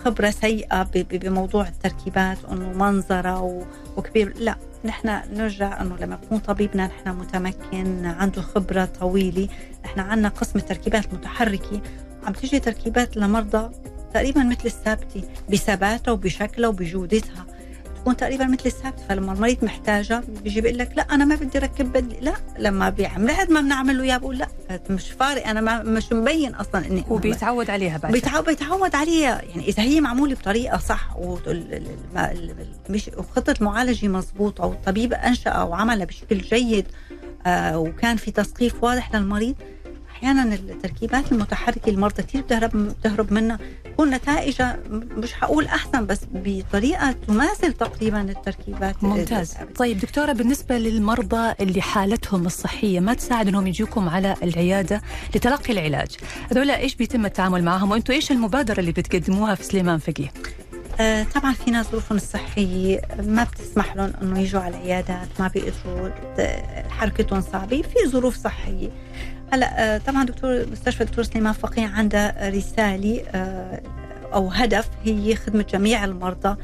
خبرة 0.04 0.30
سيئة 0.30 0.82
بموضوع 0.94 1.68
التركيبات 1.68 2.38
إنه 2.44 2.72
منظرة 2.72 3.66
وكبير. 3.96 4.34
لا. 4.38 4.56
نحن 4.84 5.20
نرجع 5.32 5.80
أنه 5.80 5.96
لما 5.96 6.18
يكون 6.22 6.38
طبيبنا 6.38 6.86
نحن 6.86 7.08
متمكن 7.08 8.06
عنده 8.06 8.42
خبرة 8.42 8.84
طويلة 8.84 9.48
نحن 9.84 10.00
عندنا 10.00 10.28
قسم 10.28 10.58
التركيبات 10.58 11.04
المتحركه 11.06 11.80
عم 12.26 12.32
تيجي 12.32 12.58
تركيبات 12.58 13.16
لمرضى 13.16 13.70
تقريبا 14.14 14.42
مثل 14.42 14.64
الثابتة 14.64 15.22
بثباتها 15.50 16.12
وبشكلها 16.12 16.68
وبجودتها. 16.68 17.46
تكون 18.00 18.16
تقريبا 18.16 18.44
مثل 18.46 18.66
الثابت 18.66 19.00
فلما 19.08 19.32
المريض 19.32 19.64
محتاجة 19.64 20.22
بيجي 20.44 20.60
بيقول 20.60 20.78
لك 20.78 20.92
لا 20.96 21.02
أنا 21.02 21.24
ما 21.24 21.34
بدي 21.34 21.58
ركب 21.58 21.92
بدلي 21.92 22.20
لا 22.20 22.32
لما 22.58 22.88
بيعمل 22.90 23.34
ما 23.48 23.60
بنعمل 23.60 23.98
له 23.98 24.04
إياه 24.04 24.16
بقول 24.16 24.38
لا 24.38 24.48
مش 24.90 25.10
فارق 25.10 25.46
أنا 25.46 25.60
ما 25.60 25.82
مش 25.82 26.12
مبين 26.12 26.54
أصلا 26.54 26.86
إني 26.86 27.04
وبيتعود 27.08 27.70
عليها 27.70 27.98
بعد. 27.98 28.12
بيتعود 28.12 28.44
بيتعود 28.44 28.94
عليها 28.94 29.42
يعني 29.42 29.68
إذا 29.68 29.82
هي 29.82 30.00
معمولة 30.00 30.34
بطريقة 30.34 30.78
صح 30.78 31.16
وخطة 33.16 33.54
معالجة 33.60 34.08
مضبوطه 34.08 34.66
والطبيب 34.66 35.12
أنشأ 35.12 35.62
وعملها 35.62 36.04
بشكل 36.04 36.38
جيد 36.38 36.86
آه 37.46 37.78
وكان 37.78 38.16
في 38.16 38.30
تثقيف 38.30 38.84
واضح 38.84 39.14
للمريض 39.14 39.54
أحيانا 40.10 40.54
التركيبات 40.54 41.32
المتحركة 41.32 41.90
المرضى 41.90 42.22
كثير 42.22 42.40
بتهرب 42.40 42.70
بتهرب 42.70 43.32
منها 43.32 43.58
تكون 44.00 44.14
نتائجها 44.14 44.78
مش 44.90 45.32
حقول 45.32 45.66
أحسن 45.66 46.06
بس 46.06 46.20
بطريقة 46.34 47.14
تماثل 47.28 47.72
تقريبا 47.72 48.20
التركيبات 48.20 49.04
ممتاز. 49.04 49.54
طيب 49.76 49.98
دكتورة 49.98 50.32
بالنسبة 50.32 50.78
للمرضى 50.78 51.54
اللي 51.60 51.82
حالتهم 51.82 52.46
الصحية 52.46 53.00
ما 53.00 53.14
تساعد 53.14 53.48
إنهم 53.48 53.66
يجوكم 53.66 54.08
على 54.08 54.34
العيادة 54.42 55.02
لتلقي 55.34 55.72
العلاج؟ 55.72 56.16
هذول 56.52 56.70
إيش 56.70 56.94
بيتم 56.94 57.26
التعامل 57.26 57.64
معهم؟ 57.64 57.90
وأنتم 57.90 58.12
إيش 58.12 58.30
المبادرة 58.30 58.80
اللي 58.80 58.92
بتقدموها 58.92 59.54
في 59.54 59.64
سليمان 59.64 59.98
فقيه؟ 59.98 60.32
آه 61.00 61.26
طبعا 61.34 61.52
في 61.52 61.70
ناس 61.70 61.86
ظروفهم 61.86 62.16
الصحية 62.16 63.00
ما 63.22 63.44
بتسمح 63.44 63.96
لهم 63.96 64.12
إنه 64.22 64.40
يجوا 64.40 64.60
على 64.60 64.76
العيادات 64.76 65.28
ما 65.38 65.48
بيقدروا 65.48 66.10
حركتهم 66.90 67.40
صعبة. 67.40 67.82
في 67.82 68.08
ظروف 68.08 68.36
صحية. 68.36 68.90
هلا 69.52 69.94
آه، 69.94 69.98
طبعا 69.98 70.24
دكتور 70.24 70.66
مستشفى 70.72 71.04
دكتور 71.04 71.24
سليمان 71.24 71.52
فقيه 71.52 71.86
عنده 71.86 72.34
رسالة 72.42 73.22
آه، 73.34 73.82
أو 74.34 74.48
هدف 74.48 74.88
هي 75.04 75.36
خدمة 75.36 75.62
جميع 75.62 76.04
المرضى 76.04 76.56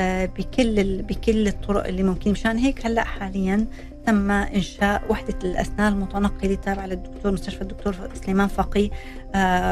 آه، 0.00 0.26
بكل 0.26 1.02
بكل 1.02 1.48
الطرق 1.48 1.86
اللي 1.86 2.02
ممكن 2.02 2.30
مشان 2.30 2.56
هيك 2.58 2.86
هلا 2.86 3.04
حاليا 3.04 3.66
تم 4.06 4.30
إنشاء 4.30 5.02
وحدة 5.08 5.38
الأسنان 5.44 5.92
المتنقلة 5.92 6.54
تابعة 6.54 6.86
للدكتور 6.86 7.32
مستشفى 7.32 7.62
الدكتور 7.62 7.94
سليمان 8.24 8.48
فقيه 8.48 8.90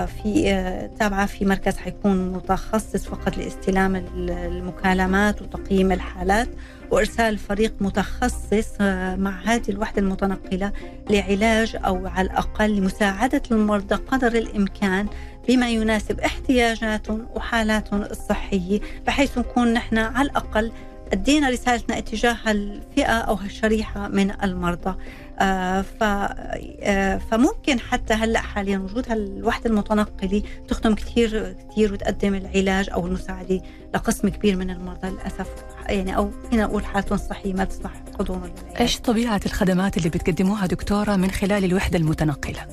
في 0.07 0.89
تابعة 0.99 1.27
في 1.27 1.45
مركز 1.45 1.77
حيكون 1.77 2.33
متخصص 2.33 3.05
فقط 3.07 3.37
لاستلام 3.37 3.97
المكالمات 3.97 5.43
وتقييم 5.43 5.93
الحالات 5.93 6.49
وإرسال 6.91 7.39
فريق 7.39 7.75
متخصص 7.81 8.69
آه، 8.81 9.17
مع 9.17 9.41
هذه 9.45 9.69
الوحدة 9.69 10.03
المتنقلة 10.03 10.73
لعلاج 11.11 11.77
أو 11.85 12.07
على 12.07 12.27
الأقل 12.27 12.77
لمساعدة 12.77 13.43
المرضى 13.51 13.95
قدر 13.95 14.33
الإمكان 14.33 15.07
بما 15.49 15.71
يناسب 15.71 16.21
احتياجاتهم 16.21 17.27
وحالاتهم 17.35 18.03
الصحيه 18.03 18.81
بحيث 19.07 19.39
نكون 19.39 19.73
نحن 19.73 19.99
على 19.99 20.31
الأقل 20.31 20.73
أدينا 21.13 21.49
رسالتنا 21.51 21.99
اتجاه 21.99 22.37
الفئة 22.47 23.13
أو 23.13 23.39
الشريحه 23.41 24.09
من 24.09 24.43
المرضى 24.43 24.95
آه 25.41 25.83
ف 25.83 26.03
آه 26.03 27.19
فممكن 27.31 27.81
حتى 27.81 28.15
هلأ 28.15 28.41
حاليا 28.41 28.79
وجود 28.79 29.11
هالوحدة 29.11 29.71
المتنقلة 29.71 30.43
تخدم 30.69 30.95
كثير 30.95 31.57
كثير 31.71 31.93
وتقدم 31.93 32.35
العلاج 32.35 32.91
أو 32.91 33.07
المساعدة 33.07 33.61
لقسم 33.95 34.29
كبير 34.29 34.57
من 34.57 34.71
المرضى 34.71 35.09
للأسف 35.09 35.49
يعني 35.87 36.17
أو 36.17 36.31
فينا 36.51 36.63
نقول 36.65 36.85
حالتهم 36.85 37.15
الصحيه 37.19 37.55
ما 37.55 37.65
تسمح 37.65 37.93
حضورهم 38.19 38.45
للعلاج. 38.45 38.81
إيش 38.81 39.01
طبيعة 39.01 39.41
الخدمات 39.47 39.97
اللي 39.97 40.09
بتقدموها 40.09 40.67
دكتورة 40.67 41.17
من 41.17 41.31
خلال 41.31 41.65
الوحدة 41.65 41.99
المتنقلة؟ 41.99 42.67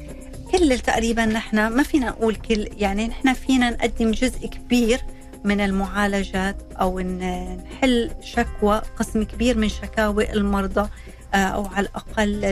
كل 0.52 0.80
تقريبا 0.80 1.26
نحن 1.26 1.68
ما 1.68 1.84
فينا 1.84 2.10
نقول 2.10 2.36
كل 2.36 2.68
يعني 2.78 3.08
نحن 3.08 3.34
فينا 3.34 3.70
نقدم 3.70 4.12
جزء 4.12 4.48
كبير 4.48 5.02
من 5.44 5.62
المعالجات 5.62 6.58
أو 6.82 7.00
نحل 7.00 8.12
شكوى 8.22 8.82
قسم 8.98 9.24
كبير 9.24 9.58
من 9.58 9.70
شكاوى 9.70 10.34
المرضى 10.34 10.90
آه، 11.34 11.38
أو 11.38 11.66
على 11.66 11.88
الأقل 11.88 12.46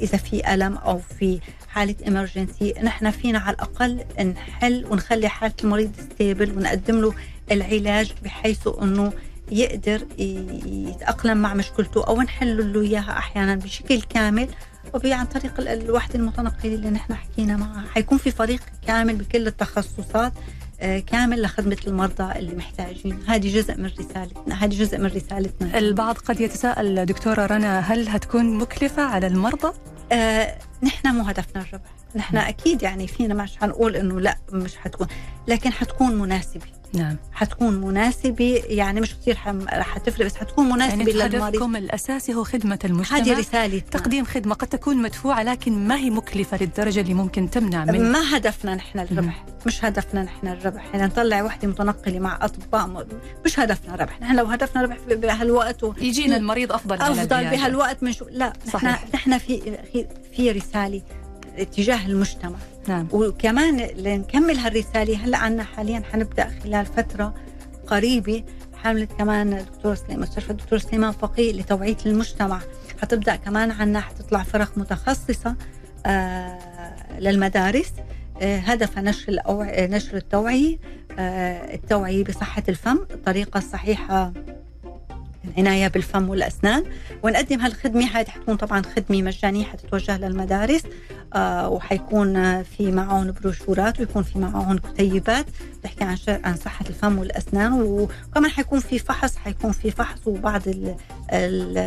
إذا 0.00 0.16
في 0.16 0.54
ألم 0.54 0.76
أو 0.76 0.98
في 1.18 1.40
حالة 1.68 1.94
امرجنسي 2.08 2.74
نحن 2.82 3.10
فينا 3.10 3.38
على 3.38 3.54
الأقل 3.54 4.04
نحل 4.24 4.86
ونخلي 4.90 5.28
حالة 5.28 5.54
المريض 5.64 5.92
ستيبل 6.00 6.58
ونقدم 6.58 7.00
له 7.00 7.14
العلاج 7.50 8.12
بحيث 8.24 8.68
إنه 8.82 9.12
يقدر 9.52 10.06
يتأقلم 10.66 11.38
مع 11.38 11.54
مشكلته 11.54 12.04
أو 12.04 12.22
نحل 12.22 12.72
له 12.72 12.80
إياها 12.80 13.18
أحيانا 13.18 13.54
بشكل 13.54 14.02
كامل 14.02 14.48
عن 15.04 15.26
طريق 15.26 15.60
الوحدة 15.60 16.14
المتنقلة 16.14 16.74
اللي 16.74 16.90
نحن 16.90 17.14
حكينا 17.14 17.56
معها. 17.56 17.84
حيكون 17.94 18.18
في 18.18 18.30
فريق 18.30 18.60
كامل 18.86 19.16
بكل 19.16 19.46
التخصصات 19.46 20.32
كامل 20.80 21.42
لخدمة 21.42 21.76
المرضى 21.86 22.38
اللي 22.38 22.54
محتاجين. 22.54 23.18
هذه 23.26 23.54
جزء 23.54 23.76
من 23.76 23.90
رسالتنا 23.98 24.64
هذه 24.64 24.78
جزء 24.78 24.98
من 24.98 25.06
رسالتنا. 25.06 25.78
البعض 25.78 26.18
قد 26.18 26.40
يتساءل 26.40 27.06
دكتورة 27.06 27.46
رنا 27.46 27.80
هل 27.80 28.08
هتكون 28.08 28.58
مكلفة 28.58 29.02
على 29.02 29.26
المرضى؟ 29.26 29.72
آه 30.12 30.58
نحن 30.82 31.08
مو 31.08 31.22
هدفنا 31.22 31.62
الربح. 31.62 31.90
نحن 32.16 32.36
أكيد 32.36 32.82
يعني 32.82 33.06
فينا 33.06 33.34
مش 33.34 33.56
حنقول 33.56 33.96
إنه 33.96 34.20
لا 34.20 34.36
مش 34.52 34.76
حتكون 34.76 35.06
لكن 35.48 35.72
حتكون 35.72 36.14
مناسبة. 36.14 36.66
نعم. 36.92 37.16
حتكون 37.32 37.74
مناسبة 37.74 38.62
يعني 38.66 39.00
مش 39.00 39.14
كثير 39.14 39.38
رح 39.72 39.98
تفرق 39.98 40.26
بس 40.26 40.36
حتكون 40.36 40.68
مناسبة 40.68 40.98
يعني 40.98 41.12
للمريض 41.12 41.42
هدفكم 41.42 41.76
الأساسي 41.76 42.34
هو 42.34 42.44
خدمة 42.44 42.78
المجتمع. 42.84 43.18
هذه 43.18 43.38
رسالة. 43.38 43.78
تقديم 43.78 44.24
خدمة 44.24 44.54
قد 44.54 44.68
تكون 44.68 44.96
مدفوعة 44.96 45.42
لكن 45.42 45.88
ما 45.88 45.96
هي 45.96 46.10
مكلفة 46.10 46.58
للدرجة 46.60 47.00
اللي 47.00 47.14
ممكن 47.14 47.50
تمنع 47.50 47.84
من 47.84 48.12
ما 48.12 48.36
هدفنا 48.36 48.74
نحن 48.74 48.98
الربح. 48.98 49.44
مم. 49.48 49.54
مش 49.66 49.84
هدفنا 49.84 50.22
نحن 50.22 50.48
الربح. 50.48 50.84
يعني 50.94 51.06
نطلع 51.06 51.42
وحدة 51.42 51.68
متنقلة 51.68 52.18
مع 52.18 52.38
أطباء 52.42 53.06
مش 53.44 53.60
هدفنا 53.60 53.94
ربح. 53.94 54.20
نحن 54.20 54.36
لو 54.36 54.44
هدفنا 54.44 54.82
ربح 54.82 54.96
بهالوقت 55.08 55.84
و... 55.84 55.94
يجينا 56.00 56.36
المريض 56.36 56.72
أفضل 56.72 56.96
أفضل 56.96 57.44
بهالوقت 57.44 58.02
من 58.02 58.12
شو 58.12 58.24
لا 58.30 58.52
نحن 58.74 58.86
نحن 59.14 59.38
في 59.38 59.78
في 60.36 60.50
رسالة 60.50 61.02
اتجاه 61.58 62.06
المجتمع. 62.06 62.58
نعم. 62.88 63.08
وكمان 63.12 63.76
لنكمل 63.76 64.56
هالرسالة 64.56 65.24
هلأ 65.24 65.38
عنا 65.38 65.64
حاليا 65.64 66.02
حنبدأ 66.12 66.50
خلال 66.62 66.86
فترة 66.86 67.34
قريبة. 67.86 68.44
حملة 68.74 69.04
كمان 69.04 69.52
الدكتور 69.52 69.94
سليمان 69.94 70.20
مستشفى 70.20 70.50
الدكتور 70.50 70.78
سليمان 70.78 71.12
فقيه 71.12 71.52
لتوعية 71.52 71.96
المجتمع. 72.06 72.60
حتبدأ 73.02 73.36
كمان 73.36 73.70
عنا 73.70 74.00
حتطلع 74.00 74.42
فرق 74.42 74.78
متخصصة 74.78 75.56
آه 76.06 76.58
للمدارس. 77.18 77.92
آه 78.42 78.58
هدف 78.58 78.98
نشر 78.98 79.28
الأوع... 79.28 79.66
نشر 79.86 80.16
التوعية 80.16 80.78
آه 81.18 81.74
التوعية 81.74 82.24
بصحة 82.24 82.62
الفم 82.68 82.98
الطريقة 83.10 83.58
الصحيحة 83.58 84.32
العناية 85.48 85.88
بالفم 85.88 86.28
والأسنان. 86.28 86.84
ونقدم 87.22 87.60
هالخدمة 87.60 88.04
هذه 88.04 88.28
حتكون 88.28 88.56
طبعا 88.56 88.82
خدمة 88.82 89.22
مجانية 89.22 89.64
حتتوجه 89.64 90.18
للمدارس. 90.18 90.82
آه 91.34 91.68
وحيكون 91.68 92.62
في 92.62 92.92
معهم 92.92 93.32
بروشورات 93.42 94.00
ويكون 94.00 94.22
في 94.22 94.38
معهم 94.38 94.78
كتيبات 94.78 95.46
تحكي 95.82 96.04
عن 96.04 96.16
عن 96.28 96.56
صحة 96.56 96.84
الفم 96.88 97.18
والأسنان. 97.18 97.72
وكمان 97.72 98.50
حيكون 98.50 98.80
في 98.80 98.98
فحص 98.98 99.36
حيكون 99.36 99.72
في 99.72 99.90
فحص 99.90 100.26
وبعض 100.26 100.68
ال 100.68 100.96
ال 101.32 101.78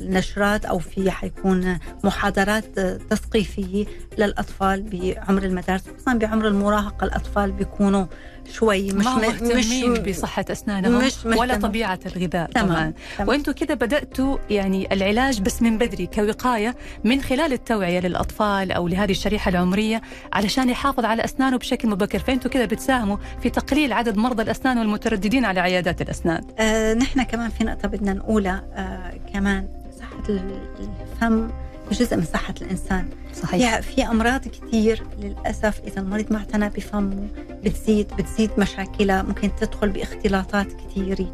النشرات 0.00 0.64
أو 0.64 0.78
في 0.78 1.10
حيكون 1.10 1.78
محاضرات 2.04 2.80
تثقيفية 2.80 3.86
للأطفال 4.18 4.82
بعمر 4.82 5.42
المدارس. 5.42 5.82
خصوصا 5.96 6.14
بعمر 6.14 6.48
المراهقة 6.48 7.04
الأطفال 7.04 7.52
بيكونوا 7.52 8.06
شوي 8.52 8.92
مش 8.92 9.06
مهتمين 9.06 9.94
بصحة 9.94 10.44
أسنانهم 10.50 11.04
مش 11.04 11.14
ولا 11.24 11.56
طبيعة 11.56 11.98
الغذاء 12.06 12.50
تمام, 12.50 12.68
طبعا. 12.68 12.92
تمام. 13.16 13.28
وأنتم 13.28 13.52
كده 13.52 13.74
بدأتوا 13.74 14.38
يعني 14.50 14.92
العلاج 14.92 15.40
بس 15.40 15.62
من 15.62 15.78
بدري 15.78 16.06
كوقاية 16.06 16.76
من 17.04 17.20
خلال 17.22 17.52
التوعية 17.52 18.00
للأطفال 18.00 18.72
أو 18.72 18.88
لهذه 18.88 19.10
الشريحة 19.10 19.48
العمرية 19.48 20.02
علشان 20.32 20.70
يحافظ 20.70 21.04
على 21.04 21.24
أسنانه 21.24 21.56
بشكل 21.56 21.88
مبكر. 21.88 22.18
فأنتم 22.18 22.50
كده 22.50 22.64
بتساهموا 22.64 23.16
في 23.42 23.50
تقليل 23.50 23.92
عدد 23.92 24.16
مرضى 24.16 24.42
الأسنان 24.42 24.78
والمترددين 24.78 25.44
على 25.44 25.60
عيادات 25.60 26.00
الأسنان. 26.02 26.44
آه 26.58 26.94
نحن 26.94 27.22
كمان 27.22 27.50
في 27.50 27.64
نقطة 27.64 27.88
بدنا 27.88 28.12
نقولها 28.12 28.64
آه 28.74 29.32
كمان 29.32 29.68
صحة 29.98 30.22
الفم 30.28 31.48
جزء 31.92 32.16
من 32.16 32.24
صحة 32.24 32.54
الإنسان. 32.62 33.08
صحيح. 33.42 33.80
في, 33.80 34.04
أمراض 34.04 34.48
كثير 34.48 35.02
للأسف 35.18 35.80
إذا 35.86 36.00
المريض 36.00 36.32
ما 36.32 36.38
اعتنى 36.38 36.68
بفمه 36.68 37.28
بتزيد 37.64 38.06
بتزيد 38.18 38.50
مشاكلها 38.58 39.22
ممكن 39.22 39.50
تدخل 39.60 39.88
باختلاطات 39.88 40.66
كثيرة 40.72 41.32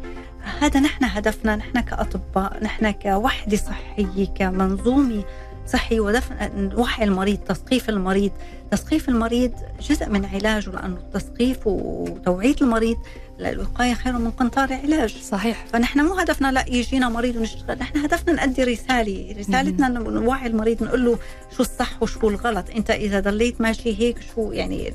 هذا 0.59 0.79
نحن 0.79 1.03
هدفنا 1.05 1.55
نحن 1.55 1.79
كأطباء 1.79 2.63
نحن 2.63 2.91
كوحدة 2.91 3.57
صحية 3.57 4.25
كمنظومة 4.25 5.23
صحي 5.67 5.99
ودفن 5.99 6.71
وعي 6.75 7.03
المريض 7.03 7.37
تثقيف 7.37 7.89
المريض. 7.89 8.31
تثقيف 8.71 9.09
المريض 9.09 9.51
جزء 9.81 10.09
من 10.09 10.25
علاجه 10.25 10.69
لأنه 10.69 10.97
التثقيف 10.97 11.59
وتوعية 11.65 12.55
المريض 12.61 12.97
الوقاية 13.39 13.93
خير 13.93 14.13
من 14.13 14.31
قنطار 14.31 14.73
علاج. 14.73 15.17
صحيح. 15.17 15.65
فنحن 15.73 16.01
مو 16.01 16.13
هدفنا 16.13 16.51
لا 16.51 16.65
يجينا 16.67 17.09
مريض 17.09 17.35
ونشتغل 17.35 17.79
نحن 17.79 17.97
هدفنا 17.97 18.33
نأدي 18.33 18.63
رسالة. 18.63 19.35
رسالتنا 19.39 19.87
نوعي 19.87 20.47
المريض 20.47 20.83
نقول 20.83 21.05
له 21.05 21.19
شو 21.57 21.63
الصح 21.63 22.03
وشو 22.03 22.29
الغلط. 22.29 22.65
أنت 22.75 22.91
إذا 22.91 23.19
ضليت 23.19 23.61
ماشي 23.61 23.99
هيك 23.99 24.17
شو 24.35 24.51
يعني 24.51 24.93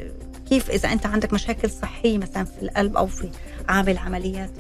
كيف 0.49 0.71
إذا 0.71 0.93
أنت 0.93 1.07
عندك 1.07 1.33
مشاكل 1.33 1.71
صحية 1.71 2.19
مثلا 2.19 2.45
في 2.45 2.63
القلب 2.63 2.97
أو 2.97 3.07
في 3.07 3.31
عامل 3.69 3.99
عمليات 3.99 4.51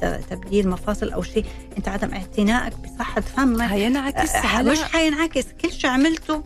مثلا 0.00 0.20
تبديل 0.30 0.68
مفاصل 0.68 1.10
أو 1.10 1.22
شيء 1.22 1.44
أنت 1.78 1.88
عدم 1.88 2.14
اعتنائك 2.14 2.72
بصحة 2.78 3.20
فمك. 3.20 3.60
هينعكس 3.62 4.34
على 4.34 4.70
مش 4.70 4.82
حينعكس 4.82 5.44
كل 5.60 5.72
شيء 5.72 5.90
عملته 5.90 6.42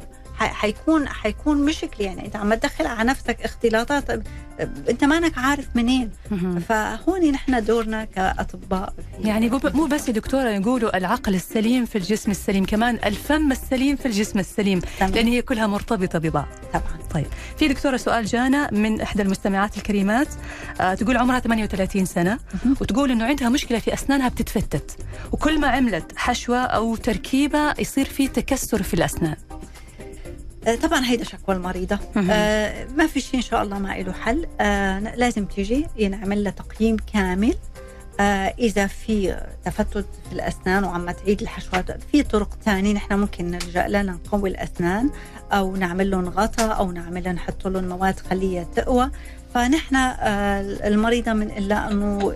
حيكون 0.48 1.08
حيكون 1.08 1.64
مشكله 1.64 2.06
يعني 2.06 2.26
انت 2.26 2.36
عم 2.36 2.54
تدخل 2.54 2.86
على 2.86 3.08
نفسك 3.08 3.36
اختلاطات 3.42 4.10
أنت 4.90 5.04
مانك 5.04 5.38
عارف 5.38 5.66
منين. 5.74 6.10
فهون 6.68 7.30
نحن 7.30 7.64
دورنا 7.64 8.04
كأطباء 8.04 8.94
يعني 9.20 9.50
مو 9.74 9.86
بس 9.86 10.10
دكتورة 10.10 10.48
يقولوا 10.50 10.96
العقل 10.96 11.34
السليم 11.34 11.84
في 11.84 11.98
الجسم 11.98 12.30
السليم 12.30 12.64
كمان 12.64 12.98
الفم 13.04 13.52
السليم 13.52 13.96
في 13.96 14.06
الجسم 14.06 14.38
السليم 14.38 14.80
طبعا. 15.00 15.10
لأن 15.10 15.26
هي 15.26 15.42
كلها 15.42 15.66
مرتبطة 15.66 16.18
ببعض. 16.18 16.46
طبعا. 16.72 16.98
طيب 17.14 17.26
في 17.58 17.68
دكتورة 17.68 17.96
سؤال 17.96 18.24
جانا 18.24 18.70
من 18.72 19.00
إحدى 19.00 19.22
المستمعات 19.22 19.76
الكريمات. 19.76 20.28
آه 20.80 20.94
تقول 20.94 21.16
عمرها 21.16 21.40
38 21.40 22.04
سنة 22.04 22.38
وتقول 22.80 23.10
إنه 23.10 23.24
عندها 23.24 23.48
مشكلة 23.48 23.78
في 23.78 23.94
أسنانها 23.94 24.28
بتتفتت 24.28 24.96
وكل 25.32 25.60
ما 25.60 25.68
عملت 25.68 26.12
حشوة 26.16 26.58
أو 26.58 26.96
تركيبة 26.96 27.74
يصير 27.78 28.04
في 28.04 28.28
تكسر 28.28 28.82
في 28.82 28.94
الأسنان. 28.94 29.36
طبعا 30.82 31.04
هيدا 31.04 31.24
شكوى 31.24 31.54
المريضة. 31.54 31.98
آه 32.30 32.86
ما 32.96 33.06
في 33.06 33.20
شيء 33.20 33.36
إن 33.36 33.42
شاء 33.42 33.62
الله 33.62 33.78
ما 33.78 33.88
له 33.88 34.12
حل. 34.12 34.46
آه 34.60 34.98
لازم 34.98 35.44
تيجي 35.44 35.86
ينعمل 35.96 36.44
لها 36.44 36.52
تقييم 36.52 36.96
كامل. 37.12 37.54
آه 38.20 38.54
إذا 38.58 38.86
في 38.86 39.42
تفتت 39.64 40.06
في 40.28 40.32
الأسنان 40.32 40.84
وعم 40.84 41.10
تعيد 41.10 41.40
الحشوات 41.40 41.90
في 42.12 42.22
طرق 42.22 42.58
ثانية 42.64 42.92
نحن 42.92 43.14
ممكن 43.14 43.50
نلجأ 43.50 43.88
لها 43.88 44.02
نقوي 44.02 44.50
الأسنان 44.50 45.10
أو 45.52 45.76
نعمل 45.76 46.10
لهم 46.10 46.28
غطاء 46.28 46.78
أو 46.78 46.92
نعمل 46.92 47.24
لهم 47.24 47.34
نحط 47.34 47.66
لهم 47.66 47.88
مواد 47.88 48.20
خلية 48.20 48.62
تقوى. 48.62 49.10
فنحن 49.54 49.96
آه 49.96 50.60
المريضة 50.60 51.32
من 51.32 51.50
إلا 51.50 51.90
أنه 51.90 52.34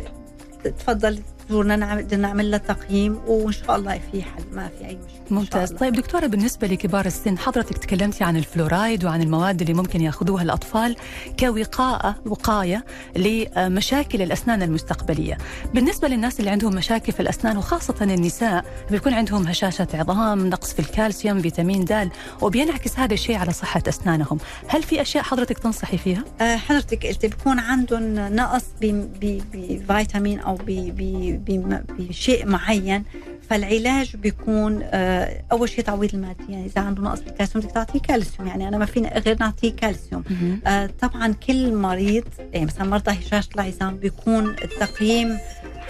تفضل 0.79 1.23
زورنا 1.51 1.95
بدنا 1.95 2.23
نعمل 2.29 2.51
لها 2.51 2.59
تقييم 2.59 3.21
وإن 3.27 3.53
شاء 3.53 3.77
الله 3.77 4.01
في 4.13 4.23
حل 4.23 4.45
ما 4.53 4.69
في 4.79 4.87
أي 4.87 4.99
مشكلة 5.07 5.39
ممتاز. 5.39 5.73
طيب 5.73 5.95
دكتورة 5.95 6.27
بالنسبة 6.27 6.67
لكبار 6.67 7.07
السن 7.07 7.39
حضرتك 7.39 7.79
تكلمتي 7.79 8.25
عن 8.25 8.37
الفلورايد 8.37 9.05
وعن 9.05 9.23
المواد 9.23 9.61
اللي 9.61 9.75
ممكن 9.75 10.01
يأخذوها 10.01 10.43
الأطفال 10.43 10.97
كوقاءة 11.41 12.17
وقاية 12.27 12.85
لمشاكل 13.17 14.23
الأسنان 14.23 14.63
المستقبلية. 14.63 15.39
بالنسبة 15.75 16.09
للناس 16.09 16.41
اللي 16.41 16.51
عندهم 16.51 16.75
مشاكل 16.75 17.13
في 17.13 17.21
الأسنان 17.21 17.57
وخاصة 17.57 17.95
النساء 18.01 18.65
بيكون 18.91 19.15
عندهم 19.15 19.47
هشاشة 19.47 19.89
عظام 19.95 20.47
نقص 20.47 20.73
في 20.73 20.79
الكالسيوم 20.79 21.43
فيتامين 21.43 21.85
د 21.85 22.11
وبينعكس 22.43 22.99
هذا 22.99 23.15
الشيء 23.15 23.37
على 23.37 23.53
صحة 23.53 23.83
أسنانهم. 23.89 24.39
هل 24.69 24.83
في 24.83 25.01
أشياء 25.01 25.25
حضرتك 25.25 25.59
تنصحي 25.59 25.99
فيها؟ 25.99 26.25
أه 26.41 26.57
حضرتك 26.57 27.07
قلتي 27.07 27.29
بيكون 27.29 27.59
عندهم 27.59 28.15
نقص 28.15 28.65
بفيتامين 28.81 30.41
أو 30.41 30.59
ب 30.67 31.36
بشيء 31.99 32.47
معين 32.47 33.05
فالعلاج 33.51 34.17
بيكون 34.17 34.81
آه، 34.83 35.45
أول 35.53 35.69
شيء 35.69 35.85
تعويض 35.85 36.15
المادي 36.15 36.45
يعني 36.49 36.67
إذا 36.67 36.81
عنده 36.81 37.03
نقص 37.03 37.21
بالكالسيوم 37.21 37.65
بدك 37.65 37.75
تعطيه 37.75 37.99
كالسيوم 38.01 38.49
يعني 38.49 38.69
أنا 38.69 38.79
ما 38.79 38.85
فينا 38.87 39.19
غير 39.19 39.37
نعطيه 39.41 39.77
كالسيوم. 39.77 40.25
آه، 40.67 40.91
طبعا 41.01 41.33
كل 41.33 41.75
مريض 41.75 42.25
يعني 42.53 42.67
مثلا 42.67 42.89
مرضى 42.89 43.11
هشاشه 43.11 43.49
العظام 43.55 43.97
بيكون 43.97 44.51
التقييم 44.51 45.39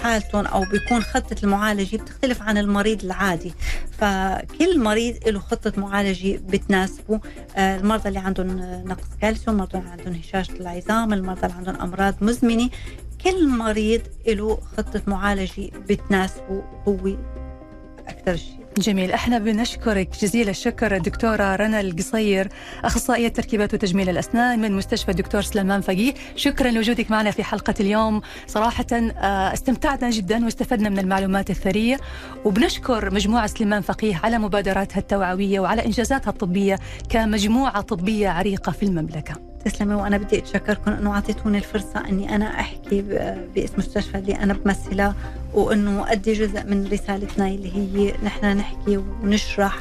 حالتهم 0.02 0.46
أو 0.46 0.60
بيكون 0.60 1.02
خطة 1.02 1.36
المعالجة 1.44 1.96
بتختلف 1.96 2.42
عن 2.42 2.58
المريض 2.58 3.04
العادي. 3.04 3.52
فكل 3.98 4.80
مريض 4.80 5.28
له 5.28 5.38
خطة 5.38 5.72
معالجة 5.80 6.36
بتناسبه. 6.36 7.20
آه، 7.56 7.76
المرضى 7.76 8.08
اللي 8.08 8.18
عندهم 8.18 8.56
نقص 8.84 9.08
كالسيوم 9.20 9.56
المرضى 9.56 9.78
اللي 9.78 9.90
عندهم 9.90 10.14
هشاشه 10.14 10.52
العظام 10.52 11.12
المرضى 11.12 11.46
اللي 11.46 11.56
عندهم 11.56 11.76
أمراض 11.76 12.14
مزمنة 12.20 12.70
كل 13.26 13.48
مريض 13.48 14.00
له 14.26 14.58
خطة 14.76 15.02
معالجة 15.06 15.70
بتناسبه 15.88 16.62
هو 16.88 17.16
أكثر 18.08 18.36
شيء. 18.36 18.66
جميل. 18.78 19.12
أحنا 19.12 19.38
بنشكرك 19.38 20.10
جزيل 20.22 20.48
الشكر 20.48 20.96
الدكتورة 20.96 21.56
رنا 21.56 21.80
القصير 21.80 22.48
أخصائية 22.84 23.28
تركيبات 23.28 23.74
وتجميل 23.74 24.08
الأسنان 24.08 24.58
من 24.60 24.72
مستشفى 24.72 25.10
الدكتور 25.10 25.42
سلمان 25.42 25.80
فقيه. 25.80 26.14
شكرا 26.36 26.70
لوجودك 26.70 27.10
معنا 27.10 27.30
في 27.30 27.44
حلقة 27.44 27.74
اليوم. 27.80 28.20
صراحة 28.46 28.86
آه، 28.92 29.52
استمتعنا 29.52 30.10
جدا 30.10 30.44
واستفدنا 30.44 30.88
من 30.88 30.98
المعلومات 30.98 31.50
الثرية. 31.50 32.00
وبنشكر 32.44 33.14
مجموعة 33.14 33.46
سلمان 33.46 33.82
فقيه 33.82 34.20
على 34.24 34.38
مبادراتها 34.38 34.98
التوعوية 34.98 35.60
وعلى 35.60 35.84
إنجازاتها 35.86 36.30
الطبية 36.30 36.78
كمجموعة 37.08 37.80
طبية 37.80 38.28
عريقة 38.28 38.72
في 38.72 38.82
المملكة. 38.82 39.55
تسلمي 39.66 39.94
وأنا 39.94 40.16
بدي 40.18 40.38
أتشكركم 40.38 40.90
إنه 40.90 41.14
أعطيتوني 41.14 41.58
الفرصة 41.58 42.08
إني 42.08 42.34
أنا 42.36 42.60
أحكي 42.60 43.02
باسم 43.54 43.74
المستشفى 43.74 44.18
اللي 44.18 44.34
أنا 44.34 44.52
بمثلها 44.54 45.14
وإنه 45.54 46.12
أدي 46.12 46.32
جزء 46.32 46.64
من 46.64 46.88
رسالتنا 46.92 47.48
اللي 47.48 47.76
هي 47.76 48.14
نحن 48.24 48.56
نحكي 48.56 48.96
ونشرح 48.96 49.76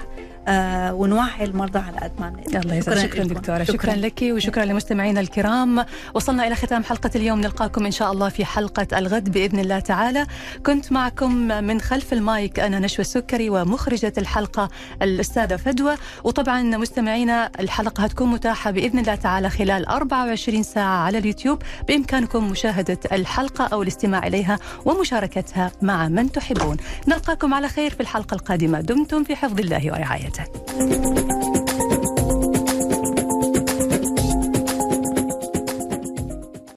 آه 0.48 0.94
ونوعي 0.94 1.44
المرضى 1.44 1.80
على 1.80 1.98
قد 1.98 2.12
ما 2.20 2.30
نقدر 2.30 2.60
الله 2.60 2.76
يسعدك. 2.76 3.00
شكرا 3.00 3.24
دكتورة. 3.24 3.64
شكرا, 3.64 3.78
شكرا 3.78 3.96
لك 3.96 4.20
وشكرا 4.24 4.66
لمستمعينا 4.66 5.20
الكرام. 5.20 5.86
وصلنا 6.14 6.48
إلى 6.48 6.56
ختام 6.56 6.84
حلقة 6.84 7.10
اليوم. 7.16 7.42
نلقاكم 7.42 7.86
إن 7.86 7.92
شاء 7.92 8.12
الله 8.12 8.30
في 8.30 8.46
حلقة 8.46 8.88
الغد 8.98 9.32
بإذن 9.32 9.60
الله 9.60 9.80
تعالى. 9.80 10.26
كنت 10.66 10.92
معكم 10.92 11.32
من 11.48 11.82
خلف 11.82 12.14
المايك 12.14 12.60
أنا 12.60 12.80
نشوى 12.80 13.00
السكري 13.00 13.50
ومخرجة 13.50 14.14
الحلقة 14.18 14.70
الأستاذة 15.02 15.56
فدوى. 15.56 15.96
وطبعا 16.24 16.62
مستمعينا 16.62 17.52
الحلقة 17.60 18.04
هتكون 18.04 18.32
متاحة 18.32 18.72
بإذن 18.72 19.00
الله 19.00 19.16
تعالى 19.16 19.50
خلال 19.50 19.86
24 19.86 20.64
ساعة 20.64 20.98
على 20.98 21.18
اليوتيوب. 21.18 21.62
بإمكانكم 21.88 22.52
مشاهدة 22.52 23.00
الحلقة 23.12 23.66
أو 23.66 23.84
الاستماع 23.84 24.28
إليها 24.28 24.60
ومشاركتها 24.86 25.72
مع 25.82 26.08
من 26.08 26.32
تحبون. 26.32 26.78
نلقاكم 27.08 27.54
على 27.54 27.68
خير 27.68 27.92
في 27.92 28.00
الحلقة 28.00 28.36
القادمة. 28.36 28.82
دمتم 28.82 29.24
في 29.24 29.36
حفظ 29.36 29.60
الله 29.60 29.86
ورعايته. 29.86 30.35
감 30.36 30.46
사. 30.46 31.55